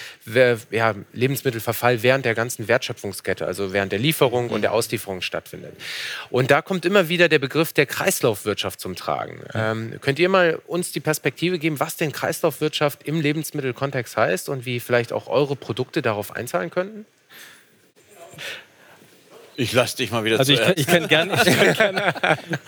ja, 0.70 0.94
Lebensmittelverfall 1.12 2.02
während 2.02 2.24
der 2.24 2.34
ganzen 2.34 2.66
Wertschöpfungskette, 2.66 3.46
also 3.46 3.72
während 3.74 3.92
der 3.92 3.98
Lieferung 3.98 4.48
und 4.50 4.62
der 4.62 4.72
Auslieferung 4.72 5.20
stattfindet. 5.20 5.74
Und 6.30 6.50
da 6.50 6.62
kommt 6.62 6.86
immer 6.86 7.08
wieder 7.10 7.28
der 7.28 7.38
Begriff 7.38 7.74
der 7.74 7.86
Kreislaufwirtschaft 7.86 8.80
zum 8.80 8.96
Tragen. 8.96 9.40
Ähm, 9.54 9.94
könnt 10.00 10.18
ihr 10.18 10.28
mal 10.30 10.58
uns 10.66 10.92
die 10.92 11.00
Perspektive 11.00 11.58
geben, 11.58 11.78
was 11.78 11.96
denn 11.96 12.12
Kreislaufwirtschaft 12.12 13.02
im 13.02 13.20
Lebensmittelkontext 13.20 14.16
heißt? 14.16 14.45
Ist 14.46 14.48
und 14.48 14.66
wie 14.66 14.80
vielleicht 14.80 15.12
auch 15.12 15.26
eure 15.26 15.56
Produkte 15.56 16.02
darauf 16.02 16.34
einzahlen 16.34 16.70
könnten? 16.70 17.06
Ich 19.56 19.72
lasse 19.72 19.96
dich 19.96 20.10
mal 20.10 20.24
wieder 20.24 20.38
Also 20.38 20.52
ich 20.52 20.60
kann, 20.60 20.74
ich 20.76 20.86
kann, 20.86 21.08
gerne, 21.08 21.34
ich, 21.34 21.56
kann 21.56 21.74
gerne, 21.74 22.14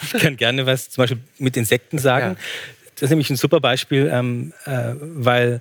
ich 0.03 0.21
kann 0.21 0.37
gerne 0.37 0.67
was 0.67 0.91
zum 0.91 1.03
Beispiel 1.03 1.19
mit 1.38 1.57
Insekten 1.57 1.99
sagen. 1.99 2.37
Ja. 2.38 2.45
Das 2.95 3.03
ist 3.03 3.11
nämlich 3.11 3.31
ein 3.31 3.37
super 3.37 3.61
Beispiel, 3.61 4.11
ähm, 4.12 4.53
äh, 4.64 4.95
weil 5.01 5.61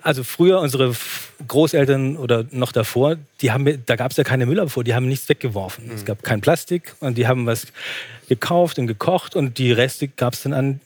also 0.00 0.24
früher 0.24 0.58
unsere 0.60 0.94
Großeltern 1.46 2.16
oder 2.16 2.44
noch 2.50 2.72
davor, 2.72 3.16
die 3.40 3.52
haben, 3.52 3.84
da 3.86 3.94
gab 3.94 4.10
es 4.10 4.16
ja 4.16 4.24
keine 4.24 4.46
Müllabfuhr, 4.46 4.82
die 4.82 4.94
haben 4.94 5.06
nichts 5.06 5.28
weggeworfen. 5.28 5.86
Mhm. 5.86 5.94
Es 5.94 6.04
gab 6.04 6.24
kein 6.24 6.40
Plastik 6.40 6.96
und 6.98 7.18
die 7.18 7.28
haben 7.28 7.46
was 7.46 7.68
gekauft 8.28 8.80
und 8.80 8.88
gekocht 8.88 9.36
und 9.36 9.58
die 9.58 9.70
Reste 9.70 10.08
gab 10.08 10.32
es 10.32 10.42
dann 10.42 10.54
an, 10.54 10.80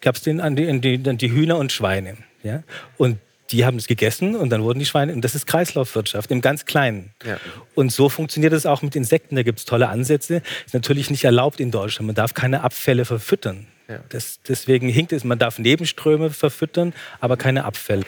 gab's 0.00 0.22
den 0.22 0.40
an 0.40 0.56
die, 0.56 0.66
an 0.68 0.80
die, 0.80 1.02
an 1.06 1.18
die 1.18 1.30
Hühner 1.30 1.58
und 1.58 1.72
Schweine. 1.72 2.16
Ja? 2.42 2.62
Und 2.96 3.18
die 3.50 3.64
haben 3.64 3.76
es 3.76 3.86
gegessen 3.86 4.36
und 4.36 4.50
dann 4.50 4.62
wurden 4.62 4.78
die 4.78 4.86
Schweine. 4.86 5.12
Und 5.12 5.22
das 5.22 5.34
ist 5.34 5.46
Kreislaufwirtschaft 5.46 6.30
im 6.30 6.40
ganz 6.40 6.64
Kleinen. 6.64 7.12
Ja. 7.24 7.38
Und 7.74 7.92
so 7.92 8.08
funktioniert 8.08 8.52
es 8.52 8.66
auch 8.66 8.82
mit 8.82 8.96
Insekten. 8.96 9.36
Da 9.36 9.42
gibt 9.42 9.58
es 9.58 9.64
tolle 9.64 9.88
Ansätze. 9.88 10.42
Ist 10.64 10.74
natürlich 10.74 11.10
nicht 11.10 11.24
erlaubt 11.24 11.60
in 11.60 11.70
Deutschland. 11.70 12.06
Man 12.06 12.14
darf 12.14 12.34
keine 12.34 12.62
Abfälle 12.62 13.04
verfüttern. 13.04 13.66
Ja. 13.88 14.00
Das, 14.08 14.40
deswegen 14.48 14.88
hinkt 14.88 15.12
es. 15.12 15.24
Man 15.24 15.38
darf 15.38 15.58
Nebenströme 15.58 16.30
verfüttern, 16.30 16.94
aber 17.20 17.36
keine 17.36 17.64
Abfälle. 17.64 18.04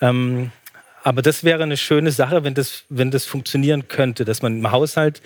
Ähm, 0.00 0.50
aber 1.04 1.22
das 1.22 1.44
wäre 1.44 1.62
eine 1.62 1.76
schöne 1.76 2.10
Sache, 2.10 2.42
wenn 2.42 2.54
das, 2.54 2.84
wenn 2.88 3.12
das 3.12 3.24
funktionieren 3.24 3.86
könnte, 3.86 4.24
dass 4.24 4.42
man 4.42 4.58
im 4.58 4.70
Haushalt 4.72 5.22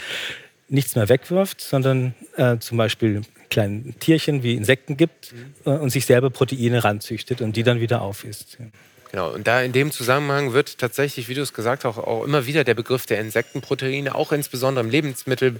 nichts 0.68 0.94
mehr 0.94 1.09
wegwirft, 1.09 1.62
sondern 1.62 2.14
äh, 2.37 2.59
zum 2.59 2.76
Beispiel 2.76 3.22
kleine 3.48 3.94
Tierchen 3.94 4.42
wie 4.42 4.55
Insekten 4.55 4.96
gibt 4.96 5.33
mhm. 5.33 5.72
äh, 5.72 5.76
und 5.76 5.90
sich 5.90 6.07
selber 6.07 6.31
Proteine 6.31 6.85
ranzüchtet 6.85 7.40
und 7.40 7.57
die 7.57 7.62
dann 7.62 7.81
wieder 7.81 8.03
aufisst. 8.03 8.59
Ja. 8.61 8.66
Genau, 9.11 9.31
und 9.31 9.46
da 9.46 9.61
in 9.62 9.73
dem 9.73 9.90
Zusammenhang 9.90 10.53
wird 10.53 10.79
tatsächlich, 10.79 11.29
wie 11.29 11.35
du 11.35 11.42
es 11.42 11.53
gesagt 11.53 11.85
hast, 11.85 11.99
auch, 11.99 12.25
immer 12.25 12.46
wieder 12.46 12.62
der 12.62 12.75
Begriff 12.75 13.07
der 13.07 13.20
Insektenproteine, 13.20 14.14
auch 14.14 14.31
insbesondere 14.31 14.85
im 14.85 14.90
Lebensmittel 14.90 15.57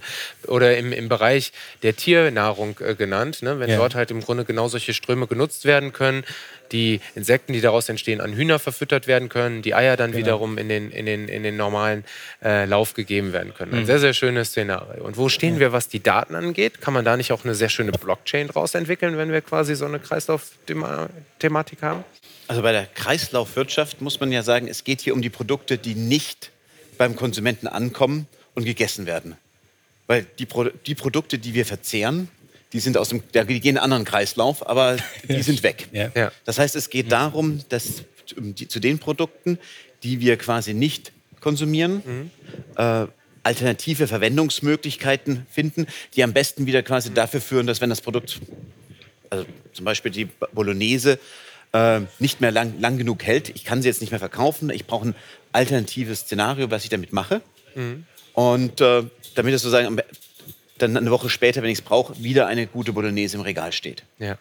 oder 0.47 0.77
im, 0.77 0.93
im 0.93 1.09
Bereich 1.09 1.51
der 1.83 1.95
Tiernahrung 1.95 2.79
äh, 2.79 2.95
genannt. 2.95 3.41
Ne? 3.41 3.59
Wenn 3.59 3.69
ja. 3.69 3.77
dort 3.77 3.95
halt 3.95 4.09
im 4.11 4.21
Grunde 4.21 4.45
genau 4.45 4.69
solche 4.69 4.93
Ströme 4.93 5.27
genutzt 5.27 5.65
werden 5.65 5.91
können, 5.91 6.23
die 6.71 7.01
Insekten, 7.15 7.53
die 7.53 7.61
daraus 7.61 7.89
entstehen, 7.89 8.21
an 8.21 8.33
Hühner 8.33 8.59
verfüttert 8.59 9.07
werden 9.07 9.29
können, 9.29 9.61
die 9.61 9.75
Eier 9.75 9.97
dann 9.97 10.11
genau. 10.11 10.25
wiederum 10.25 10.57
in 10.57 10.69
den, 10.69 10.91
in 10.91 11.05
den, 11.05 11.27
in 11.27 11.43
den 11.43 11.57
normalen 11.57 12.03
äh, 12.43 12.65
Lauf 12.65 12.93
gegeben 12.93 13.33
werden 13.33 13.53
können. 13.53 13.73
Ein 13.73 13.81
mhm. 13.81 13.85
sehr, 13.85 13.99
sehr 13.99 14.13
schönes 14.13 14.49
Szenario. 14.49 15.03
Und 15.03 15.17
wo 15.17 15.29
stehen 15.29 15.59
wir, 15.59 15.71
was 15.71 15.87
die 15.87 16.01
Daten 16.01 16.35
angeht? 16.35 16.81
Kann 16.81 16.93
man 16.93 17.05
da 17.05 17.17
nicht 17.17 17.31
auch 17.31 17.43
eine 17.43 17.55
sehr 17.55 17.69
schöne 17.69 17.91
Blockchain 17.91 18.47
draus 18.47 18.75
entwickeln, 18.75 19.17
wenn 19.17 19.31
wir 19.31 19.41
quasi 19.41 19.75
so 19.75 19.85
eine 19.85 19.99
Kreislauf-Thematik 19.99 21.81
haben? 21.81 22.03
Also 22.47 22.61
bei 22.61 22.71
der 22.71 22.85
Kreislaufwirtschaft 22.85 24.01
muss 24.01 24.19
man 24.19 24.31
ja 24.31 24.43
sagen, 24.43 24.67
es 24.67 24.83
geht 24.83 25.01
hier 25.01 25.13
um 25.13 25.21
die 25.21 25.29
Produkte, 25.29 25.77
die 25.77 25.95
nicht 25.95 26.51
beim 26.97 27.15
Konsumenten 27.15 27.67
ankommen 27.67 28.27
und 28.55 28.65
gegessen 28.65 29.05
werden. 29.05 29.37
Weil 30.07 30.25
die, 30.39 30.45
Pro 30.45 30.65
die 30.65 30.95
Produkte, 30.95 31.39
die 31.39 31.53
wir 31.53 31.65
verzehren, 31.65 32.27
die 32.73 32.79
sind 32.79 32.97
aus 32.97 33.09
dem, 33.09 33.21
die 33.33 33.59
gehen 33.59 33.71
in 33.71 33.77
einen 33.77 33.83
anderen 33.83 34.05
Kreislauf, 34.05 34.67
aber 34.67 34.97
die 35.29 35.41
sind 35.41 35.63
weg. 35.63 35.89
Ja. 35.91 36.31
Das 36.45 36.59
heißt, 36.59 36.75
es 36.75 36.89
geht 36.89 37.11
darum, 37.11 37.61
dass 37.69 38.03
die, 38.37 38.67
zu 38.67 38.79
den 38.79 38.99
Produkten, 38.99 39.59
die 40.03 40.19
wir 40.19 40.37
quasi 40.37 40.73
nicht 40.73 41.11
konsumieren, 41.39 42.01
mhm. 42.05 42.31
äh, 42.77 43.07
alternative 43.43 44.07
Verwendungsmöglichkeiten 44.07 45.45
finden, 45.49 45.87
die 46.15 46.23
am 46.23 46.33
besten 46.33 46.65
wieder 46.65 46.83
quasi 46.83 47.13
dafür 47.13 47.41
führen, 47.41 47.67
dass 47.67 47.81
wenn 47.81 47.89
das 47.89 48.01
Produkt, 48.01 48.39
also 49.29 49.45
zum 49.73 49.85
Beispiel 49.85 50.11
die 50.11 50.25
Bolognese, 50.53 51.19
äh, 51.73 52.01
nicht 52.19 52.41
mehr 52.41 52.51
lang, 52.51 52.79
lang 52.79 52.97
genug 52.97 53.23
hält. 53.23 53.49
Ich 53.49 53.63
kann 53.63 53.81
sie 53.81 53.87
jetzt 53.87 54.01
nicht 54.01 54.11
mehr 54.11 54.19
verkaufen. 54.19 54.69
Ich 54.69 54.85
brauche 54.85 55.09
ein 55.09 55.15
alternatives 55.53 56.21
Szenario, 56.21 56.69
was 56.69 56.83
ich 56.83 56.89
damit 56.89 57.13
mache. 57.13 57.41
Mhm. 57.75 58.05
Und 58.33 58.81
äh, 58.81 59.03
damit 59.35 59.53
es 59.53 59.61
sozusagen 59.61 59.99
dann 60.81 60.97
eine 60.97 61.11
Woche 61.11 61.29
später, 61.29 61.61
wenn 61.61 61.69
ich 61.69 61.79
es 61.79 61.83
brauche, 61.83 62.21
wieder 62.23 62.47
eine 62.47 62.67
gute 62.67 62.93
Bolognese 62.93 63.37
im 63.37 63.41
Regal 63.41 63.71
steht. 63.71 64.03
Ja. 64.19 64.37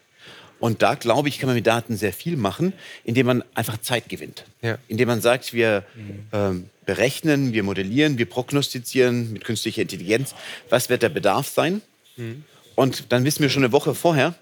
Und 0.61 0.83
da, 0.83 0.95
glaube 0.95 1.29
ich, 1.29 1.39
kann 1.39 1.47
man 1.47 1.57
mit 1.57 1.67
Daten 1.67 1.97
sehr 1.97 2.13
viel 2.13 2.37
machen, 2.37 2.75
indem 3.05 3.27
man 3.27 3.45
einfach 3.55 3.79
Zeit 3.79 4.09
gewinnt. 4.09 4.45
Ja. 4.61 4.79
Indem 4.89 5.09
man 5.09 5.23
sagt, 5.23 5.55
wir 5.55 5.85
ähm, 6.33 6.69
berechnen, 6.85 7.55
wir 7.55 7.63
modellieren, 7.63 8.19
wir 8.19 8.27
prognostizieren 8.27 9.33
mit 9.33 9.45
künstlicher 9.45 9.81
Intelligenz, 9.81 10.35
was 10.69 10.91
wird 10.91 11.03
der 11.03 11.09
Bedarf 11.09 11.49
sein. 11.49 11.81
Mhm. 12.17 12.45
Und 12.75 13.13
dann 13.13 13.25
wissen 13.25 13.43
wir 13.43 13.49
schon 13.49 13.65
eine 13.65 13.73
Woche 13.73 13.95
vorher, 13.95 14.35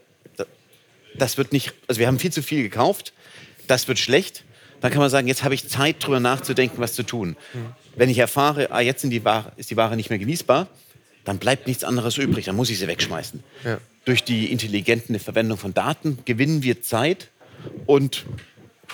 das 1.14 1.38
wird 1.38 1.52
nicht, 1.52 1.74
also 1.86 2.00
wir 2.00 2.06
haben 2.06 2.18
viel 2.18 2.32
zu 2.32 2.42
viel 2.42 2.62
gekauft, 2.62 3.12
das 3.66 3.86
wird 3.88 3.98
schlecht. 3.98 4.44
Dann 4.80 4.92
kann 4.92 5.00
man 5.00 5.10
sagen, 5.10 5.26
jetzt 5.26 5.42
habe 5.42 5.54
ich 5.54 5.68
Zeit, 5.68 5.96
darüber 6.00 6.20
nachzudenken, 6.20 6.78
was 6.78 6.94
zu 6.94 7.02
tun. 7.02 7.36
Mhm. 7.52 7.66
Wenn 7.96 8.08
ich 8.08 8.18
erfahre, 8.18 8.70
ah, 8.70 8.80
jetzt 8.80 9.02
die 9.04 9.24
Ware, 9.24 9.52
ist 9.56 9.70
die 9.70 9.76
Ware 9.76 9.96
nicht 9.96 10.10
mehr 10.10 10.18
genießbar, 10.18 10.68
dann 11.28 11.38
bleibt 11.38 11.66
nichts 11.66 11.84
anderes 11.84 12.16
übrig, 12.16 12.46
dann 12.46 12.56
muss 12.56 12.70
ich 12.70 12.78
sie 12.78 12.88
wegschmeißen. 12.88 13.44
Ja. 13.62 13.78
Durch 14.06 14.24
die 14.24 14.50
intelligente 14.50 15.18
Verwendung 15.18 15.58
von 15.58 15.74
Daten 15.74 16.18
gewinnen 16.24 16.62
wir 16.62 16.80
Zeit 16.80 17.28
und 17.84 18.24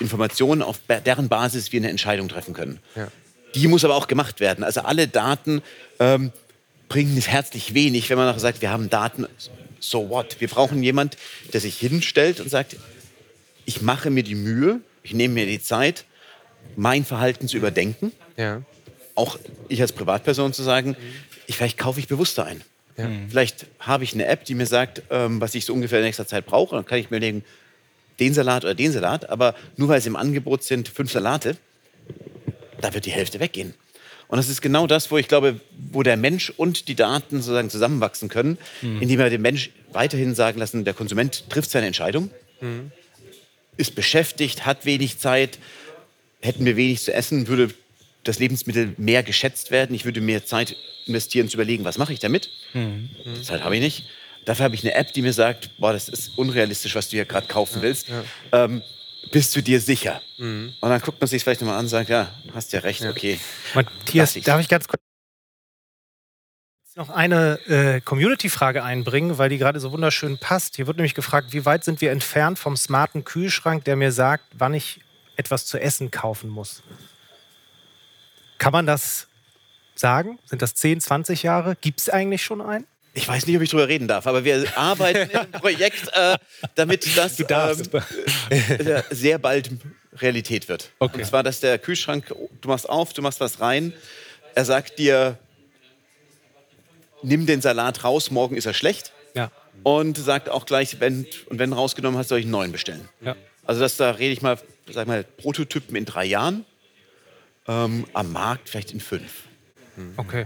Informationen, 0.01 0.61
auf 0.61 0.79
deren 1.05 1.29
Basis 1.29 1.71
wir 1.71 1.79
eine 1.79 1.89
Entscheidung 1.89 2.27
treffen 2.27 2.53
können. 2.53 2.79
Ja. 2.95 3.07
Die 3.55 3.69
muss 3.69 3.85
aber 3.85 3.95
auch 3.95 4.07
gemacht 4.07 4.41
werden. 4.41 4.65
Also 4.65 4.81
alle 4.81 5.07
Daten 5.07 5.61
ähm, 5.99 6.33
bringen 6.89 7.15
herzlich 7.21 7.73
wenig, 7.73 8.09
wenn 8.09 8.17
man 8.17 8.27
noch 8.27 8.39
sagt, 8.39 8.61
wir 8.61 8.69
haben 8.69 8.89
Daten 8.89 9.27
so 9.79 10.09
what? 10.09 10.41
Wir 10.41 10.49
brauchen 10.49 10.83
jemand, 10.83 11.15
der 11.53 11.61
sich 11.61 11.77
hinstellt 11.77 12.41
und 12.41 12.49
sagt, 12.49 12.75
ich 13.63 13.81
mache 13.81 14.09
mir 14.09 14.23
die 14.23 14.35
Mühe, 14.35 14.81
ich 15.03 15.13
nehme 15.13 15.35
mir 15.35 15.45
die 15.45 15.61
Zeit, 15.61 16.03
mein 16.75 17.05
Verhalten 17.05 17.47
zu 17.47 17.55
überdenken. 17.55 18.11
Ja. 18.35 18.61
Auch 19.15 19.39
ich 19.69 19.81
als 19.81 19.93
Privatperson 19.93 20.53
zu 20.53 20.63
sagen, 20.63 20.95
ich, 21.47 21.55
vielleicht 21.55 21.77
kaufe 21.77 21.99
ich 21.99 22.07
bewusster 22.07 22.45
ein. 22.45 22.61
Ja. 22.97 23.09
Vielleicht 23.29 23.65
habe 23.79 24.03
ich 24.03 24.13
eine 24.13 24.25
App, 24.25 24.45
die 24.45 24.55
mir 24.55 24.67
sagt, 24.67 25.03
ähm, 25.09 25.41
was 25.41 25.55
ich 25.55 25.65
so 25.65 25.73
ungefähr 25.73 25.99
in 25.99 26.05
nächster 26.05 26.27
Zeit 26.27 26.45
brauche. 26.45 26.75
Dann 26.75 26.85
kann 26.85 26.99
ich 26.99 27.09
mir 27.09 27.19
legen, 27.19 27.43
den 28.19 28.33
Salat 28.33 28.63
oder 28.63 28.75
den 28.75 28.91
Salat. 28.91 29.29
Aber 29.29 29.55
nur 29.77 29.89
weil 29.89 29.99
es 29.99 30.05
im 30.05 30.15
Angebot 30.15 30.63
sind 30.63 30.87
fünf 30.87 31.11
Salate, 31.11 31.57
da 32.81 32.93
wird 32.93 33.05
die 33.05 33.11
Hälfte 33.11 33.39
weggehen. 33.39 33.73
Und 34.27 34.37
das 34.37 34.49
ist 34.49 34.61
genau 34.61 34.87
das, 34.87 35.11
wo 35.11 35.17
ich 35.17 35.27
glaube, 35.27 35.59
wo 35.91 36.01
der 36.01 36.17
Mensch 36.17 36.51
und 36.55 36.87
die 36.87 36.95
Daten 36.95 37.37
sozusagen 37.37 37.69
zusammenwachsen 37.69 38.27
können, 38.27 38.57
mhm. 38.81 39.01
indem 39.01 39.19
wir 39.19 39.29
dem 39.29 39.41
Mensch 39.41 39.69
weiterhin 39.91 40.33
sagen 40.33 40.59
lassen, 40.59 40.83
der 40.83 40.93
Konsument 40.93 41.49
trifft 41.49 41.69
seine 41.69 41.87
Entscheidung. 41.87 42.31
mhm. 42.61 42.91
ist 43.77 43.93
beschäftigt, 43.93 44.65
hat 44.65 44.85
wenig 44.85 45.19
Zeit. 45.19 45.59
Hätten 46.41 46.65
wir 46.65 46.75
wenig 46.75 47.01
zu 47.01 47.13
essen, 47.13 47.47
würde 47.47 47.73
das 48.25 48.39
Lebensmittel 48.39 48.93
mehr 48.97 49.23
geschätzt 49.23 49.71
werden. 49.71 49.95
Ich 49.95 50.03
würde 50.03 50.19
mehr 50.19 50.45
Zeit 50.45 50.75
investieren, 51.05 51.47
zu 51.47 51.55
überlegen, 51.55 51.85
was 51.85 51.97
mache 51.97 52.11
ich 52.11 52.19
damit. 52.19 52.49
Mhm. 52.73 53.09
Zeit 53.41 53.63
habe 53.63 53.75
ich 53.75 53.81
nicht. 53.81 54.05
Dafür 54.43 54.65
habe 54.65 54.75
ich 54.75 54.83
eine 54.83 54.93
App, 54.93 55.13
die 55.13 55.21
mir 55.21 55.33
sagt, 55.33 55.77
boah, 55.77 55.93
das 55.93 56.09
ist 56.09 56.37
unrealistisch, 56.37 56.95
was 56.95 57.09
du 57.09 57.15
hier 57.15 57.25
gerade 57.25 57.47
kaufen 57.47 57.81
willst. 57.81 58.09
Ja. 58.09 58.23
Ähm, 58.51 58.81
bist 59.31 59.55
du 59.55 59.61
dir 59.61 59.79
sicher? 59.79 60.21
Mhm. 60.37 60.73
Und 60.81 60.89
dann 60.89 61.01
guckt 61.01 61.19
man 61.19 61.27
sich 61.27 61.43
vielleicht 61.43 61.61
nochmal 61.61 61.77
an 61.77 61.85
und 61.85 61.89
sagt, 61.89 62.09
ja, 62.09 62.31
hast 62.53 62.73
ja 62.73 62.81
recht, 62.81 63.03
okay. 63.03 63.39
Matthias, 63.73 64.33
darf 64.33 64.61
ich 64.61 64.69
ganz 64.69 64.87
kurz 64.87 65.01
noch 66.95 67.09
eine 67.09 67.59
äh, 67.67 67.99
Community-Frage 67.99 68.81
einbringen, 68.81 69.37
weil 69.37 69.49
die 69.49 69.57
gerade 69.57 69.81
so 69.81 69.91
wunderschön 69.91 70.37
passt. 70.37 70.77
Hier 70.77 70.87
wird 70.87 70.95
nämlich 70.95 71.13
gefragt, 71.13 71.51
wie 71.51 71.65
weit 71.65 71.83
sind 71.83 71.99
wir 71.99 72.11
entfernt 72.11 72.57
vom 72.57 72.77
smarten 72.77 73.25
Kühlschrank, 73.25 73.83
der 73.83 73.97
mir 73.97 74.13
sagt, 74.13 74.45
wann 74.53 74.73
ich 74.73 75.01
etwas 75.35 75.65
zu 75.65 75.77
essen 75.77 76.09
kaufen 76.09 76.49
muss? 76.49 76.83
Kann 78.57 78.71
man 78.71 78.85
das 78.85 79.27
sagen? 79.95 80.39
Sind 80.45 80.61
das 80.61 80.75
10, 80.75 81.01
20 81.01 81.43
Jahre? 81.43 81.75
Gibt 81.79 81.99
es 82.01 82.09
eigentlich 82.09 82.43
schon 82.43 82.61
einen? 82.61 82.85
Ich 83.13 83.27
weiß 83.27 83.47
nicht, 83.47 83.55
ob 83.55 83.61
ich 83.61 83.69
drüber 83.69 83.87
reden 83.87 84.09
darf, 84.09 84.27
aber 84.27 84.43
wir 84.43 84.77
arbeiten 84.77 85.35
einem 85.35 85.51
Projekt, 85.53 86.09
äh, 86.13 86.37
damit 86.75 87.07
das 87.15 87.39
ähm, 87.39 87.81
äh, 88.49 89.03
sehr 89.09 89.37
bald 89.39 89.69
Realität 90.17 90.67
wird. 90.67 90.91
Okay. 90.99 91.19
Und 91.19 91.25
zwar, 91.25 91.41
dass 91.41 91.61
der 91.61 91.79
Kühlschrank, 91.79 92.25
du 92.61 92.67
machst 92.67 92.89
auf, 92.89 93.13
du 93.13 93.21
machst 93.21 93.39
was 93.39 93.61
rein, 93.61 93.93
er 94.53 94.65
sagt 94.65 94.99
dir, 94.99 95.37
nimm 97.23 97.45
den 97.45 97.61
Salat 97.61 98.03
raus, 98.03 98.31
morgen 98.31 98.57
ist 98.57 98.65
er 98.65 98.73
schlecht. 98.73 99.13
Ja. 99.33 99.51
Und 99.83 100.17
sagt 100.17 100.49
auch 100.49 100.65
gleich, 100.65 100.99
wenn, 100.99 101.25
und 101.47 101.59
wenn 101.59 101.73
rausgenommen 101.73 102.17
hast, 102.17 102.29
soll 102.29 102.39
ich 102.39 102.45
einen 102.45 102.51
neuen 102.51 102.71
bestellen. 102.71 103.07
Ja. 103.21 103.35
Also 103.65 103.81
das, 103.81 103.97
da 103.97 104.11
rede 104.11 104.33
ich 104.33 104.41
mal, 104.41 104.57
sag 104.91 105.07
mal, 105.07 105.23
Prototypen 105.23 105.95
in 105.95 106.05
drei 106.05 106.25
Jahren, 106.25 106.65
ähm, 107.67 108.05
am 108.13 108.31
Markt 108.31 108.69
vielleicht 108.69 108.91
in 108.91 108.99
fünf. 108.99 109.43
Okay. 110.17 110.45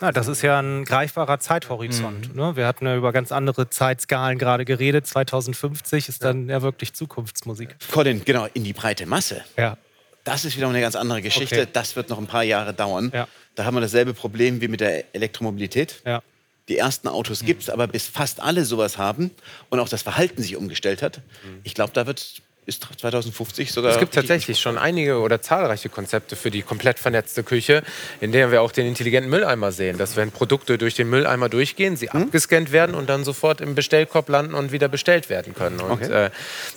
Ja, 0.00 0.12
das 0.12 0.28
ist 0.28 0.40
ja 0.42 0.58
ein 0.60 0.84
greifbarer 0.84 1.40
Zeithorizont. 1.40 2.34
Mhm. 2.34 2.40
Ne? 2.40 2.56
Wir 2.56 2.66
hatten 2.66 2.86
ja 2.86 2.96
über 2.96 3.12
ganz 3.12 3.32
andere 3.32 3.68
Zeitskalen 3.68 4.38
gerade 4.38 4.64
geredet. 4.64 5.06
2050 5.06 6.08
ist 6.08 6.24
dann 6.24 6.48
ja 6.48 6.62
wirklich 6.62 6.94
Zukunftsmusik. 6.94 7.76
Colin, 7.92 8.24
genau, 8.24 8.46
in 8.54 8.64
die 8.64 8.72
breite 8.72 9.04
Masse. 9.04 9.42
Ja. 9.58 9.76
Das 10.24 10.44
ist 10.44 10.56
wieder 10.56 10.68
eine 10.68 10.80
ganz 10.80 10.96
andere 10.96 11.20
Geschichte. 11.22 11.62
Okay. 11.62 11.70
Das 11.72 11.96
wird 11.96 12.08
noch 12.08 12.18
ein 12.18 12.26
paar 12.26 12.44
Jahre 12.44 12.72
dauern. 12.72 13.10
Ja. 13.12 13.28
Da 13.54 13.64
haben 13.64 13.74
wir 13.74 13.80
dasselbe 13.80 14.14
Problem 14.14 14.60
wie 14.60 14.68
mit 14.68 14.80
der 14.80 15.14
Elektromobilität. 15.14 16.02
Ja. 16.06 16.22
Die 16.68 16.78
ersten 16.78 17.08
Autos 17.08 17.44
gibt 17.44 17.62
es, 17.62 17.70
aber 17.70 17.86
bis 17.88 18.06
fast 18.06 18.40
alle 18.40 18.64
sowas 18.64 18.96
haben 18.96 19.32
und 19.70 19.80
auch 19.80 19.88
das 19.88 20.02
Verhalten 20.02 20.40
sich 20.40 20.56
umgestellt 20.56 21.02
hat, 21.02 21.18
mhm. 21.18 21.60
ich 21.64 21.74
glaube, 21.74 21.92
da 21.92 22.06
wird 22.06 22.42
ist 22.70 22.88
2050 23.00 23.72
sogar. 23.72 23.92
Es 23.92 23.98
gibt 23.98 24.14
tatsächlich 24.14 24.58
schon 24.60 24.78
einige 24.78 25.18
oder 25.18 25.42
zahlreiche 25.42 25.88
Konzepte 25.88 26.36
für 26.36 26.50
die 26.50 26.62
komplett 26.62 26.98
vernetzte 26.98 27.42
Küche, 27.42 27.82
in 28.20 28.32
der 28.32 28.50
wir 28.50 28.62
auch 28.62 28.72
den 28.72 28.86
intelligenten 28.86 29.30
Mülleimer 29.30 29.72
sehen. 29.72 29.98
Dass 29.98 30.16
wenn 30.16 30.30
Produkte 30.30 30.78
durch 30.78 30.94
den 30.94 31.10
Mülleimer 31.10 31.48
durchgehen, 31.48 31.96
sie 31.96 32.10
hm? 32.10 32.22
abgescannt 32.22 32.72
werden 32.72 32.94
und 32.94 33.08
dann 33.08 33.24
sofort 33.24 33.60
im 33.60 33.74
Bestellkorb 33.74 34.28
landen 34.28 34.54
und 34.54 34.72
wieder 34.72 34.88
bestellt 34.88 35.28
werden 35.28 35.54
können. 35.54 35.80
Und 35.80 36.02
okay. 36.04 36.26
äh, 36.26 36.30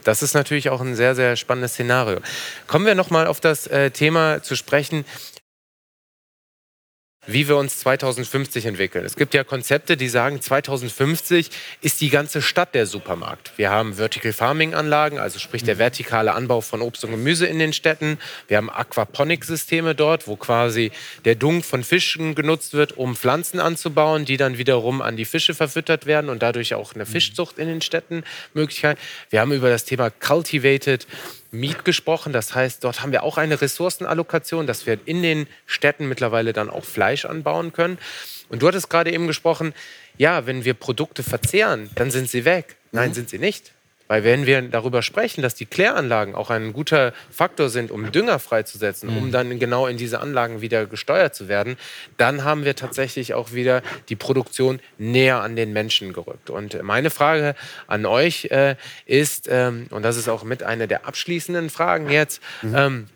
das 0.04 0.24
ist 0.24 0.34
natürlich 0.34 0.70
auch 0.70 0.82
ein 0.82 0.96
sehr, 0.96 1.16
sehr 1.16 1.36
spannendes 1.36 1.74
Szenario. 1.74 2.20
Kommen 2.68 2.86
wir 2.86 2.96
nochmal 2.96 3.28
auf 3.28 3.40
das 3.40 3.68
äh, 3.68 3.92
Thema 3.92 4.42
zu 4.42 4.56
sprechen 4.56 5.06
wie 7.26 7.48
wir 7.48 7.58
uns 7.58 7.80
2050 7.80 8.66
entwickeln. 8.66 9.06
Es 9.06 9.16
gibt 9.16 9.34
ja 9.34 9.44
Konzepte, 9.44 9.98
die 9.98 10.10
sagen, 10.10 10.42
2050 10.42 11.50
ist 11.82 12.02
die 12.02 12.10
ganze 12.10 12.42
Stadt 12.42 12.76
der 12.76 12.86
Supermarkt. 12.86 13.52
Wir 13.58 13.70
haben 13.70 13.96
Vertical 13.96 14.34
Farming 14.34 14.74
Anlagen, 14.74 15.20
also 15.20 15.40
sprich 15.40 15.64
der 15.64 15.78
vertikale 15.78 16.34
Anbau 16.34 16.62
von 16.62 16.82
Obst 16.82 17.04
und 17.06 17.12
Gemüse 17.12 17.46
in 17.46 17.60
den 17.60 17.74
Städten. 17.74 18.18
Wir 18.48 18.58
haben 18.58 18.70
Aquaponik-Systeme 18.70 19.96
dort, 19.96 20.28
wo 20.28 20.36
quasi 20.36 20.92
der 21.26 21.36
Dung 21.36 21.64
von 21.64 21.84
Fischen 21.84 22.36
genutzt 22.36 22.74
wird, 22.74 22.98
um 22.98 23.16
Pflanzen 23.16 23.60
anzubauen, 23.60 24.26
die 24.26 24.38
dann 24.38 24.58
wiederum 24.58 25.02
an 25.02 25.16
die 25.16 25.26
Fische 25.26 25.54
verfüttert 25.54 26.06
werden 26.06 26.30
und 26.30 26.44
dadurch 26.44 26.74
auch 26.74 26.94
eine 26.94 27.06
Fischzucht 27.06 27.58
in 27.58 27.68
den 27.68 27.82
Städten 27.82 28.24
Möglichkeit. 28.54 28.98
Wir 29.30 29.42
haben 29.42 29.52
über 29.52 29.70
das 29.70 29.86
Thema 29.86 30.10
Cultivated 30.10 31.08
Meat 31.54 31.86
gesprochen. 31.86 32.34
Das 32.34 32.56
heißt, 32.56 32.84
dort 32.84 33.02
haben 33.02 33.12
wir 33.12 33.24
auch 33.24 33.38
eine 33.38 33.62
Ressourcenallokation, 33.62 34.68
dass 34.68 34.86
wir 34.86 35.00
in 35.06 35.22
den 35.22 35.48
Städten 35.66 36.08
mittlerweile 36.08 36.52
dann 36.52 36.70
auch 36.70 36.84
Fleisch 36.84 37.26
anbauen 37.26 37.72
können. 37.74 37.98
Und 38.50 38.62
du 38.62 38.68
hattest 38.68 38.90
gerade 38.90 39.12
eben 39.12 39.28
gesprochen, 39.28 39.74
ja, 40.18 40.46
wenn 40.46 40.66
wir 40.66 40.74
Produkte 40.74 41.24
verzehren, 41.24 41.90
dann 41.96 42.12
sind 42.12 42.30
sie 42.30 42.46
weg. 42.46 42.76
Nein, 42.92 43.10
mhm. 43.10 43.14
sind 43.14 43.30
sie 43.30 43.40
nicht. 43.40 43.74
Weil 44.08 44.24
wenn 44.24 44.46
wir 44.46 44.62
darüber 44.62 45.02
sprechen, 45.02 45.42
dass 45.42 45.56
die 45.56 45.66
Kläranlagen 45.66 46.36
auch 46.36 46.50
ein 46.50 46.74
guter 46.74 47.14
Faktor 47.32 47.70
sind, 47.70 47.90
um 47.90 48.12
Dünger 48.12 48.40
freizusetzen, 48.40 49.10
mhm. 49.10 49.18
um 49.18 49.32
dann 49.32 49.60
genau 49.60 49.88
in 49.88 49.98
diese 49.98 50.20
Anlagen 50.20 50.62
wieder 50.62 50.86
gesteuert 50.86 51.34
zu 51.36 51.48
werden, 51.48 51.78
dann 52.18 52.44
haben 52.44 52.66
wir 52.66 52.76
tatsächlich 52.76 53.34
auch 53.34 53.54
wieder 53.54 53.82
die 54.10 54.16
Produktion 54.16 54.80
näher 54.98 55.42
an 55.42 55.56
den 55.56 55.74
Menschen 55.74 56.14
gerückt. 56.14 56.50
Und 56.50 56.82
meine 56.84 57.10
Frage 57.10 57.56
an 57.88 58.06
euch 58.06 58.46
äh, 58.46 58.76
ist, 59.06 59.48
ähm, 59.50 59.88
und 59.90 60.04
das 60.04 60.18
ist 60.18 60.28
auch 60.28 60.44
mit 60.44 60.64
einer 60.64 60.88
der 60.88 61.08
abschließenden 61.08 61.70
Fragen 61.70 62.10
jetzt, 62.10 62.42
mhm. 62.62 62.76
ähm, 62.76 63.08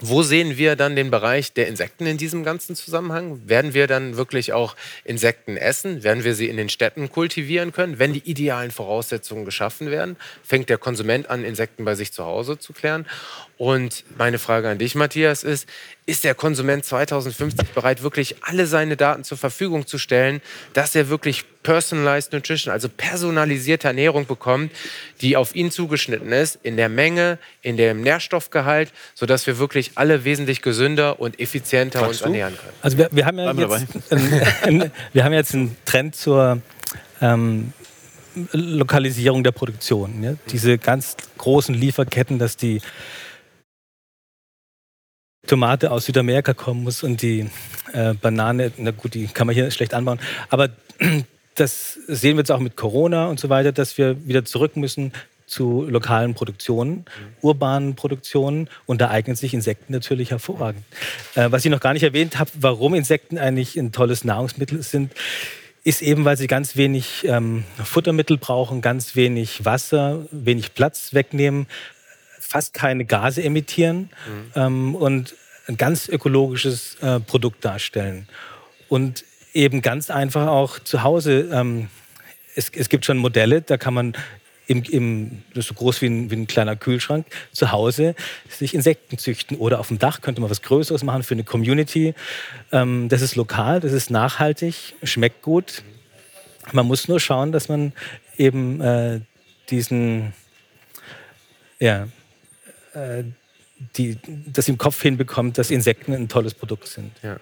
wo 0.00 0.22
sehen 0.22 0.56
wir 0.56 0.76
dann 0.76 0.96
den 0.96 1.10
Bereich 1.10 1.52
der 1.52 1.68
Insekten 1.68 2.06
in 2.06 2.16
diesem 2.16 2.42
ganzen 2.42 2.74
Zusammenhang? 2.74 3.42
Werden 3.46 3.74
wir 3.74 3.86
dann 3.86 4.16
wirklich 4.16 4.52
auch 4.52 4.74
Insekten 5.04 5.56
essen? 5.56 6.02
Werden 6.02 6.24
wir 6.24 6.34
sie 6.34 6.48
in 6.48 6.56
den 6.56 6.68
Städten 6.68 7.10
kultivieren 7.10 7.72
können? 7.72 7.98
Wenn 7.98 8.12
die 8.12 8.28
idealen 8.28 8.70
Voraussetzungen 8.70 9.44
geschaffen 9.44 9.90
werden, 9.90 10.16
fängt 10.42 10.70
der 10.70 10.78
Konsument 10.78 11.28
an, 11.28 11.44
Insekten 11.44 11.84
bei 11.84 11.94
sich 11.94 12.12
zu 12.12 12.24
Hause 12.24 12.58
zu 12.58 12.72
klären. 12.72 13.06
Und 13.60 14.04
meine 14.16 14.38
Frage 14.38 14.70
an 14.70 14.78
dich, 14.78 14.94
Matthias, 14.94 15.44
ist, 15.44 15.68
ist 16.06 16.24
der 16.24 16.34
Konsument 16.34 16.82
2050 16.82 17.68
bereit, 17.74 18.02
wirklich 18.02 18.36
alle 18.40 18.64
seine 18.64 18.96
Daten 18.96 19.22
zur 19.22 19.36
Verfügung 19.36 19.86
zu 19.86 19.98
stellen, 19.98 20.40
dass 20.72 20.94
er 20.94 21.10
wirklich 21.10 21.44
personalized 21.62 22.32
nutrition, 22.32 22.72
also 22.72 22.88
personalisierte 22.88 23.86
Ernährung 23.86 24.24
bekommt, 24.24 24.72
die 25.20 25.36
auf 25.36 25.54
ihn 25.54 25.70
zugeschnitten 25.70 26.32
ist, 26.32 26.58
in 26.62 26.78
der 26.78 26.88
Menge, 26.88 27.36
in 27.60 27.76
dem 27.76 28.00
Nährstoffgehalt, 28.00 28.94
sodass 29.14 29.46
wir 29.46 29.58
wirklich 29.58 29.90
alle 29.96 30.24
wesentlich 30.24 30.62
gesünder 30.62 31.20
und 31.20 31.38
effizienter 31.38 31.98
Sagst 31.98 32.12
uns 32.12 32.18
du? 32.20 32.24
ernähren 32.24 32.56
können. 32.56 32.72
Also 32.80 32.96
wir, 32.96 33.10
wir 33.12 33.26
haben 33.26 33.38
ja 33.38 33.52
jetzt, 33.52 34.12
einen, 34.62 34.90
wir 35.12 35.22
haben 35.22 35.34
jetzt 35.34 35.52
einen 35.52 35.76
Trend 35.84 36.16
zur 36.16 36.62
ähm, 37.20 37.74
Lokalisierung 38.52 39.44
der 39.44 39.52
Produktion. 39.52 40.22
Ja? 40.22 40.32
Diese 40.50 40.78
ganz 40.78 41.14
großen 41.36 41.74
Lieferketten, 41.74 42.38
dass 42.38 42.56
die 42.56 42.80
Tomate 45.50 45.90
aus 45.90 46.04
Südamerika 46.04 46.54
kommen 46.54 46.84
muss 46.84 47.02
und 47.02 47.22
die 47.22 47.50
äh, 47.92 48.14
Banane, 48.14 48.70
na 48.76 48.92
gut, 48.92 49.14
die 49.14 49.26
kann 49.26 49.48
man 49.48 49.54
hier 49.54 49.68
schlecht 49.72 49.94
anbauen. 49.94 50.20
Aber 50.48 50.68
das 51.56 51.98
sehen 52.06 52.36
wir 52.36 52.42
jetzt 52.42 52.52
auch 52.52 52.60
mit 52.60 52.76
Corona 52.76 53.26
und 53.26 53.40
so 53.40 53.48
weiter, 53.48 53.72
dass 53.72 53.98
wir 53.98 54.28
wieder 54.28 54.44
zurück 54.44 54.76
müssen 54.76 55.12
zu 55.46 55.84
lokalen 55.88 56.34
Produktionen, 56.34 56.98
mhm. 56.98 57.04
urbanen 57.40 57.96
Produktionen 57.96 58.68
und 58.86 59.00
da 59.00 59.10
eignen 59.10 59.34
sich 59.34 59.52
Insekten 59.52 59.92
natürlich 59.92 60.30
hervorragend. 60.30 60.84
Äh, 61.34 61.50
was 61.50 61.64
ich 61.64 61.70
noch 61.72 61.80
gar 61.80 61.94
nicht 61.94 62.04
erwähnt 62.04 62.38
habe, 62.38 62.52
warum 62.60 62.94
Insekten 62.94 63.36
eigentlich 63.36 63.76
ein 63.76 63.90
tolles 63.90 64.22
Nahrungsmittel 64.22 64.84
sind, 64.84 65.12
ist 65.82 66.00
eben, 66.00 66.24
weil 66.24 66.36
sie 66.36 66.46
ganz 66.46 66.76
wenig 66.76 67.26
ähm, 67.26 67.64
Futtermittel 67.82 68.38
brauchen, 68.38 68.82
ganz 68.82 69.16
wenig 69.16 69.64
Wasser, 69.64 70.26
wenig 70.30 70.74
Platz 70.74 71.12
wegnehmen, 71.12 71.66
fast 72.38 72.72
keine 72.72 73.04
Gase 73.04 73.42
emittieren 73.42 74.10
mhm. 74.26 74.52
ähm, 74.54 74.94
und 74.94 75.34
ein 75.70 75.76
ganz 75.76 76.08
ökologisches 76.08 76.96
äh, 76.96 77.20
Produkt 77.20 77.64
darstellen. 77.64 78.28
Und 78.88 79.24
eben 79.54 79.82
ganz 79.82 80.10
einfach 80.10 80.48
auch 80.48 80.78
zu 80.80 81.02
Hause. 81.02 81.48
Ähm, 81.52 81.88
es, 82.56 82.70
es, 82.74 82.88
gibt 82.88 83.04
schon 83.04 83.18
Modelle, 83.18 83.62
da 83.62 83.76
kann 83.76 83.94
man 83.94 84.14
im, 84.66 84.82
im, 84.84 85.42
das 85.50 85.64
ist 85.64 85.68
so 85.68 85.74
groß 85.74 86.02
wie 86.02 86.06
ein, 86.06 86.30
wie 86.30 86.36
ein, 86.36 86.46
kleiner 86.46 86.76
Kühlschrank, 86.76 87.26
zu 87.52 87.72
Hause 87.72 88.14
sich 88.48 88.74
Insekten 88.74 89.18
züchten. 89.18 89.56
Oder 89.56 89.80
auf 89.80 89.88
dem 89.88 89.98
Dach 89.98 90.20
könnte 90.20 90.40
man 90.40 90.50
was 90.50 90.62
Größeres 90.62 91.02
machen 91.02 91.22
für 91.22 91.34
eine 91.34 91.44
Community. 91.44 92.14
Ähm, 92.72 93.08
das 93.08 93.22
ist 93.22 93.36
lokal, 93.36 93.80
das 93.80 93.92
ist 93.92 94.10
nachhaltig, 94.10 94.94
schmeckt 95.02 95.42
gut. 95.42 95.82
Man 96.72 96.86
muss 96.86 97.08
nur 97.08 97.20
schauen, 97.20 97.52
dass 97.52 97.68
man 97.68 97.92
eben 98.36 98.80
äh, 98.80 99.20
diesen, 99.70 100.32
ja, 101.78 102.08
äh, 102.94 103.24
die, 103.96 104.18
das 104.46 104.68
im 104.68 104.78
Kopf 104.78 105.00
hinbekommt, 105.02 105.58
dass 105.58 105.70
Insekten 105.70 106.12
ein 106.12 106.28
tolles 106.28 106.54
Produkt 106.54 106.86
sind. 106.88 107.12
Ja. 107.22 107.38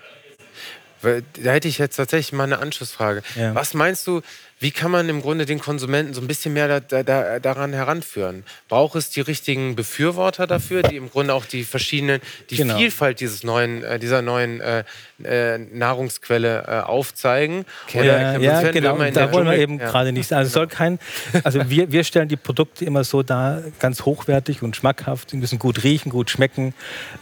Da 1.03 1.51
hätte 1.51 1.69
ich 1.69 1.79
jetzt 1.79 1.97
tatsächlich 1.97 2.33
mal 2.33 2.45
eine 2.45 2.59
Anschlussfrage. 2.59 3.23
Ja. 3.37 3.55
Was 3.55 3.75
meinst 3.75 4.07
du, 4.07 4.23
wie 4.61 4.73
kann 4.73 4.91
man 4.91 5.09
im 5.09 5.23
Grunde 5.23 5.47
den 5.47 5.61
Konsumenten 5.61 6.15
so 6.15 6.21
ein 6.21 6.27
bisschen 6.27 6.53
mehr 6.53 6.81
da, 6.81 7.03
da, 7.03 7.39
daran 7.39 7.73
heranführen? 7.73 8.43
Braucht 8.69 8.97
es 8.97 9.11
die 9.11 9.21
richtigen 9.21 9.77
Befürworter 9.77 10.49
dafür, 10.49 10.83
die 10.83 10.97
im 10.97 11.11
Grunde 11.11 11.35
auch 11.35 11.45
die 11.45 11.63
verschiedenen, 11.63 12.21
die 12.51 12.57
genau. 12.57 12.77
Vielfalt 12.77 13.21
dieses 13.21 13.45
neuen, 13.45 13.85
äh, 13.85 14.01
dieser 14.01 14.21
neuen 14.21 14.61
äh, 14.61 14.83
äh, 15.23 15.59
Nahrungsquelle 15.59 16.65
äh, 16.67 16.81
aufzeigen? 16.81 17.67
Oder 17.95 18.39
ja, 18.41 18.63
ja 18.63 18.73
genau. 18.73 18.99
Da 19.11 19.33
wollen 19.33 19.47
wir 19.47 19.59
eben 19.59 19.79
ja. 19.79 19.91
gerade 19.91 20.11
nicht. 20.11 20.33
Also 20.33 20.51
soll 20.51 20.67
kein, 20.67 20.99
also 21.45 21.71
wir, 21.71 21.93
wir 21.93 22.03
stellen 22.03 22.29
die 22.29 22.37
Produkte 22.37 22.85
immer 22.85 23.05
so 23.05 23.23
dar, 23.23 23.63
ganz 23.79 24.03
hochwertig 24.03 24.63
und 24.63 24.75
schmackhaft. 24.75 25.31
Sie 25.31 25.37
müssen 25.37 25.61
gut 25.61 25.85
riechen, 25.85 26.11
gut 26.11 26.31
schmecken. 26.31 26.75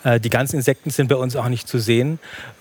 Äh, 0.05 0.20
die 0.20 0.31
ganzen 0.31 0.57
Insekten 0.57 0.89
sind 0.89 1.09
bei 1.09 1.16
uns 1.16 1.37
auch 1.37 1.49
nicht 1.49 1.68
zu 1.68 1.79
sehen. 1.79 2.18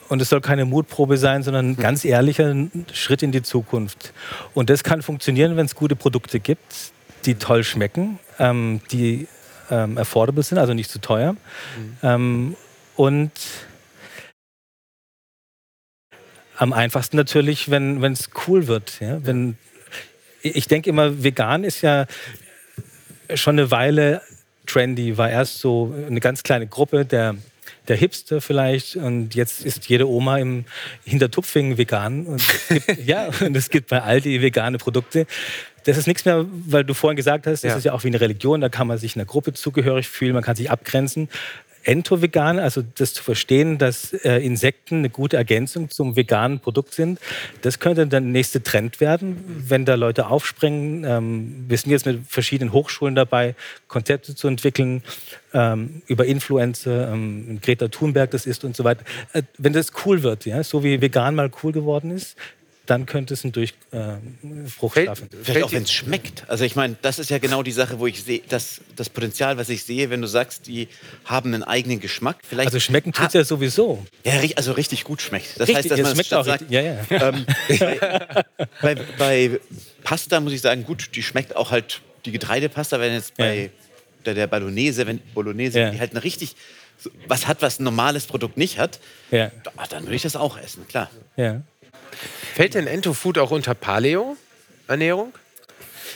Und 0.07 0.21
es 0.21 0.29
soll 0.29 0.41
keine 0.41 0.65
Mutprobe 0.65 1.17
sein, 1.17 1.43
sondern 1.43 1.71
ein 1.71 1.77
ganz 1.77 2.05
ehrlicher 2.05 2.53
Schritt 2.93 3.23
in 3.23 3.31
die 3.31 3.41
Zukunft. 3.41 4.13
Und 4.53 4.69
das 4.69 4.83
kann 4.83 5.01
funktionieren, 5.01 5.57
wenn 5.57 5.65
es 5.65 5.75
gute 5.75 5.95
Produkte 5.95 6.39
gibt, 6.39 6.91
die 7.25 7.35
toll 7.35 7.63
schmecken, 7.63 8.19
ähm, 8.37 8.81
die 8.91 9.27
ähm, 9.71 9.97
affordable 9.97 10.43
sind, 10.43 10.59
also 10.59 10.73
nicht 10.73 10.91
zu 10.91 10.99
teuer. 10.99 11.33
Mhm. 11.33 11.97
Ähm, 12.03 12.55
und 12.95 13.31
am 16.57 16.71
einfachsten 16.71 17.17
natürlich, 17.17 17.69
wenn 17.71 18.03
es 18.03 18.29
cool 18.47 18.67
wird. 18.67 18.99
Ja? 18.99 19.25
Wenn, 19.25 19.57
ich 20.41 20.67
denke 20.67 20.89
immer, 20.89 21.23
vegan 21.23 21.63
ist 21.63 21.81
ja 21.81 22.05
schon 23.33 23.59
eine 23.59 23.71
Weile 23.71 24.21
trendy, 24.65 25.17
war 25.17 25.29
erst 25.29 25.59
so 25.59 25.93
eine 26.07 26.19
ganz 26.19 26.43
kleine 26.43 26.67
Gruppe 26.67 27.05
der 27.05 27.35
der 27.87 27.95
Hipster 27.95 28.41
vielleicht. 28.41 28.95
Und 28.95 29.35
jetzt 29.35 29.65
ist 29.65 29.87
jede 29.87 30.07
Oma 30.07 30.37
im 30.37 30.65
Hintertupfing 31.03 31.77
vegan. 31.77 32.25
Und 32.25 32.43
gibt, 32.69 32.99
ja, 33.05 33.29
und 33.41 33.55
es 33.55 33.69
gibt 33.69 33.89
bei 33.89 34.01
Aldi 34.01 34.41
vegane 34.41 34.77
Produkte. 34.77 35.25
Das 35.85 35.97
ist 35.97 36.07
nichts 36.07 36.25
mehr, 36.25 36.45
weil 36.49 36.83
du 36.83 36.95
vorhin 36.95 37.15
gesagt 37.15 37.45
hast, 37.45 37.63
das 37.63 37.71
ja. 37.71 37.77
ist 37.77 37.83
ja 37.83 37.93
auch 37.93 38.03
wie 38.03 38.07
eine 38.07 38.19
Religion, 38.19 38.59
da 38.59 38.69
kann 38.69 38.87
man 38.87 38.97
sich 38.97 39.15
einer 39.15 39.25
Gruppe 39.25 39.53
zugehörig 39.53 40.07
fühlen, 40.07 40.33
man 40.33 40.43
kann 40.43 40.55
sich 40.55 40.71
abgrenzen. 40.71 41.29
Ento-vegan, 41.85 42.59
also 42.59 42.83
das 42.95 43.13
zu 43.13 43.23
verstehen, 43.23 43.77
dass 43.77 44.13
äh, 44.13 44.37
Insekten 44.45 44.99
eine 44.99 45.09
gute 45.09 45.37
Ergänzung 45.37 45.89
zum 45.89 46.15
veganen 46.15 46.59
Produkt 46.59 46.93
sind, 46.93 47.19
das 47.61 47.79
könnte 47.79 48.07
der 48.07 48.21
nächste 48.21 48.63
Trend 48.63 48.99
werden, 48.99 49.43
wenn 49.67 49.85
da 49.85 49.95
Leute 49.95 50.27
aufspringen. 50.27 51.03
Ähm, 51.03 51.65
wir 51.67 51.77
sind 51.77 51.91
jetzt 51.91 52.05
mit 52.05 52.21
verschiedenen 52.27 52.73
Hochschulen 52.73 53.15
dabei, 53.15 53.55
Konzepte 53.87 54.35
zu 54.35 54.47
entwickeln 54.47 55.03
ähm, 55.53 56.01
über 56.07 56.25
Influencer, 56.25 57.11
ähm, 57.11 57.59
Greta 57.61 57.87
Thunberg 57.87 58.31
das 58.31 58.45
ist 58.45 58.63
und 58.63 58.75
so 58.75 58.83
weiter. 58.83 59.03
Äh, 59.33 59.43
wenn 59.57 59.73
das 59.73 59.91
cool 60.05 60.23
wird, 60.23 60.45
ja, 60.45 60.63
so 60.63 60.83
wie 60.83 61.01
vegan 61.01 61.35
mal 61.35 61.51
cool 61.63 61.71
geworden 61.71 62.11
ist, 62.11 62.35
dann 62.85 63.05
könnte 63.05 63.33
es 63.33 63.43
ein 63.43 63.51
Durchbruch 63.51 64.95
äh, 64.95 65.05
schaffen. 65.05 65.29
Vielleicht 65.43 65.65
auch, 65.65 65.71
wenn 65.71 65.83
es 65.83 65.91
schmeckt. 65.91 66.43
Also 66.47 66.63
ich 66.63 66.75
meine, 66.75 66.95
das 67.01 67.19
ist 67.19 67.29
ja 67.29 67.37
genau 67.37 67.63
die 67.63 67.71
Sache, 67.71 67.99
wo 67.99 68.07
ich 68.07 68.23
sehe, 68.23 68.41
das, 68.47 68.81
das 68.95 69.09
Potenzial, 69.09 69.57
was 69.57 69.69
ich 69.69 69.83
sehe, 69.83 70.09
wenn 70.09 70.21
du 70.21 70.27
sagst, 70.27 70.67
die 70.67 70.87
haben 71.25 71.53
einen 71.53 71.63
eigenen 71.63 71.99
Geschmack. 71.99 72.37
Vielleicht 72.47 72.67
also 72.67 72.79
schmecken 72.79 73.11
tut 73.11 73.27
es 73.27 73.33
ja 73.33 73.43
sowieso. 73.43 74.05
Ja, 74.23 74.33
also 74.55 74.73
richtig 74.73 75.03
gut 75.03 75.21
schmeckt. 75.21 75.59
Das 75.59 75.67
richtig, 75.67 75.75
heißt, 75.75 75.91
dass 75.91 76.01
man 76.01 76.13
schmeckt 76.15 76.33
auch 76.33 76.45
sagt, 76.45 76.69
ja, 76.69 76.81
ja. 76.81 76.97
Ähm, 77.09 77.45
bei, 78.81 78.95
bei, 79.17 79.59
Pasta 80.03 80.39
muss 80.39 80.53
ich 80.53 80.61
sagen, 80.61 80.83
gut, 80.83 81.15
die 81.15 81.23
schmeckt 81.23 81.55
auch 81.55 81.71
halt, 81.71 82.01
die 82.25 82.31
Getreidepasta, 82.31 82.99
wenn 82.99 83.13
jetzt 83.13 83.35
bei 83.37 83.55
ja. 83.55 83.69
der, 84.25 84.33
der 84.33 84.47
Bolognese, 84.47 85.07
wenn 85.07 85.19
Bolognese, 85.33 85.79
ja. 85.79 85.91
die 85.91 85.99
halt 85.99 86.11
eine 86.11 86.23
richtig 86.23 86.55
was 87.27 87.47
hat, 87.47 87.61
was 87.61 87.79
ein 87.79 87.83
normales 87.83 88.25
Produkt 88.25 88.57
nicht 88.57 88.79
hat, 88.79 88.99
ja. 89.31 89.51
dann 89.89 90.03
würde 90.03 90.15
ich 90.15 90.21
das 90.21 90.35
auch 90.35 90.57
essen, 90.57 90.87
klar. 90.87 91.09
Ja. 91.35 91.61
Fällt 92.53 92.73
denn 92.73 92.87
Entofood 92.87 93.37
auch 93.37 93.51
unter 93.51 93.73
Paleo-Ernährung? 93.73 95.33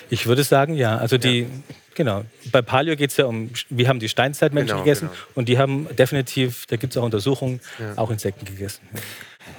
Ich 0.10 0.26
würde 0.26 0.44
sagen, 0.44 0.76
ja. 0.76 0.98
Also 0.98 1.18
die, 1.18 1.42
ja. 1.42 1.48
genau. 1.96 2.26
Bei 2.52 2.62
Paleo 2.62 2.96
geht 2.96 3.12
es 3.12 3.18
ja 3.18 3.26
um, 3.26 3.52
wir 3.70 3.88
haben 3.88 4.00
die 4.00 4.10
Steinzeitmenschen 4.10 4.70
genau, 4.70 4.84
gegessen 4.84 5.10
genau. 5.10 5.22
und 5.36 5.50
die 5.50 5.58
haben 5.58 5.88
definitiv, 5.96 6.66
da 6.68 6.78
gibt 6.78 6.94
es 6.94 6.98
auch 6.98 7.04
Untersuchungen, 7.04 7.62
ja. 7.80 7.94
auch 7.98 8.10
Insekten 8.10 8.46
gegessen. 8.46 8.82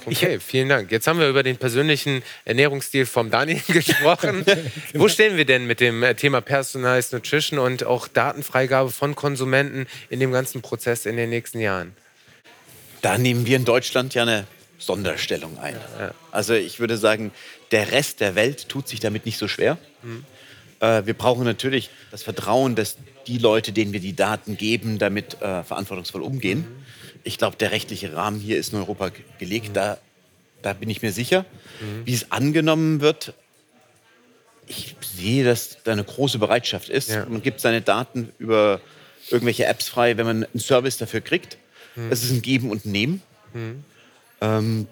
Okay, 0.05 0.39
vielen 0.39 0.69
Dank. 0.69 0.91
Jetzt 0.91 1.07
haben 1.07 1.19
wir 1.19 1.27
über 1.27 1.43
den 1.43 1.57
persönlichen 1.57 2.23
Ernährungsstil 2.45 3.05
vom 3.05 3.29
Daniel 3.29 3.61
gesprochen. 3.67 4.45
Wo 4.93 5.07
stehen 5.07 5.37
wir 5.37 5.45
denn 5.45 5.67
mit 5.67 5.79
dem 5.79 6.01
äh, 6.01 6.15
Thema 6.15 6.41
Personalized 6.41 7.13
Nutrition 7.13 7.59
und 7.59 7.83
auch 7.83 8.07
Datenfreigabe 8.07 8.89
von 8.89 9.15
Konsumenten 9.15 9.87
in 10.09 10.19
dem 10.19 10.31
ganzen 10.31 10.61
Prozess 10.61 11.05
in 11.05 11.17
den 11.17 11.29
nächsten 11.29 11.59
Jahren? 11.59 11.93
Da 13.01 13.17
nehmen 13.17 13.45
wir 13.45 13.57
in 13.57 13.65
Deutschland 13.65 14.13
ja 14.13 14.23
eine 14.23 14.45
Sonderstellung 14.81 15.57
ein. 15.59 15.75
Ja. 15.99 16.11
Also 16.31 16.53
ich 16.53 16.79
würde 16.79 16.97
sagen, 16.97 17.31
der 17.71 17.91
Rest 17.91 18.19
der 18.19 18.35
Welt 18.35 18.67
tut 18.67 18.87
sich 18.87 18.99
damit 18.99 19.25
nicht 19.25 19.37
so 19.37 19.47
schwer. 19.47 19.77
Mhm. 20.01 20.25
Äh, 20.79 21.05
wir 21.05 21.13
brauchen 21.13 21.45
natürlich 21.45 21.89
das 22.09 22.23
Vertrauen, 22.23 22.75
dass 22.75 22.97
die 23.27 23.37
Leute, 23.37 23.71
denen 23.71 23.93
wir 23.93 23.99
die 23.99 24.15
Daten 24.15 24.57
geben, 24.57 24.97
damit 24.97 25.41
äh, 25.41 25.63
verantwortungsvoll 25.63 26.21
umgehen. 26.21 26.59
Mhm. 26.59 26.85
Ich 27.23 27.37
glaube, 27.37 27.55
der 27.55 27.71
rechtliche 27.71 28.15
Rahmen 28.15 28.39
hier 28.39 28.57
ist 28.57 28.73
in 28.73 28.79
Europa 28.79 29.11
gelegt. 29.37 29.69
Mhm. 29.69 29.73
Da, 29.73 29.97
da 30.63 30.73
bin 30.73 30.89
ich 30.89 31.01
mir 31.01 31.11
sicher. 31.11 31.45
Mhm. 31.79 32.05
Wie 32.05 32.13
es 32.13 32.31
angenommen 32.31 33.01
wird, 33.01 33.33
ich 34.67 34.95
sehe, 35.01 35.43
dass 35.43 35.77
da 35.83 35.91
eine 35.91 36.03
große 36.03 36.39
Bereitschaft 36.39 36.89
ist. 36.89 37.09
Ja. 37.09 37.25
Man 37.25 37.41
gibt 37.41 37.59
seine 37.59 37.81
Daten 37.81 38.31
über 38.39 38.81
irgendwelche 39.29 39.65
Apps 39.65 39.89
frei, 39.89 40.17
wenn 40.17 40.25
man 40.25 40.45
einen 40.45 40.59
Service 40.59 40.97
dafür 40.97 41.21
kriegt. 41.21 41.57
Mhm. 41.95 42.11
Es 42.11 42.23
ist 42.23 42.31
ein 42.31 42.41
Geben 42.41 42.71
und 42.71 42.85
Nehmen. 42.85 43.21
Mhm. 43.53 43.83
Ähm, 44.41 44.87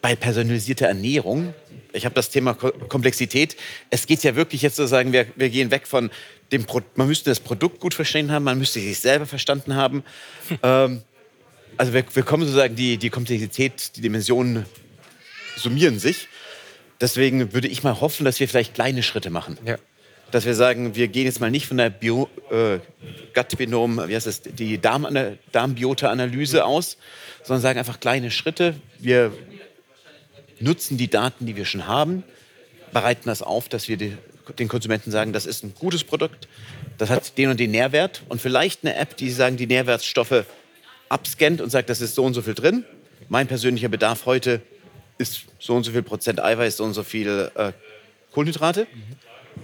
bei 0.00 0.16
personalisierter 0.16 0.86
Ernährung, 0.86 1.54
ich 1.92 2.04
habe 2.04 2.14
das 2.14 2.30
Thema 2.30 2.54
Komplexität. 2.54 3.56
Es 3.90 4.06
geht 4.06 4.22
ja 4.24 4.34
wirklich 4.34 4.62
jetzt 4.62 4.76
zu 4.76 4.86
sagen, 4.86 5.12
wir, 5.12 5.26
wir 5.36 5.50
gehen 5.50 5.70
weg 5.70 5.86
von 5.86 6.10
dem, 6.50 6.64
Pro 6.64 6.80
man 6.96 7.06
müsste 7.06 7.30
das 7.30 7.40
Produkt 7.40 7.80
gut 7.80 7.94
verstanden 7.94 8.32
haben, 8.32 8.44
man 8.44 8.58
müsste 8.58 8.80
sich 8.80 8.98
selber 8.98 9.26
verstanden 9.26 9.74
haben. 9.74 10.02
ähm, 10.62 11.02
also 11.76 11.92
wir, 11.92 12.04
wir 12.12 12.22
kommen 12.22 12.44
sozusagen, 12.44 12.76
die, 12.76 12.98
die 12.98 13.10
Komplexität, 13.10 13.96
die 13.96 14.00
Dimensionen 14.00 14.66
summieren 15.56 15.98
sich. 15.98 16.28
Deswegen 17.00 17.52
würde 17.52 17.68
ich 17.68 17.82
mal 17.82 18.00
hoffen, 18.00 18.24
dass 18.24 18.40
wir 18.40 18.48
vielleicht 18.48 18.74
kleine 18.74 19.02
Schritte 19.02 19.30
machen. 19.30 19.58
Ja. 19.64 19.76
Dass 20.32 20.46
wir 20.46 20.54
sagen, 20.54 20.96
wir 20.96 21.08
gehen 21.08 21.26
jetzt 21.26 21.40
mal 21.40 21.50
nicht 21.50 21.66
von 21.66 21.76
der 21.76 21.90
Bio, 21.90 22.28
äh, 22.50 22.78
Gut-Binom, 23.34 24.08
wie 24.08 24.14
heißt 24.16 24.26
das, 24.26 24.40
die 24.42 24.78
Darm 24.78 25.06
Darmbiota-Analyse 25.52 26.64
aus, 26.64 26.96
sondern 27.42 27.60
sagen 27.60 27.78
einfach 27.78 28.00
kleine 28.00 28.30
Schritte. 28.30 28.74
Wir 28.98 29.32
nutzen 30.58 30.96
die 30.96 31.08
Daten, 31.08 31.46
die 31.46 31.54
wir 31.54 31.66
schon 31.66 31.86
haben, 31.86 32.24
bereiten 32.92 33.24
das 33.26 33.42
auf, 33.42 33.68
dass 33.68 33.88
wir 33.88 33.96
die, 33.98 34.16
den 34.58 34.68
Konsumenten 34.68 35.10
sagen, 35.10 35.32
das 35.32 35.44
ist 35.44 35.64
ein 35.64 35.74
gutes 35.74 36.02
Produkt, 36.02 36.48
das 36.96 37.10
hat 37.10 37.36
den 37.36 37.50
und 37.50 37.60
den 37.60 37.70
Nährwert 37.70 38.22
und 38.28 38.40
vielleicht 38.40 38.84
eine 38.84 38.96
App, 38.96 39.16
die 39.16 39.30
sagen, 39.30 39.56
die 39.56 39.66
Nährwertstoffe 39.66 40.44
abscannt 41.10 41.60
und 41.60 41.70
sagt, 41.70 41.90
das 41.90 42.00
ist 42.00 42.14
so 42.14 42.24
und 42.24 42.34
so 42.34 42.40
viel 42.42 42.54
drin. 42.54 42.84
Mein 43.28 43.46
persönlicher 43.48 43.88
Bedarf 43.88 44.24
heute 44.24 44.62
ist 45.18 45.42
so 45.58 45.74
und 45.74 45.84
so 45.84 45.92
viel 45.92 46.02
Prozent 46.02 46.42
Eiweiß, 46.42 46.78
so 46.78 46.84
und 46.84 46.94
so 46.94 47.02
viel 47.02 47.50
äh, 47.54 47.72
Kohlenhydrate. 48.32 48.86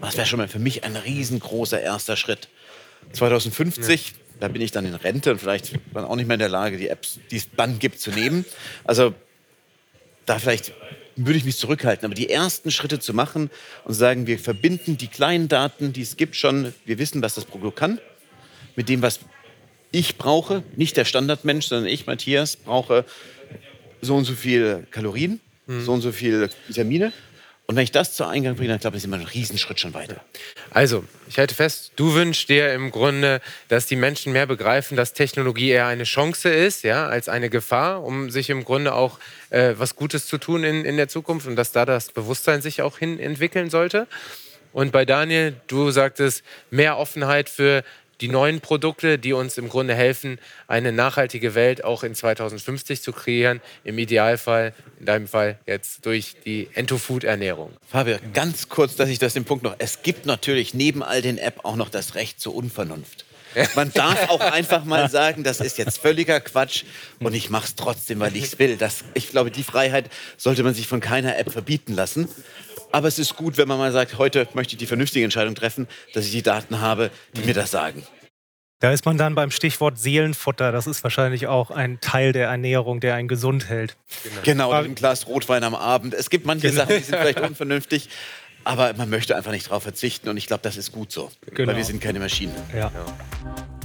Das 0.00 0.16
wäre 0.16 0.26
schon 0.26 0.38
mal 0.38 0.48
für 0.48 0.58
mich 0.58 0.84
ein 0.84 0.96
riesengroßer 0.96 1.80
erster 1.80 2.16
Schritt. 2.16 2.48
2050 3.12 4.08
ja 4.08 4.14
da 4.40 4.48
bin 4.48 4.62
ich 4.62 4.70
dann 4.70 4.86
in 4.86 4.94
Rente 4.94 5.32
und 5.32 5.38
vielleicht 5.38 5.72
dann 5.92 6.04
auch 6.04 6.16
nicht 6.16 6.26
mehr 6.26 6.34
in 6.34 6.40
der 6.40 6.48
Lage, 6.48 6.76
die 6.76 6.88
Apps, 6.88 7.18
die 7.30 7.36
es 7.36 7.48
dann 7.56 7.78
gibt, 7.78 8.00
zu 8.00 8.10
nehmen. 8.10 8.44
Also 8.84 9.14
da 10.26 10.38
vielleicht 10.38 10.72
würde 11.16 11.38
ich 11.38 11.44
mich 11.44 11.56
zurückhalten. 11.56 12.04
Aber 12.04 12.14
die 12.14 12.30
ersten 12.30 12.70
Schritte 12.70 13.00
zu 13.00 13.14
machen 13.14 13.50
und 13.84 13.94
sagen, 13.94 14.26
wir 14.26 14.38
verbinden 14.38 14.96
die 14.96 15.08
kleinen 15.08 15.48
Daten, 15.48 15.92
die 15.92 16.02
es 16.02 16.16
gibt 16.16 16.36
schon, 16.36 16.72
wir 16.84 16.98
wissen, 16.98 17.22
was 17.22 17.34
das 17.34 17.44
Produkt 17.44 17.76
kann, 17.76 18.00
mit 18.76 18.88
dem, 18.88 19.02
was 19.02 19.20
ich 19.90 20.16
brauche, 20.16 20.62
nicht 20.76 20.96
der 20.96 21.04
Standardmensch, 21.04 21.66
sondern 21.66 21.88
ich, 21.88 22.06
Matthias, 22.06 22.56
brauche 22.56 23.04
so 24.00 24.14
und 24.14 24.24
so 24.24 24.34
viel 24.34 24.86
Kalorien, 24.90 25.40
mhm. 25.66 25.84
so 25.84 25.92
und 25.92 26.02
so 26.02 26.12
viel 26.12 26.50
Vitamine. 26.68 27.12
Und 27.70 27.76
wenn 27.76 27.84
ich 27.84 27.92
das 27.92 28.14
zu 28.14 28.24
Eingang 28.24 28.56
bringe, 28.56 28.70
dann 28.70 28.78
glaube 28.78 28.96
ich, 28.96 29.02
sind 29.02 29.10
wir 29.10 29.16
einen 29.16 29.26
Riesenschritt 29.26 29.78
schon 29.78 29.92
weiter. 29.92 30.22
Also, 30.70 31.04
ich 31.28 31.38
halte 31.38 31.54
fest, 31.54 31.92
du 31.96 32.14
wünschst 32.14 32.48
dir 32.48 32.72
im 32.72 32.90
Grunde, 32.90 33.42
dass 33.68 33.84
die 33.84 33.94
Menschen 33.94 34.32
mehr 34.32 34.46
begreifen, 34.46 34.96
dass 34.96 35.12
Technologie 35.12 35.68
eher 35.68 35.86
eine 35.86 36.04
Chance 36.04 36.48
ist, 36.48 36.82
ja, 36.82 37.06
als 37.06 37.28
eine 37.28 37.50
Gefahr, 37.50 38.02
um 38.02 38.30
sich 38.30 38.48
im 38.48 38.64
Grunde 38.64 38.94
auch 38.94 39.18
äh, 39.50 39.74
was 39.76 39.96
Gutes 39.96 40.26
zu 40.26 40.38
tun 40.38 40.64
in, 40.64 40.86
in 40.86 40.96
der 40.96 41.08
Zukunft 41.08 41.46
und 41.46 41.56
dass 41.56 41.70
da 41.70 41.84
das 41.84 42.10
Bewusstsein 42.10 42.62
sich 42.62 42.80
auch 42.80 42.96
hin 42.96 43.20
entwickeln 43.20 43.68
sollte. 43.68 44.06
Und 44.72 44.90
bei 44.90 45.04
Daniel, 45.04 45.54
du 45.66 45.90
sagtest 45.90 46.44
mehr 46.70 46.96
Offenheit 46.96 47.50
für 47.50 47.84
die 48.20 48.28
neuen 48.28 48.60
Produkte, 48.60 49.18
die 49.18 49.32
uns 49.32 49.58
im 49.58 49.68
Grunde 49.68 49.94
helfen, 49.94 50.38
eine 50.66 50.92
nachhaltige 50.92 51.54
Welt 51.54 51.84
auch 51.84 52.02
in 52.02 52.14
2050 52.14 53.02
zu 53.02 53.12
kreieren. 53.12 53.60
Im 53.84 53.98
Idealfall, 53.98 54.74
in 54.98 55.06
deinem 55.06 55.28
Fall 55.28 55.58
jetzt 55.66 56.04
durch 56.06 56.36
die 56.44 56.68
Entofood-Ernährung. 56.74 57.72
Fabian, 57.88 58.20
ganz 58.32 58.68
kurz, 58.68 58.96
dass 58.96 59.08
ich 59.08 59.18
das 59.18 59.34
den 59.34 59.44
Punkt 59.44 59.64
noch. 59.64 59.76
Es 59.78 60.02
gibt 60.02 60.26
natürlich 60.26 60.74
neben 60.74 61.02
all 61.02 61.22
den 61.22 61.38
App 61.38 61.64
auch 61.64 61.76
noch 61.76 61.88
das 61.88 62.14
Recht 62.14 62.40
zur 62.40 62.54
Unvernunft. 62.54 63.24
Man 63.74 63.92
darf 63.92 64.28
auch 64.28 64.40
einfach 64.40 64.84
mal 64.84 65.08
sagen, 65.08 65.42
das 65.42 65.60
ist 65.60 65.78
jetzt 65.78 65.98
völliger 65.98 66.40
Quatsch 66.40 66.84
und 67.18 67.34
ich 67.34 67.50
mache 67.50 67.66
es 67.66 67.74
trotzdem, 67.74 68.20
weil 68.20 68.36
ich 68.36 68.44
es 68.44 68.58
will. 68.58 68.76
Das, 68.76 69.04
ich 69.14 69.30
glaube, 69.30 69.50
die 69.50 69.62
Freiheit 69.62 70.10
sollte 70.36 70.62
man 70.62 70.74
sich 70.74 70.86
von 70.86 71.00
keiner 71.00 71.38
App 71.38 71.50
verbieten 71.50 71.94
lassen. 71.94 72.28
Aber 72.92 73.08
es 73.08 73.18
ist 73.18 73.36
gut, 73.36 73.58
wenn 73.58 73.68
man 73.68 73.78
mal 73.78 73.92
sagt, 73.92 74.18
heute 74.18 74.48
möchte 74.54 74.74
ich 74.74 74.78
die 74.78 74.86
vernünftige 74.86 75.24
Entscheidung 75.24 75.54
treffen, 75.54 75.86
dass 76.14 76.24
ich 76.24 76.32
die 76.32 76.42
Daten 76.42 76.80
habe, 76.80 77.10
die 77.34 77.42
mir 77.42 77.54
das 77.54 77.70
sagen. 77.70 78.02
Da 78.80 78.92
ist 78.92 79.04
man 79.04 79.18
dann 79.18 79.34
beim 79.34 79.50
Stichwort 79.50 79.98
Seelenfutter. 79.98 80.70
Das 80.70 80.86
ist 80.86 81.02
wahrscheinlich 81.02 81.48
auch 81.48 81.72
ein 81.72 82.00
Teil 82.00 82.32
der 82.32 82.48
Ernährung, 82.48 83.00
der 83.00 83.16
einen 83.16 83.26
gesund 83.26 83.68
hält. 83.68 83.96
Genau, 84.44 84.68
genau 84.68 84.70
ein 84.70 84.94
Glas 84.94 85.26
Rotwein 85.26 85.64
am 85.64 85.74
Abend. 85.74 86.14
Es 86.14 86.30
gibt 86.30 86.46
manche 86.46 86.68
genau. 86.68 86.82
Sachen, 86.82 86.96
die 86.96 87.02
sind 87.02 87.18
vielleicht 87.18 87.40
unvernünftig, 87.40 88.08
aber 88.62 88.92
man 88.94 89.10
möchte 89.10 89.34
einfach 89.34 89.50
nicht 89.50 89.66
darauf 89.66 89.82
verzichten 89.82 90.28
und 90.28 90.36
ich 90.36 90.46
glaube, 90.46 90.62
das 90.62 90.76
ist 90.76 90.92
gut 90.92 91.10
so, 91.10 91.30
genau. 91.50 91.70
weil 91.70 91.76
wir 91.76 91.84
sind 91.84 92.00
keine 92.00 92.20
Maschinen. 92.20 92.54
Ja. 92.72 92.92
ja. 92.94 93.77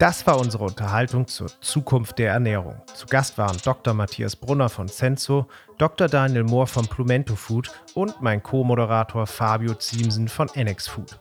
Das 0.00 0.28
war 0.28 0.38
unsere 0.38 0.62
Unterhaltung 0.62 1.26
zur 1.26 1.48
Zukunft 1.60 2.20
der 2.20 2.30
Ernährung. 2.30 2.80
Zu 2.94 3.06
Gast 3.06 3.36
waren 3.36 3.56
Dr. 3.64 3.94
Matthias 3.94 4.36
Brunner 4.36 4.68
von 4.68 4.86
Senso, 4.86 5.48
Dr. 5.76 6.06
Daniel 6.06 6.44
Mohr 6.44 6.68
von 6.68 6.86
Plumento 6.86 7.34
Food 7.34 7.72
und 7.94 8.22
mein 8.22 8.40
Co-Moderator 8.40 9.26
Fabio 9.26 9.74
Ziemsen 9.74 10.28
von 10.28 10.48
NX 10.54 10.86
Food. 10.86 11.18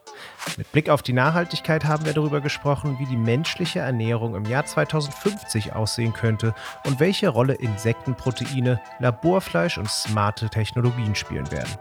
Mit 0.57 0.71
Blick 0.71 0.89
auf 0.91 1.01
die 1.01 1.13
Nachhaltigkeit 1.13 1.85
haben 1.85 2.05
wir 2.05 2.13
darüber 2.13 2.39
gesprochen, 2.39 2.97
wie 2.99 3.07
die 3.07 3.17
menschliche 3.17 3.79
Ernährung 3.79 4.35
im 4.35 4.45
Jahr 4.45 4.67
2050 4.67 5.73
aussehen 5.73 6.13
könnte 6.13 6.53
und 6.85 6.99
welche 6.99 7.29
Rolle 7.29 7.55
Insektenproteine, 7.55 8.79
Laborfleisch 8.99 9.79
und 9.79 9.89
smarte 9.89 10.49
Technologien 10.49 11.15
spielen 11.15 11.51
werden. 11.51 11.79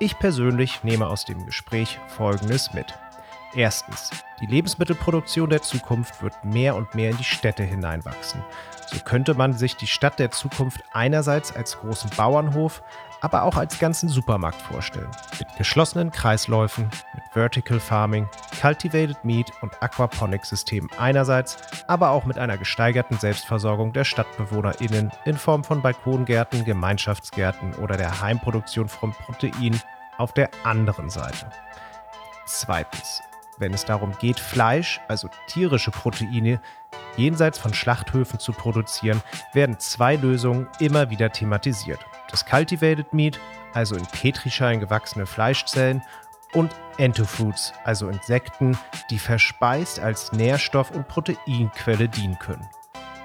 Ich 0.00 0.18
persönlich 0.18 0.82
nehme 0.82 1.06
aus 1.06 1.24
dem 1.24 1.46
Gespräch 1.46 2.00
Folgendes 2.08 2.74
mit. 2.74 2.92
Erstens. 3.54 4.10
Die 4.40 4.46
Lebensmittelproduktion 4.46 5.50
der 5.50 5.60
Zukunft 5.62 6.22
wird 6.22 6.44
mehr 6.44 6.74
und 6.74 6.94
mehr 6.94 7.10
in 7.10 7.18
die 7.18 7.24
Städte 7.24 7.62
hineinwachsen. 7.62 8.42
So 8.86 8.98
könnte 9.00 9.34
man 9.34 9.52
sich 9.52 9.76
die 9.76 9.86
Stadt 9.86 10.18
der 10.18 10.30
Zukunft 10.30 10.80
einerseits 10.92 11.54
als 11.54 11.78
großen 11.78 12.10
Bauernhof, 12.16 12.82
aber 13.20 13.44
auch 13.44 13.56
als 13.56 13.78
ganzen 13.78 14.08
Supermarkt 14.08 14.60
vorstellen. 14.60 15.10
Mit 15.38 15.48
geschlossenen 15.56 16.10
Kreisläufen, 16.10 16.90
mit 17.14 17.24
Vertical 17.32 17.78
Farming, 17.78 18.28
Cultivated 18.60 19.22
Meat 19.24 19.52
und 19.60 19.80
Aquaponics-Systemen 19.82 20.90
einerseits, 20.98 21.58
aber 21.86 22.10
auch 22.10 22.24
mit 22.24 22.38
einer 22.38 22.58
gesteigerten 22.58 23.18
Selbstversorgung 23.18 23.92
der 23.92 24.04
StadtbewohnerInnen 24.04 25.12
in 25.24 25.36
Form 25.36 25.62
von 25.62 25.82
Balkongärten, 25.82 26.64
Gemeinschaftsgärten 26.64 27.74
oder 27.74 27.96
der 27.96 28.20
Heimproduktion 28.20 28.88
von 28.88 29.12
Protein 29.12 29.80
auf 30.18 30.32
der 30.32 30.50
anderen 30.64 31.10
Seite. 31.10 31.50
Zweitens 32.44 33.22
wenn 33.62 33.72
es 33.72 33.86
darum 33.86 34.12
geht, 34.18 34.38
Fleisch, 34.38 35.00
also 35.08 35.30
tierische 35.46 35.90
Proteine, 35.90 36.60
jenseits 37.16 37.58
von 37.58 37.72
Schlachthöfen 37.72 38.38
zu 38.38 38.52
produzieren, 38.52 39.22
werden 39.54 39.78
zwei 39.78 40.16
Lösungen 40.16 40.68
immer 40.80 41.08
wieder 41.08 41.32
thematisiert. 41.32 42.00
Das 42.30 42.44
Cultivated 42.44 43.14
Meat, 43.14 43.40
also 43.72 43.96
in 43.96 44.04
Petrischalen 44.06 44.80
gewachsene 44.80 45.24
Fleischzellen, 45.26 46.02
und 46.54 46.70
Entofoods, 46.98 47.72
also 47.84 48.08
Insekten, 48.08 48.76
die 49.10 49.18
verspeist 49.18 50.00
als 50.00 50.32
Nährstoff- 50.32 50.90
und 50.90 51.08
Proteinquelle 51.08 52.08
dienen 52.08 52.38
können. 52.38 52.68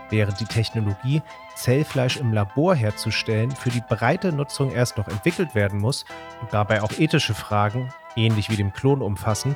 Während 0.10 0.40
die 0.40 0.46
Technologie, 0.46 1.22
Zellfleisch 1.56 2.18
im 2.18 2.32
Labor 2.32 2.76
herzustellen, 2.76 3.52
für 3.52 3.70
die 3.70 3.82
breite 3.82 4.32
Nutzung 4.32 4.72
erst 4.72 4.98
noch 4.98 5.08
entwickelt 5.08 5.56
werden 5.56 5.80
muss 5.80 6.06
und 6.42 6.54
dabei 6.54 6.82
auch 6.82 6.92
ethische 6.98 7.34
Fragen, 7.34 7.90
ähnlich 8.16 8.50
wie 8.50 8.56
dem 8.56 8.72
Klon, 8.72 9.02
umfassen, 9.02 9.56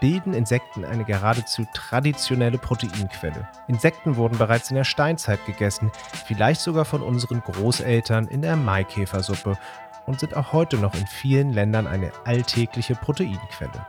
bilden 0.00 0.34
Insekten 0.34 0.84
eine 0.84 1.04
geradezu 1.04 1.66
traditionelle 1.72 2.58
Proteinquelle. 2.58 3.48
Insekten 3.68 4.16
wurden 4.16 4.38
bereits 4.38 4.70
in 4.70 4.76
der 4.76 4.84
Steinzeit 4.84 5.44
gegessen, 5.46 5.92
vielleicht 6.26 6.60
sogar 6.60 6.84
von 6.84 7.02
unseren 7.02 7.40
Großeltern 7.40 8.26
in 8.28 8.42
der 8.42 8.56
Maikäfersuppe 8.56 9.58
und 10.06 10.20
sind 10.20 10.36
auch 10.36 10.52
heute 10.52 10.76
noch 10.78 10.94
in 10.94 11.06
vielen 11.06 11.52
Ländern 11.52 11.86
eine 11.86 12.12
alltägliche 12.24 12.94
Proteinquelle. 12.94 13.86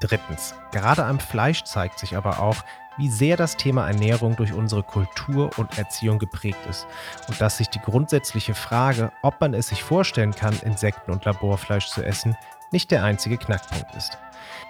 Drittens, 0.00 0.54
gerade 0.70 1.04
am 1.04 1.18
Fleisch 1.18 1.64
zeigt 1.64 1.98
sich 1.98 2.16
aber 2.16 2.40
auch, 2.40 2.56
wie 2.98 3.08
sehr 3.08 3.36
das 3.36 3.56
Thema 3.56 3.86
Ernährung 3.86 4.36
durch 4.36 4.52
unsere 4.52 4.82
Kultur 4.82 5.50
und 5.56 5.78
Erziehung 5.78 6.18
geprägt 6.18 6.58
ist 6.68 6.86
und 7.28 7.40
dass 7.40 7.58
sich 7.58 7.68
die 7.68 7.80
grundsätzliche 7.80 8.54
Frage, 8.54 9.12
ob 9.22 9.40
man 9.40 9.54
es 9.54 9.68
sich 9.68 9.82
vorstellen 9.82 10.34
kann, 10.34 10.58
Insekten 10.64 11.12
und 11.12 11.24
Laborfleisch 11.24 11.88
zu 11.88 12.04
essen, 12.04 12.36
nicht 12.72 12.90
der 12.90 13.04
einzige 13.04 13.38
Knackpunkt 13.38 13.94
ist. 13.96 14.18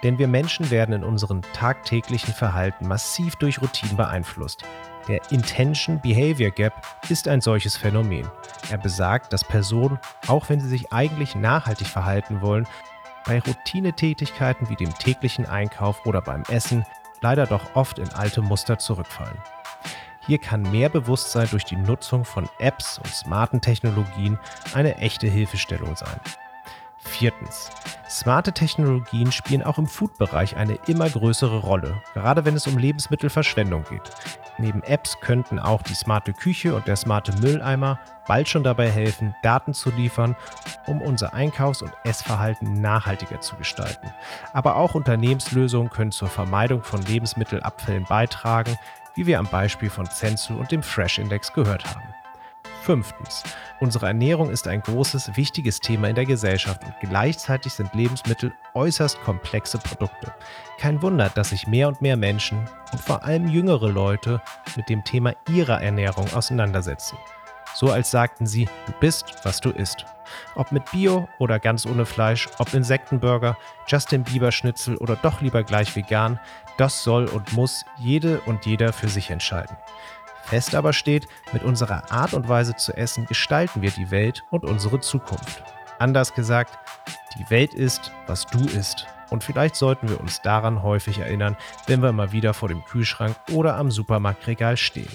Denn 0.03 0.17
wir 0.17 0.27
Menschen 0.27 0.71
werden 0.71 0.93
in 0.93 1.03
unserem 1.03 1.41
tagtäglichen 1.53 2.33
Verhalten 2.33 2.87
massiv 2.87 3.35
durch 3.35 3.61
Routinen 3.61 3.97
beeinflusst. 3.97 4.63
Der 5.07 5.19
Intention 5.31 5.99
Behavior 6.01 6.51
Gap 6.51 6.73
ist 7.09 7.27
ein 7.27 7.41
solches 7.41 7.75
Phänomen. 7.75 8.29
Er 8.69 8.77
besagt, 8.77 9.33
dass 9.33 9.43
Personen, 9.43 9.99
auch 10.27 10.49
wenn 10.49 10.59
sie 10.59 10.69
sich 10.69 10.93
eigentlich 10.93 11.35
nachhaltig 11.35 11.87
verhalten 11.87 12.41
wollen, 12.41 12.67
bei 13.25 13.39
Routinetätigkeiten 13.39 14.69
wie 14.69 14.75
dem 14.75 14.93
täglichen 14.97 15.45
Einkauf 15.45 16.05
oder 16.05 16.21
beim 16.21 16.43
Essen 16.49 16.85
leider 17.21 17.45
doch 17.45 17.75
oft 17.75 17.99
in 17.99 18.09
alte 18.09 18.41
Muster 18.41 18.77
zurückfallen. 18.79 19.37
Hier 20.25 20.37
kann 20.37 20.61
mehr 20.61 20.89
Bewusstsein 20.89 21.47
durch 21.49 21.65
die 21.65 21.75
Nutzung 21.75 22.23
von 22.23 22.47
Apps 22.59 22.99
und 22.99 23.07
smarten 23.07 23.61
Technologien 23.61 24.37
eine 24.73 24.97
echte 24.97 25.27
Hilfestellung 25.27 25.95
sein. 25.95 26.19
Viertens. 26.99 27.69
Smarte 28.09 28.51
Technologien 28.51 29.31
spielen 29.31 29.63
auch 29.63 29.77
im 29.77 29.87
Food-Bereich 29.87 30.57
eine 30.57 30.79
immer 30.87 31.09
größere 31.09 31.59
Rolle, 31.59 32.01
gerade 32.13 32.43
wenn 32.43 32.55
es 32.55 32.67
um 32.67 32.77
Lebensmittelverschwendung 32.77 33.85
geht. 33.89 34.01
Neben 34.57 34.83
Apps 34.83 35.19
könnten 35.21 35.59
auch 35.59 35.81
die 35.81 35.93
smarte 35.93 36.33
Küche 36.33 36.75
und 36.75 36.87
der 36.87 36.95
smarte 36.95 37.31
Mülleimer 37.39 37.99
bald 38.27 38.49
schon 38.49 38.63
dabei 38.63 38.89
helfen, 38.89 39.33
Daten 39.41 39.73
zu 39.73 39.91
liefern, 39.91 40.35
um 40.87 41.01
unser 41.01 41.33
Einkaufs- 41.33 41.81
und 41.81 41.93
Essverhalten 42.03 42.81
nachhaltiger 42.81 43.39
zu 43.39 43.55
gestalten. 43.55 44.11
Aber 44.53 44.75
auch 44.75 44.95
Unternehmenslösungen 44.95 45.89
können 45.89 46.11
zur 46.11 46.27
Vermeidung 46.27 46.83
von 46.83 47.01
Lebensmittelabfällen 47.03 48.05
beitragen, 48.05 48.77
wie 49.15 49.25
wir 49.25 49.39
am 49.39 49.47
Beispiel 49.47 49.89
von 49.89 50.09
Zensu 50.09 50.53
und 50.57 50.71
dem 50.71 50.83
Fresh 50.83 51.19
Index 51.19 51.53
gehört 51.53 51.85
haben. 51.85 52.18
Fünftens. 52.81 53.43
Unsere 53.79 54.07
Ernährung 54.07 54.49
ist 54.49 54.67
ein 54.67 54.81
großes, 54.81 55.35
wichtiges 55.35 55.79
Thema 55.79 56.09
in 56.09 56.15
der 56.15 56.25
Gesellschaft 56.25 56.83
und 56.83 56.93
gleichzeitig 57.01 57.73
sind 57.73 57.93
Lebensmittel 57.93 58.51
äußerst 58.73 59.21
komplexe 59.21 59.77
Produkte. 59.77 60.33
Kein 60.79 61.01
Wunder, 61.01 61.29
dass 61.29 61.49
sich 61.49 61.67
mehr 61.67 61.87
und 61.87 62.01
mehr 62.01 62.17
Menschen 62.17 62.67
und 62.91 63.01
vor 63.01 63.23
allem 63.23 63.47
jüngere 63.47 63.89
Leute 63.89 64.41
mit 64.75 64.89
dem 64.89 65.03
Thema 65.03 65.33
ihrer 65.49 65.81
Ernährung 65.81 66.31
auseinandersetzen. 66.33 67.17
So 67.75 67.91
als 67.91 68.11
sagten 68.11 68.47
sie, 68.47 68.65
du 68.87 68.93
bist, 68.99 69.35
was 69.43 69.61
du 69.61 69.69
isst. 69.69 70.05
Ob 70.55 70.71
mit 70.71 70.91
Bio 70.91 71.27
oder 71.37 71.59
ganz 71.59 71.85
ohne 71.85 72.05
Fleisch, 72.05 72.49
ob 72.57 72.73
Insektenburger, 72.73 73.57
Justin 73.87 74.23
Bieber 74.23 74.51
Schnitzel 74.51 74.97
oder 74.97 75.15
doch 75.15 75.41
lieber 75.41 75.63
gleich 75.63 75.95
vegan, 75.95 76.39
das 76.77 77.03
soll 77.03 77.25
und 77.25 77.53
muss 77.53 77.85
jede 77.97 78.39
und 78.41 78.65
jeder 78.65 78.93
für 78.93 79.09
sich 79.09 79.29
entscheiden. 79.31 79.75
Fest 80.49 80.73
aber 80.73 80.93
steht, 80.93 81.27
mit 81.53 81.63
unserer 81.63 82.11
Art 82.11 82.33
und 82.33 82.49
Weise 82.49 82.75
zu 82.75 82.97
essen 82.97 83.27
gestalten 83.27 83.83
wir 83.83 83.91
die 83.91 84.09
Welt 84.09 84.41
und 84.49 84.65
unsere 84.65 84.99
Zukunft. 84.99 85.63
Anders 85.99 86.33
gesagt, 86.33 86.75
die 87.37 87.47
Welt 87.51 87.75
ist, 87.75 88.11
was 88.25 88.47
du 88.47 88.65
isst. 88.65 89.05
Und 89.29 89.43
vielleicht 89.43 89.75
sollten 89.75 90.09
wir 90.09 90.19
uns 90.19 90.41
daran 90.41 90.81
häufig 90.81 91.19
erinnern, 91.19 91.55
wenn 91.85 92.01
wir 92.01 92.11
mal 92.13 92.31
wieder 92.31 92.55
vor 92.55 92.67
dem 92.67 92.83
Kühlschrank 92.83 93.35
oder 93.51 93.75
am 93.75 93.91
Supermarktregal 93.91 94.75
stehen. 94.75 95.11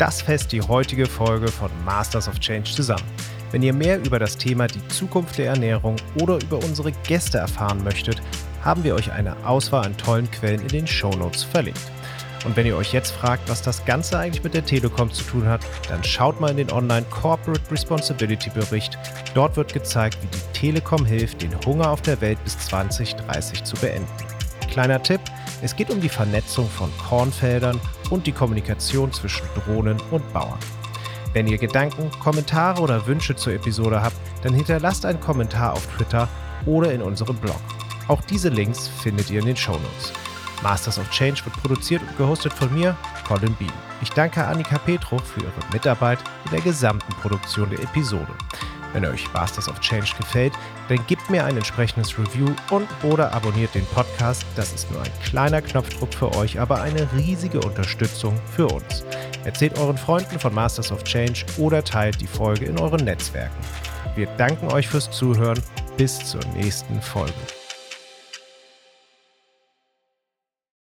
Das 0.00 0.20
fest 0.20 0.50
die 0.50 0.60
heutige 0.60 1.06
Folge 1.06 1.46
von 1.46 1.70
Masters 1.84 2.26
of 2.26 2.40
Change 2.40 2.72
zusammen. 2.72 3.08
Wenn 3.52 3.62
ihr 3.62 3.72
mehr 3.72 4.04
über 4.04 4.18
das 4.18 4.36
Thema 4.36 4.66
die 4.66 4.86
Zukunft 4.88 5.38
der 5.38 5.50
Ernährung 5.50 5.94
oder 6.20 6.42
über 6.42 6.58
unsere 6.58 6.90
Gäste 6.90 7.38
erfahren 7.38 7.84
möchtet, 7.84 8.20
haben 8.64 8.82
wir 8.82 8.96
euch 8.96 9.12
eine 9.12 9.36
Auswahl 9.46 9.86
an 9.86 9.96
tollen 9.96 10.28
Quellen 10.32 10.62
in 10.62 10.68
den 10.68 10.86
Shownotes 10.88 11.44
verlinkt. 11.44 11.93
Und 12.44 12.56
wenn 12.56 12.66
ihr 12.66 12.76
euch 12.76 12.92
jetzt 12.92 13.12
fragt, 13.12 13.48
was 13.48 13.62
das 13.62 13.84
Ganze 13.84 14.18
eigentlich 14.18 14.44
mit 14.44 14.54
der 14.54 14.64
Telekom 14.64 15.10
zu 15.10 15.24
tun 15.24 15.46
hat, 15.46 15.62
dann 15.88 16.04
schaut 16.04 16.40
mal 16.40 16.50
in 16.50 16.58
den 16.58 16.70
Online 16.70 17.06
Corporate 17.10 17.70
Responsibility 17.70 18.50
Bericht. 18.50 18.98
Dort 19.34 19.56
wird 19.56 19.72
gezeigt, 19.72 20.18
wie 20.22 20.26
die 20.26 20.58
Telekom 20.58 21.04
hilft, 21.04 21.42
den 21.42 21.58
Hunger 21.64 21.90
auf 21.90 22.02
der 22.02 22.20
Welt 22.20 22.42
bis 22.44 22.58
2030 22.58 23.64
zu 23.64 23.76
beenden. 23.76 24.06
Kleiner 24.70 25.02
Tipp, 25.02 25.20
es 25.62 25.74
geht 25.74 25.90
um 25.90 26.00
die 26.00 26.08
Vernetzung 26.08 26.68
von 26.68 26.90
Kornfeldern 27.08 27.80
und 28.10 28.26
die 28.26 28.32
Kommunikation 28.32 29.12
zwischen 29.12 29.46
Drohnen 29.54 30.00
und 30.10 30.32
Bauern. 30.32 30.58
Wenn 31.32 31.46
ihr 31.46 31.58
Gedanken, 31.58 32.10
Kommentare 32.20 32.80
oder 32.80 33.06
Wünsche 33.06 33.34
zur 33.34 33.54
Episode 33.54 34.02
habt, 34.02 34.16
dann 34.42 34.54
hinterlasst 34.54 35.06
einen 35.06 35.20
Kommentar 35.20 35.72
auf 35.72 35.86
Twitter 35.96 36.28
oder 36.66 36.92
in 36.92 37.02
unserem 37.02 37.36
Blog. 37.36 37.60
Auch 38.08 38.20
diese 38.22 38.50
Links 38.50 38.88
findet 38.88 39.30
ihr 39.30 39.40
in 39.40 39.46
den 39.46 39.56
Shownotes. 39.56 40.12
Masters 40.62 40.98
of 40.98 41.10
Change 41.10 41.44
wird 41.44 41.56
produziert 41.60 42.02
und 42.02 42.16
gehostet 42.16 42.52
von 42.52 42.72
mir, 42.74 42.96
Colin 43.26 43.54
Bean. 43.56 43.72
Ich 44.02 44.10
danke 44.10 44.44
Annika 44.44 44.78
Petro 44.78 45.18
für 45.18 45.40
ihre 45.40 45.52
Mitarbeit 45.72 46.18
in 46.44 46.50
der 46.50 46.60
gesamten 46.60 47.12
Produktion 47.14 47.70
der 47.70 47.80
Episode. 47.80 48.32
Wenn 48.92 49.04
euch 49.06 49.32
Masters 49.32 49.68
of 49.68 49.80
Change 49.80 50.12
gefällt, 50.16 50.52
dann 50.88 51.04
gebt 51.08 51.28
mir 51.28 51.44
ein 51.44 51.56
entsprechendes 51.56 52.16
Review 52.16 52.54
und 52.70 52.88
oder 53.02 53.32
abonniert 53.32 53.74
den 53.74 53.84
Podcast. 53.86 54.46
Das 54.54 54.72
ist 54.72 54.90
nur 54.92 55.02
ein 55.02 55.10
kleiner 55.24 55.60
Knopfdruck 55.60 56.14
für 56.14 56.32
euch, 56.36 56.60
aber 56.60 56.80
eine 56.80 57.08
riesige 57.12 57.60
Unterstützung 57.60 58.40
für 58.54 58.68
uns. 58.68 59.04
Erzählt 59.44 59.78
euren 59.78 59.98
Freunden 59.98 60.38
von 60.38 60.54
Masters 60.54 60.92
of 60.92 61.02
Change 61.02 61.44
oder 61.58 61.82
teilt 61.82 62.20
die 62.20 62.28
Folge 62.28 62.66
in 62.66 62.78
euren 62.78 63.04
Netzwerken. 63.04 63.58
Wir 64.14 64.26
danken 64.36 64.68
euch 64.68 64.86
fürs 64.86 65.10
Zuhören. 65.10 65.60
Bis 65.96 66.18
zur 66.18 66.40
nächsten 66.54 67.00
Folge. 67.02 67.32